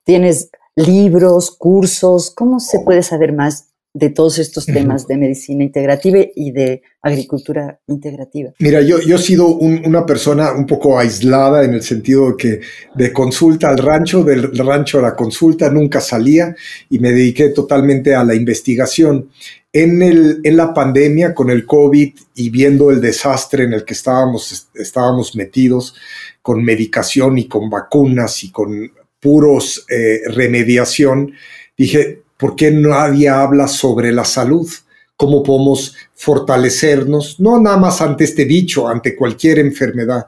tienes 0.05 0.49
libros, 0.75 1.51
cursos? 1.51 2.31
¿Cómo 2.31 2.59
se 2.61 2.79
puede 2.79 3.03
saber 3.03 3.33
más 3.33 3.75
de 3.95 4.09
todos 4.09 4.39
estos 4.39 4.65
temas 4.65 5.07
de 5.07 5.15
medicina 5.15 5.63
integrativa 5.63 6.19
y 6.35 6.51
de 6.51 6.81
agricultura 7.01 7.79
integrativa? 7.87 8.51
Mira, 8.59 8.81
yo, 8.81 8.99
yo 8.99 9.15
he 9.15 9.19
sido 9.19 9.47
una 9.47 10.05
persona 10.05 10.51
un 10.51 10.65
poco 10.65 10.99
aislada 10.99 11.63
en 11.63 11.75
el 11.75 11.81
sentido 11.81 12.31
de 12.31 12.35
que 12.37 12.59
de 12.93 13.13
consulta 13.13 13.69
al 13.69 13.77
rancho, 13.77 14.23
del 14.25 14.51
rancho 14.57 14.99
a 14.99 15.01
la 15.01 15.15
consulta, 15.15 15.69
nunca 15.69 16.01
salía 16.01 16.53
y 16.89 16.99
me 16.99 17.13
dediqué 17.13 17.49
totalmente 17.49 18.13
a 18.13 18.25
la 18.25 18.35
investigación. 18.35 19.29
En, 19.71 20.01
el, 20.01 20.41
en 20.43 20.57
la 20.57 20.73
pandemia 20.73 21.33
con 21.33 21.49
el 21.49 21.65
COVID 21.65 22.13
y 22.35 22.49
viendo 22.49 22.91
el 22.91 22.99
desastre 22.99 23.63
en 23.63 23.73
el 23.73 23.85
que 23.85 23.93
estábamos, 23.93 24.69
estábamos 24.73 25.37
metidos 25.37 25.95
con 26.41 26.63
medicación 26.63 27.37
y 27.37 27.47
con 27.47 27.69
vacunas 27.69 28.43
y 28.43 28.51
con 28.51 28.91
puros 29.25 29.83
eh, 29.89 30.21
remediación, 30.27 31.31
dije, 31.75 32.21
¿por 32.37 32.55
qué 32.55 32.69
nadie 32.69 33.27
habla 33.27 33.67
sobre 33.67 34.11
la 34.11 34.23
salud? 34.23 34.69
¿Cómo 35.17 35.41
podemos 35.41 35.95
fortalecernos? 36.13 37.39
No 37.39 37.59
nada 37.59 37.77
más 37.77 38.01
ante 38.01 38.23
este 38.23 38.45
bicho, 38.45 38.87
ante 38.87 39.15
cualquier 39.15 39.57
enfermedad. 39.57 40.27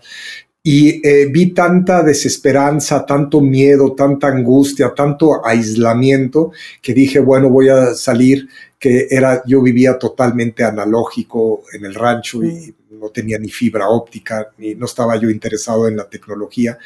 Y 0.63 1.07
eh, 1.07 1.27
vi 1.31 1.53
tanta 1.53 2.01
desesperanza, 2.01 3.05
tanto 3.05 3.39
miedo, 3.39 3.93
tanta 3.93 4.29
angustia, 4.29 4.91
tanto 4.95 5.45
aislamiento, 5.45 6.51
que 6.81 6.95
dije, 6.95 7.19
bueno, 7.19 7.51
voy 7.51 7.69
a 7.69 7.93
salir, 7.93 8.47
que 8.79 9.05
era, 9.11 9.43
yo 9.45 9.61
vivía 9.61 9.99
totalmente 9.99 10.63
analógico 10.63 11.61
en 11.71 11.85
el 11.85 11.93
rancho 11.93 12.43
y 12.43 12.73
no 12.99 13.09
tenía 13.09 13.37
ni 13.39 13.49
fibra 13.49 13.89
óptica, 13.89 14.51
ni 14.57 14.75
no 14.75 14.85
estaba 14.85 15.15
yo 15.17 15.29
interesado 15.29 15.87
en 15.87 15.97
la 15.97 16.09
tecnología. 16.09 16.77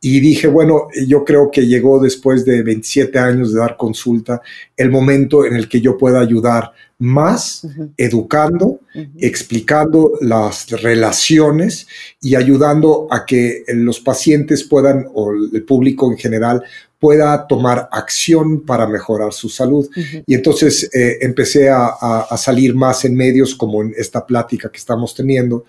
Y 0.00 0.20
dije, 0.20 0.46
bueno, 0.46 0.88
yo 1.06 1.24
creo 1.24 1.50
que 1.50 1.66
llegó 1.66 2.00
después 2.00 2.44
de 2.44 2.62
27 2.62 3.18
años 3.18 3.52
de 3.52 3.60
dar 3.60 3.76
consulta 3.76 4.40
el 4.76 4.90
momento 4.90 5.44
en 5.44 5.56
el 5.56 5.68
que 5.68 5.80
yo 5.80 5.96
pueda 5.96 6.20
ayudar 6.20 6.72
más 6.98 7.66
educando, 7.96 8.80
explicando 9.18 10.12
las 10.20 10.70
relaciones 10.70 11.86
y 12.20 12.36
ayudando 12.36 13.08
a 13.10 13.26
que 13.26 13.64
los 13.68 14.00
pacientes 14.00 14.64
puedan, 14.64 15.06
o 15.12 15.32
el 15.32 15.64
público 15.64 16.10
en 16.10 16.16
general, 16.16 16.62
pueda 16.98 17.46
tomar 17.46 17.88
acción 17.92 18.64
para 18.64 18.86
mejorar 18.86 19.32
su 19.32 19.48
salud. 19.48 19.88
Y 20.26 20.34
entonces 20.34 20.88
eh, 20.94 21.18
empecé 21.20 21.68
a, 21.68 22.26
salir 22.36 22.74
más 22.74 23.04
en 23.04 23.14
medios 23.14 23.54
como 23.54 23.82
en 23.82 23.94
esta 23.96 24.24
plática 24.24 24.70
que 24.70 24.78
estamos 24.78 25.14
teniendo. 25.14 25.64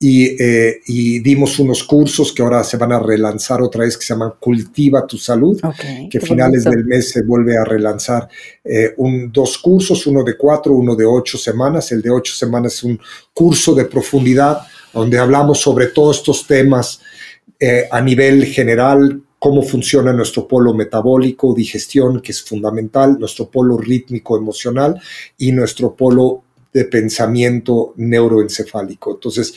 Eh, 0.00 0.80
y, 0.86 1.20
dimos 1.20 1.58
unos 1.58 1.84
cursos 1.84 2.32
que 2.32 2.42
ahora 2.42 2.62
se 2.64 2.76
van 2.76 2.92
a 2.92 2.98
relanzar 2.98 3.62
otra 3.62 3.84
vez 3.84 3.96
que 3.96 4.04
se 4.04 4.12
llaman 4.12 4.32
Cultiva 4.38 5.06
tu 5.06 5.16
Salud, 5.16 5.60
que 6.10 6.18
a 6.18 6.20
finales 6.20 6.64
del 6.64 6.84
mes 6.84 7.10
se 7.10 7.22
vuelve 7.22 7.56
a 7.56 7.64
relanzar 7.64 8.28
eh, 8.64 8.92
un, 8.98 9.32
dos 9.32 9.56
cursos, 9.58 10.06
uno 10.06 10.22
de 10.24 10.36
cuatro, 10.36 10.74
uno 10.74 10.94
de 10.96 11.06
ocho 11.06 11.38
semanas. 11.38 11.90
El 11.92 12.02
de 12.02 12.10
ocho 12.10 12.34
semanas 12.34 12.74
es 12.74 12.84
un 12.84 13.00
curso 13.32 13.74
de 13.74 13.84
profundidad 13.84 14.58
donde 14.92 15.18
hablamos 15.18 15.60
sobre 15.60 15.86
todos 15.86 16.18
estos 16.18 16.46
temas 16.46 17.00
a 17.90 18.00
nivel 18.02 18.44
general, 18.44 19.22
cómo 19.44 19.60
funciona 19.60 20.10
nuestro 20.10 20.48
polo 20.48 20.72
metabólico, 20.72 21.52
digestión, 21.52 22.22
que 22.22 22.32
es 22.32 22.42
fundamental, 22.42 23.18
nuestro 23.18 23.50
polo 23.50 23.76
rítmico 23.76 24.38
emocional 24.38 24.98
y 25.36 25.52
nuestro 25.52 25.94
polo 25.94 26.44
de 26.72 26.86
pensamiento 26.86 27.92
neuroencefálico. 27.98 29.12
Entonces, 29.12 29.54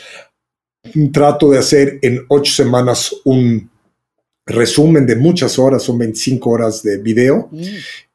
trato 1.14 1.52
de 1.52 1.60
hacer 1.60 2.00
en 2.02 2.20
ocho 2.28 2.52
semanas 2.52 3.16
un, 3.24 3.70
resumen 4.48 5.06
de 5.06 5.18
muchas 5.18 5.60
horas, 5.60 5.84
son 5.84 5.98
25 5.98 6.50
horas 6.50 6.82
de 6.82 6.98
video, 6.98 7.50
mm. 7.52 7.64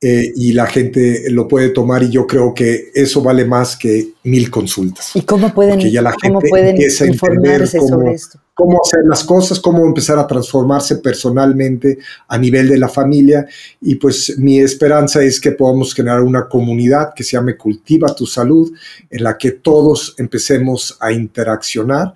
eh, 0.00 0.32
y 0.34 0.52
la 0.54 0.66
gente 0.66 1.30
lo 1.30 1.46
puede 1.46 1.68
tomar 1.68 2.02
y 2.02 2.10
yo 2.10 2.26
creo 2.26 2.54
que 2.54 2.90
eso 2.94 3.22
vale 3.22 3.44
más 3.44 3.76
que 3.76 4.08
mil 4.24 4.50
consultas. 4.50 5.10
¿Y 5.14 5.22
cómo 5.22 5.52
pueden, 5.52 5.78
¿cómo 6.22 6.40
pueden 6.40 6.78
informarse 6.80 7.78
sobre 7.78 8.12
esto? 8.12 8.40
Cómo 8.54 8.80
hacer 8.82 9.00
las 9.04 9.24
cosas, 9.24 9.60
cómo 9.60 9.84
empezar 9.84 10.18
a 10.18 10.26
transformarse 10.26 10.96
personalmente 10.96 11.98
a 12.28 12.38
nivel 12.38 12.68
de 12.68 12.78
la 12.78 12.88
familia. 12.88 13.46
Y 13.80 13.96
pues 13.96 14.38
mi 14.38 14.58
esperanza 14.58 15.22
es 15.22 15.40
que 15.40 15.52
podamos 15.52 15.94
generar 15.94 16.22
una 16.22 16.48
comunidad 16.48 17.12
que 17.14 17.24
se 17.24 17.32
llame 17.32 17.56
Cultiva 17.56 18.14
tu 18.14 18.26
Salud, 18.26 18.72
en 19.10 19.22
la 19.22 19.36
que 19.36 19.52
todos 19.52 20.14
empecemos 20.18 20.96
a 21.00 21.12
interaccionar 21.12 22.14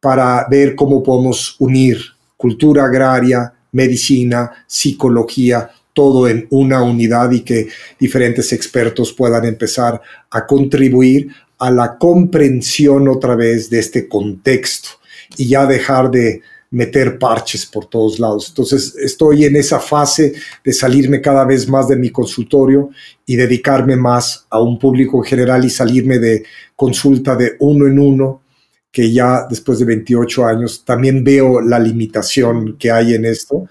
para 0.00 0.46
ver 0.48 0.74
cómo 0.74 1.02
podemos 1.02 1.56
unir 1.58 1.98
cultura 2.36 2.84
agraria, 2.84 3.52
medicina, 3.78 4.50
psicología, 4.66 5.70
todo 5.92 6.28
en 6.28 6.46
una 6.50 6.82
unidad 6.82 7.30
y 7.30 7.40
que 7.40 7.68
diferentes 7.98 8.52
expertos 8.52 9.12
puedan 9.12 9.44
empezar 9.44 10.00
a 10.30 10.46
contribuir 10.46 11.28
a 11.58 11.70
la 11.70 11.96
comprensión 11.96 13.08
otra 13.08 13.34
vez 13.36 13.70
de 13.70 13.78
este 13.78 14.08
contexto 14.08 14.88
y 15.36 15.48
ya 15.48 15.66
dejar 15.66 16.10
de 16.10 16.42
meter 16.70 17.18
parches 17.18 17.64
por 17.66 17.86
todos 17.86 18.18
lados. 18.18 18.48
Entonces 18.48 18.94
estoy 18.96 19.44
en 19.44 19.56
esa 19.56 19.80
fase 19.80 20.34
de 20.64 20.72
salirme 20.72 21.20
cada 21.20 21.44
vez 21.44 21.68
más 21.68 21.88
de 21.88 21.96
mi 21.96 22.10
consultorio 22.10 22.90
y 23.24 23.36
dedicarme 23.36 23.96
más 23.96 24.46
a 24.50 24.60
un 24.60 24.78
público 24.78 25.22
general 25.22 25.64
y 25.64 25.70
salirme 25.70 26.18
de 26.18 26.44
consulta 26.76 27.36
de 27.36 27.56
uno 27.60 27.86
en 27.86 27.98
uno 27.98 28.42
que 28.90 29.12
ya 29.12 29.46
después 29.48 29.78
de 29.78 29.84
28 29.84 30.46
años 30.46 30.84
también 30.84 31.22
veo 31.22 31.60
la 31.60 31.78
limitación 31.78 32.76
que 32.78 32.90
hay 32.90 33.14
en 33.14 33.26
esto 33.26 33.66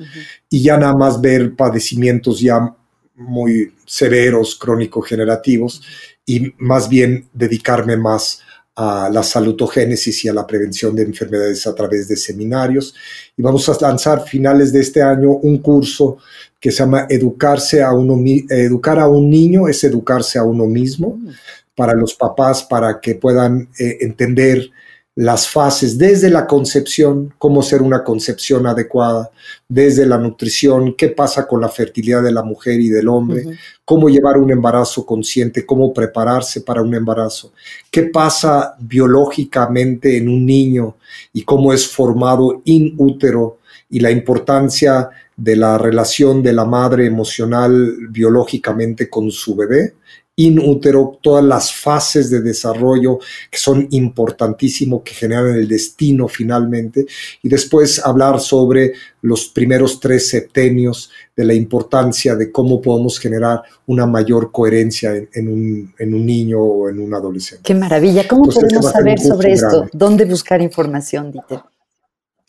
y 0.49 0.61
ya 0.61 0.77
nada 0.77 0.95
más 0.95 1.19
ver 1.19 1.55
padecimientos 1.55 2.39
ya 2.39 2.75
muy 3.15 3.73
severos, 3.85 4.55
crónico-generativos 4.55 5.81
y 6.25 6.53
más 6.59 6.87
bien 6.87 7.27
dedicarme 7.33 7.97
más 7.97 8.41
a 8.75 9.09
la 9.11 9.23
salutogénesis 9.23 10.23
y 10.23 10.29
a 10.29 10.33
la 10.33 10.45
prevención 10.45 10.95
de 10.95 11.01
enfermedades 11.01 11.65
a 11.65 11.73
través 11.73 12.07
de 12.07 12.15
seminarios. 12.15 12.93
Y 13.35 13.41
vamos 13.41 13.67
a 13.67 13.77
lanzar 13.81 14.23
finales 14.23 14.71
de 14.71 14.81
este 14.81 15.01
año 15.01 15.31
un 15.31 15.57
curso 15.57 16.19
que 16.59 16.71
se 16.71 16.79
llama 16.79 17.07
Educarse 17.09 17.81
a 17.81 17.91
uno, 17.91 18.23
Educar 18.49 18.99
a 18.99 19.07
un 19.07 19.31
niño 19.31 19.67
es 19.67 19.83
educarse 19.83 20.37
a 20.37 20.43
uno 20.43 20.67
mismo, 20.67 21.17
mm. 21.17 21.29
para 21.75 21.95
los 21.95 22.13
papás, 22.13 22.63
para 22.63 22.99
que 22.99 23.15
puedan 23.15 23.67
eh, 23.79 23.97
entender 24.01 24.69
las 25.17 25.49
fases 25.49 25.97
desde 25.97 26.29
la 26.29 26.45
concepción, 26.45 27.33
cómo 27.39 27.63
ser 27.63 27.81
una 27.81 28.03
concepción 28.03 28.67
adecuada, 28.67 29.31
desde 29.67 30.05
la 30.05 30.19
nutrición, 30.19 30.93
qué 30.93 31.09
pasa 31.09 31.47
con 31.47 31.59
la 31.59 31.69
fertilidad 31.69 32.21
de 32.21 32.31
la 32.31 32.43
mujer 32.43 32.79
y 32.79 32.89
del 32.89 33.07
hombre, 33.07 33.43
cómo 33.83 34.09
llevar 34.09 34.37
un 34.37 34.51
embarazo 34.51 35.07
consciente, 35.07 35.65
cómo 35.65 35.91
prepararse 35.91 36.61
para 36.61 36.83
un 36.83 36.93
embarazo, 36.93 37.51
qué 37.89 38.03
pasa 38.03 38.75
biológicamente 38.79 40.17
en 40.17 40.29
un 40.29 40.45
niño 40.45 40.97
y 41.33 41.41
cómo 41.41 41.73
es 41.73 41.87
formado 41.87 42.61
in 42.65 42.93
útero 42.99 43.57
y 43.89 43.99
la 43.99 44.11
importancia 44.11 45.09
de 45.35 45.55
la 45.55 45.79
relación 45.79 46.43
de 46.43 46.53
la 46.53 46.65
madre 46.65 47.07
emocional 47.07 47.91
biológicamente 48.11 49.09
con 49.09 49.31
su 49.31 49.55
bebé 49.55 49.95
in 50.39 50.59
útero, 50.59 51.17
todas 51.19 51.43
las 51.43 51.73
fases 51.73 52.29
de 52.29 52.41
desarrollo 52.41 53.17
que 53.49 53.57
son 53.57 53.87
importantísimos, 53.89 55.01
que 55.01 55.15
generan 55.15 55.55
el 55.55 55.67
destino 55.67 56.27
finalmente, 56.27 57.07
y 57.41 57.49
después 57.49 57.99
hablar 58.05 58.39
sobre 58.39 58.93
los 59.21 59.47
primeros 59.47 59.99
tres 59.99 60.29
septenios 60.29 61.09
de 61.35 61.43
la 61.43 61.55
importancia 61.55 62.35
de 62.35 62.51
cómo 62.51 62.79
podemos 62.79 63.19
generar 63.19 63.63
una 63.87 64.05
mayor 64.05 64.51
coherencia 64.51 65.11
en, 65.15 65.47
un, 65.49 65.93
niño 65.97 66.59
o 66.59 66.89
en 66.89 66.99
un 66.99 67.13
adolescente. 67.15 67.63
Qué 67.63 67.73
maravilla. 67.73 68.27
¿Cómo 68.27 68.43
podemos 68.47 68.91
saber 68.91 69.19
sobre 69.19 69.53
esto? 69.53 69.87
¿Dónde 69.91 70.25
buscar 70.25 70.61
información, 70.61 71.31
Dieter? 71.31 71.61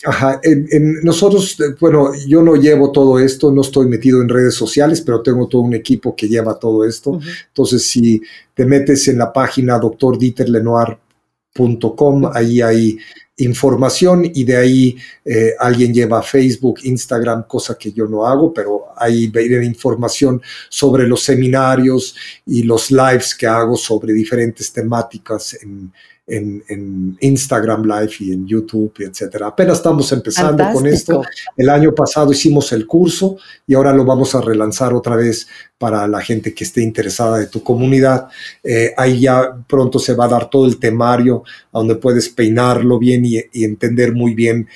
Ajá, 0.04 0.40
en, 0.44 1.02
nosotros, 1.02 1.58
eh, 1.58 1.74
bueno, 1.80 2.12
yo 2.26 2.40
no 2.40 2.54
llevo 2.54 2.92
todo 2.92 3.18
esto, 3.18 3.50
no 3.50 3.62
estoy 3.62 3.88
metido 3.88 4.22
en 4.22 4.28
redes 4.28 4.54
sociales, 4.54 5.00
pero 5.00 5.22
tengo 5.22 5.48
todo 5.48 5.62
un 5.62 5.74
equipo 5.74 6.14
que 6.14 6.28
lleva 6.28 6.56
todo 6.56 6.84
esto. 6.84 7.18
Entonces, 7.48 7.88
si 7.88 8.22
te 8.54 8.64
metes 8.64 9.08
en 9.08 9.18
la 9.18 9.32
página 9.32 9.76
doctordieterlenoir.com, 9.78 12.30
ahí 12.32 12.60
hay 12.60 12.96
información 13.38 14.30
y 14.32 14.44
de 14.44 14.56
ahí 14.56 14.96
eh, 15.24 15.54
alguien 15.58 15.92
lleva 15.92 16.22
Facebook, 16.22 16.78
Instagram, 16.84 17.48
cosa 17.48 17.76
que 17.76 17.90
yo 17.92 18.06
no 18.06 18.24
hago, 18.24 18.54
pero 18.54 18.84
ahí 18.96 19.26
viene 19.28 19.66
información 19.66 20.40
sobre 20.68 21.08
los 21.08 21.24
seminarios 21.24 22.14
y 22.46 22.62
los 22.62 22.92
lives 22.92 23.34
que 23.34 23.48
hago 23.48 23.76
sobre 23.76 24.12
diferentes 24.12 24.72
temáticas 24.72 25.58
en, 25.60 25.92
en, 26.28 27.16
Instagram 27.20 27.84
Live 27.84 28.12
y 28.20 28.32
en 28.32 28.46
YouTube, 28.46 28.92
etcétera. 28.98 29.48
Apenas 29.48 29.78
estamos 29.78 30.10
empezando 30.12 30.64
con 30.72 30.86
esto. 30.86 31.22
El 31.56 31.68
año 31.70 31.94
pasado 31.94 32.32
hicimos 32.32 32.72
el 32.72 32.86
curso 32.86 33.36
y 33.66 33.74
ahora 33.74 33.92
lo 33.92 34.04
vamos 34.04 34.34
a 34.34 34.40
relanzar 34.40 34.92
otra 34.92 35.16
vez 35.16 35.48
para 35.78 36.06
la 36.06 36.20
gente 36.20 36.54
que 36.54 36.64
esté 36.64 36.82
interesada 36.82 37.38
de 37.38 37.46
tu 37.46 37.62
comunidad. 37.62 38.28
Eh, 38.62 38.92
ahí 38.96 39.20
ya 39.20 39.56
pronto 39.66 39.98
se 39.98 40.14
va 40.14 40.26
a 40.26 40.28
dar 40.28 40.50
todo 40.50 40.66
el 40.66 40.78
temario 40.78 41.44
a 41.72 41.78
donde 41.78 41.96
puedes 41.96 42.28
peinarlo 42.28 42.98
bien 42.98 43.24
y, 43.24 43.38
entender 43.64 44.12
muy 44.12 44.34
bien 44.34 44.68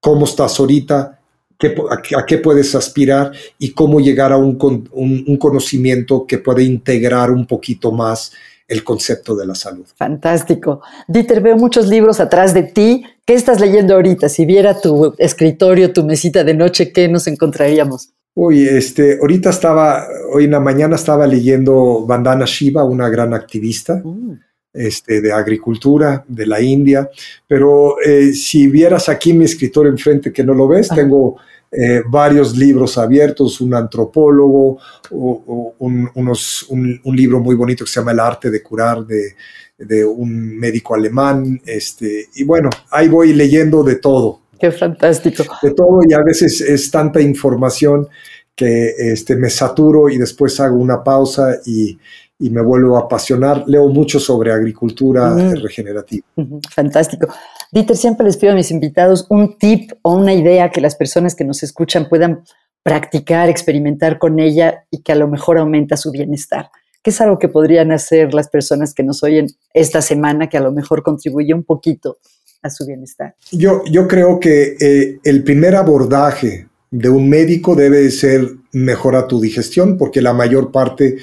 cómo 0.00 0.24
estás 0.24 0.58
ahorita, 0.58 1.20
Qué, 1.56 1.72
a, 1.88 2.26
qué 2.26 2.38
puedes 2.38 2.74
aspirar 2.74 3.30
y 3.60 3.70
cómo 3.70 4.00
llegar 4.00 4.32
a 4.32 4.36
un, 4.36 4.58
un, 4.90 5.36
conocimiento 5.38 6.26
que 6.26 6.38
puede 6.38 6.64
integrar 6.64 7.30
un 7.30 7.46
poquito 7.46 7.92
más 7.92 8.32
el 8.66 8.82
concepto 8.82 9.36
de 9.36 9.46
la 9.46 9.54
salud. 9.54 9.84
Fantástico. 9.96 10.80
Dieter, 11.06 11.40
veo 11.40 11.56
muchos 11.56 11.88
libros 11.88 12.20
atrás 12.20 12.54
de 12.54 12.62
ti. 12.62 13.04
¿Qué 13.26 13.34
estás 13.34 13.60
leyendo 13.60 13.94
ahorita? 13.94 14.28
Si 14.28 14.46
viera 14.46 14.80
tu 14.80 15.14
escritorio, 15.18 15.92
tu 15.92 16.04
mesita 16.04 16.44
de 16.44 16.54
noche, 16.54 16.92
¿qué 16.92 17.08
nos 17.08 17.26
encontraríamos? 17.26 18.10
Uy, 18.34 18.66
este, 18.66 19.18
ahorita 19.20 19.50
estaba, 19.50 20.06
hoy 20.32 20.44
en 20.44 20.52
la 20.52 20.60
mañana 20.60 20.96
estaba 20.96 21.26
leyendo 21.26 22.04
Vandana 22.06 22.46
Shiva, 22.46 22.84
una 22.84 23.08
gran 23.08 23.34
activista. 23.34 24.00
Mm. 24.04 24.40
Este, 24.76 25.20
de 25.20 25.32
agricultura 25.32 26.24
de 26.26 26.46
la 26.48 26.60
India, 26.60 27.08
pero 27.46 27.94
eh, 28.04 28.32
si 28.32 28.66
vieras 28.66 29.08
aquí 29.08 29.32
mi 29.32 29.44
escritorio 29.44 29.92
enfrente 29.92 30.32
que 30.32 30.42
no 30.42 30.52
lo 30.52 30.66
ves, 30.66 30.90
ah. 30.90 30.96
tengo 30.96 31.36
eh, 31.76 32.02
varios 32.06 32.56
libros 32.56 32.96
abiertos, 32.98 33.60
un 33.60 33.74
antropólogo, 33.74 34.78
un, 35.10 36.08
unos, 36.14 36.66
un, 36.68 37.00
libro 37.04 37.40
muy 37.40 37.56
bonito 37.56 37.84
que 37.84 37.90
se 37.90 38.00
llama 38.00 38.12
El 38.12 38.20
arte 38.20 38.50
de 38.50 38.62
curar 38.62 39.04
de, 39.04 39.34
de, 39.78 40.04
un 40.04 40.56
médico 40.56 40.94
alemán, 40.94 41.60
este, 41.66 42.28
y 42.36 42.44
bueno, 42.44 42.70
ahí 42.90 43.08
voy 43.08 43.32
leyendo 43.32 43.82
de 43.82 43.96
todo. 43.96 44.40
Qué 44.58 44.70
fantástico. 44.70 45.44
De 45.62 45.72
todo 45.72 46.00
y 46.08 46.12
a 46.12 46.22
veces 46.22 46.60
es 46.60 46.90
tanta 46.90 47.20
información 47.20 48.06
que 48.54 48.94
este, 48.96 49.34
me 49.34 49.50
saturo 49.50 50.08
y 50.08 50.16
después 50.16 50.60
hago 50.60 50.76
una 50.76 51.02
pausa 51.02 51.56
y, 51.66 51.98
y 52.38 52.50
me 52.50 52.62
vuelvo 52.62 52.96
a 52.96 53.00
apasionar. 53.00 53.64
Leo 53.66 53.88
mucho 53.88 54.20
sobre 54.20 54.52
agricultura 54.52 55.34
regenerativa. 55.54 56.26
Fantástico. 56.70 57.28
Dieter, 57.74 57.96
siempre 57.96 58.24
les 58.24 58.36
pido 58.36 58.52
a 58.52 58.54
mis 58.54 58.70
invitados 58.70 59.26
un 59.30 59.58
tip 59.58 59.90
o 60.02 60.14
una 60.14 60.32
idea 60.32 60.70
que 60.70 60.80
las 60.80 60.94
personas 60.94 61.34
que 61.34 61.44
nos 61.44 61.64
escuchan 61.64 62.08
puedan 62.08 62.44
practicar, 62.84 63.48
experimentar 63.48 64.20
con 64.20 64.38
ella 64.38 64.84
y 64.92 65.02
que 65.02 65.10
a 65.10 65.16
lo 65.16 65.26
mejor 65.26 65.58
aumenta 65.58 65.96
su 65.96 66.12
bienestar. 66.12 66.70
¿Qué 67.02 67.10
es 67.10 67.20
algo 67.20 67.36
que 67.36 67.48
podrían 67.48 67.90
hacer 67.90 68.32
las 68.32 68.48
personas 68.48 68.94
que 68.94 69.02
nos 69.02 69.24
oyen 69.24 69.48
esta 69.72 70.02
semana 70.02 70.48
que 70.48 70.56
a 70.56 70.60
lo 70.60 70.70
mejor 70.70 71.02
contribuye 71.02 71.52
un 71.52 71.64
poquito 71.64 72.18
a 72.62 72.70
su 72.70 72.86
bienestar? 72.86 73.34
Yo, 73.50 73.82
yo 73.90 74.06
creo 74.06 74.38
que 74.38 74.76
eh, 74.78 75.18
el 75.24 75.42
primer 75.42 75.74
abordaje 75.74 76.68
de 76.92 77.08
un 77.08 77.28
médico 77.28 77.74
debe 77.74 78.08
ser 78.12 78.50
mejorar 78.70 79.26
tu 79.26 79.40
digestión, 79.40 79.98
porque 79.98 80.22
la 80.22 80.32
mayor 80.32 80.70
parte 80.70 81.16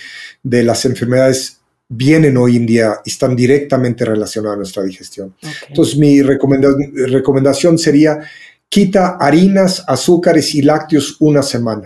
de 0.43 0.63
las 0.63 0.83
enfermedades 0.83 1.60
vienen 1.93 2.37
hoy 2.37 2.55
en 2.55 2.65
día 2.65 3.01
y 3.03 3.09
están 3.09 3.35
directamente 3.35 4.05
relacionadas 4.05 4.55
a 4.55 4.57
nuestra 4.57 4.83
digestión. 4.83 5.35
Entonces, 5.67 5.97
mi 5.97 6.21
recomendación 6.21 7.77
sería 7.77 8.19
quita 8.69 9.17
harinas, 9.19 9.83
azúcares 9.85 10.55
y 10.55 10.61
lácteos 10.61 11.17
una 11.19 11.43
semana. 11.43 11.85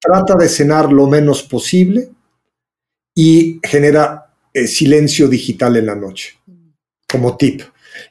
Trata 0.00 0.34
de 0.34 0.48
cenar 0.48 0.90
lo 0.90 1.06
menos 1.06 1.42
posible 1.42 2.10
y 3.14 3.60
genera 3.62 4.32
eh, 4.54 4.66
silencio 4.66 5.28
digital 5.28 5.76
en 5.76 5.86
la 5.86 5.94
noche, 5.94 6.38
como 7.06 7.36
tip. 7.36 7.60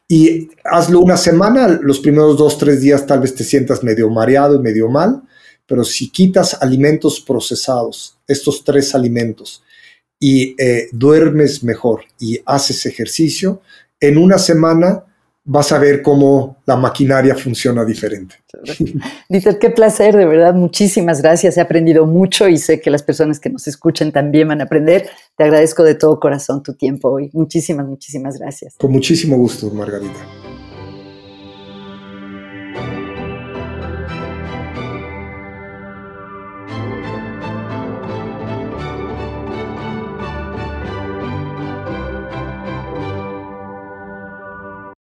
Y 0.07 0.49
hazlo 0.63 0.99
una 0.99 1.17
semana, 1.17 1.79
los 1.81 1.99
primeros 1.99 2.37
dos, 2.37 2.59
tres 2.59 2.81
días 2.81 3.07
tal 3.07 3.21
vez 3.21 3.33
te 3.33 3.43
sientas 3.43 3.83
medio 3.83 4.07
mareado 4.11 4.55
y 4.55 4.59
medio 4.59 4.87
mal, 4.87 5.23
pero 5.65 5.83
si 5.83 6.11
quitas 6.11 6.61
alimentos 6.61 7.19
procesados, 7.19 8.19
estos 8.27 8.63
tres 8.63 8.93
alimentos, 8.93 9.63
y 10.23 10.55
eh, 10.59 10.87
duermes 10.91 11.63
mejor 11.63 12.03
y 12.19 12.39
haces 12.45 12.85
ejercicio, 12.85 13.61
en 13.99 14.19
una 14.19 14.37
semana 14.37 15.03
vas 15.43 15.71
a 15.71 15.79
ver 15.79 16.03
cómo 16.03 16.57
la 16.67 16.75
maquinaria 16.75 17.35
funciona 17.35 17.83
diferente. 17.83 18.35
Dieter, 19.29 19.57
qué 19.57 19.71
placer, 19.71 20.15
de 20.15 20.25
verdad, 20.25 20.53
muchísimas 20.53 21.23
gracias. 21.23 21.57
He 21.57 21.61
aprendido 21.61 22.05
mucho 22.05 22.47
y 22.47 22.57
sé 22.57 22.79
que 22.79 22.91
las 22.91 23.01
personas 23.01 23.39
que 23.39 23.49
nos 23.49 23.67
escuchen 23.67 24.11
también 24.11 24.47
van 24.47 24.61
a 24.61 24.65
aprender. 24.65 25.09
Te 25.35 25.43
agradezco 25.43 25.83
de 25.83 25.95
todo 25.95 26.19
corazón 26.19 26.61
tu 26.61 26.75
tiempo 26.75 27.09
hoy. 27.09 27.31
Muchísimas, 27.33 27.87
muchísimas 27.87 28.37
gracias. 28.37 28.75
Con 28.77 28.91
muchísimo 28.91 29.37
gusto, 29.37 29.71
Margarita. 29.71 30.19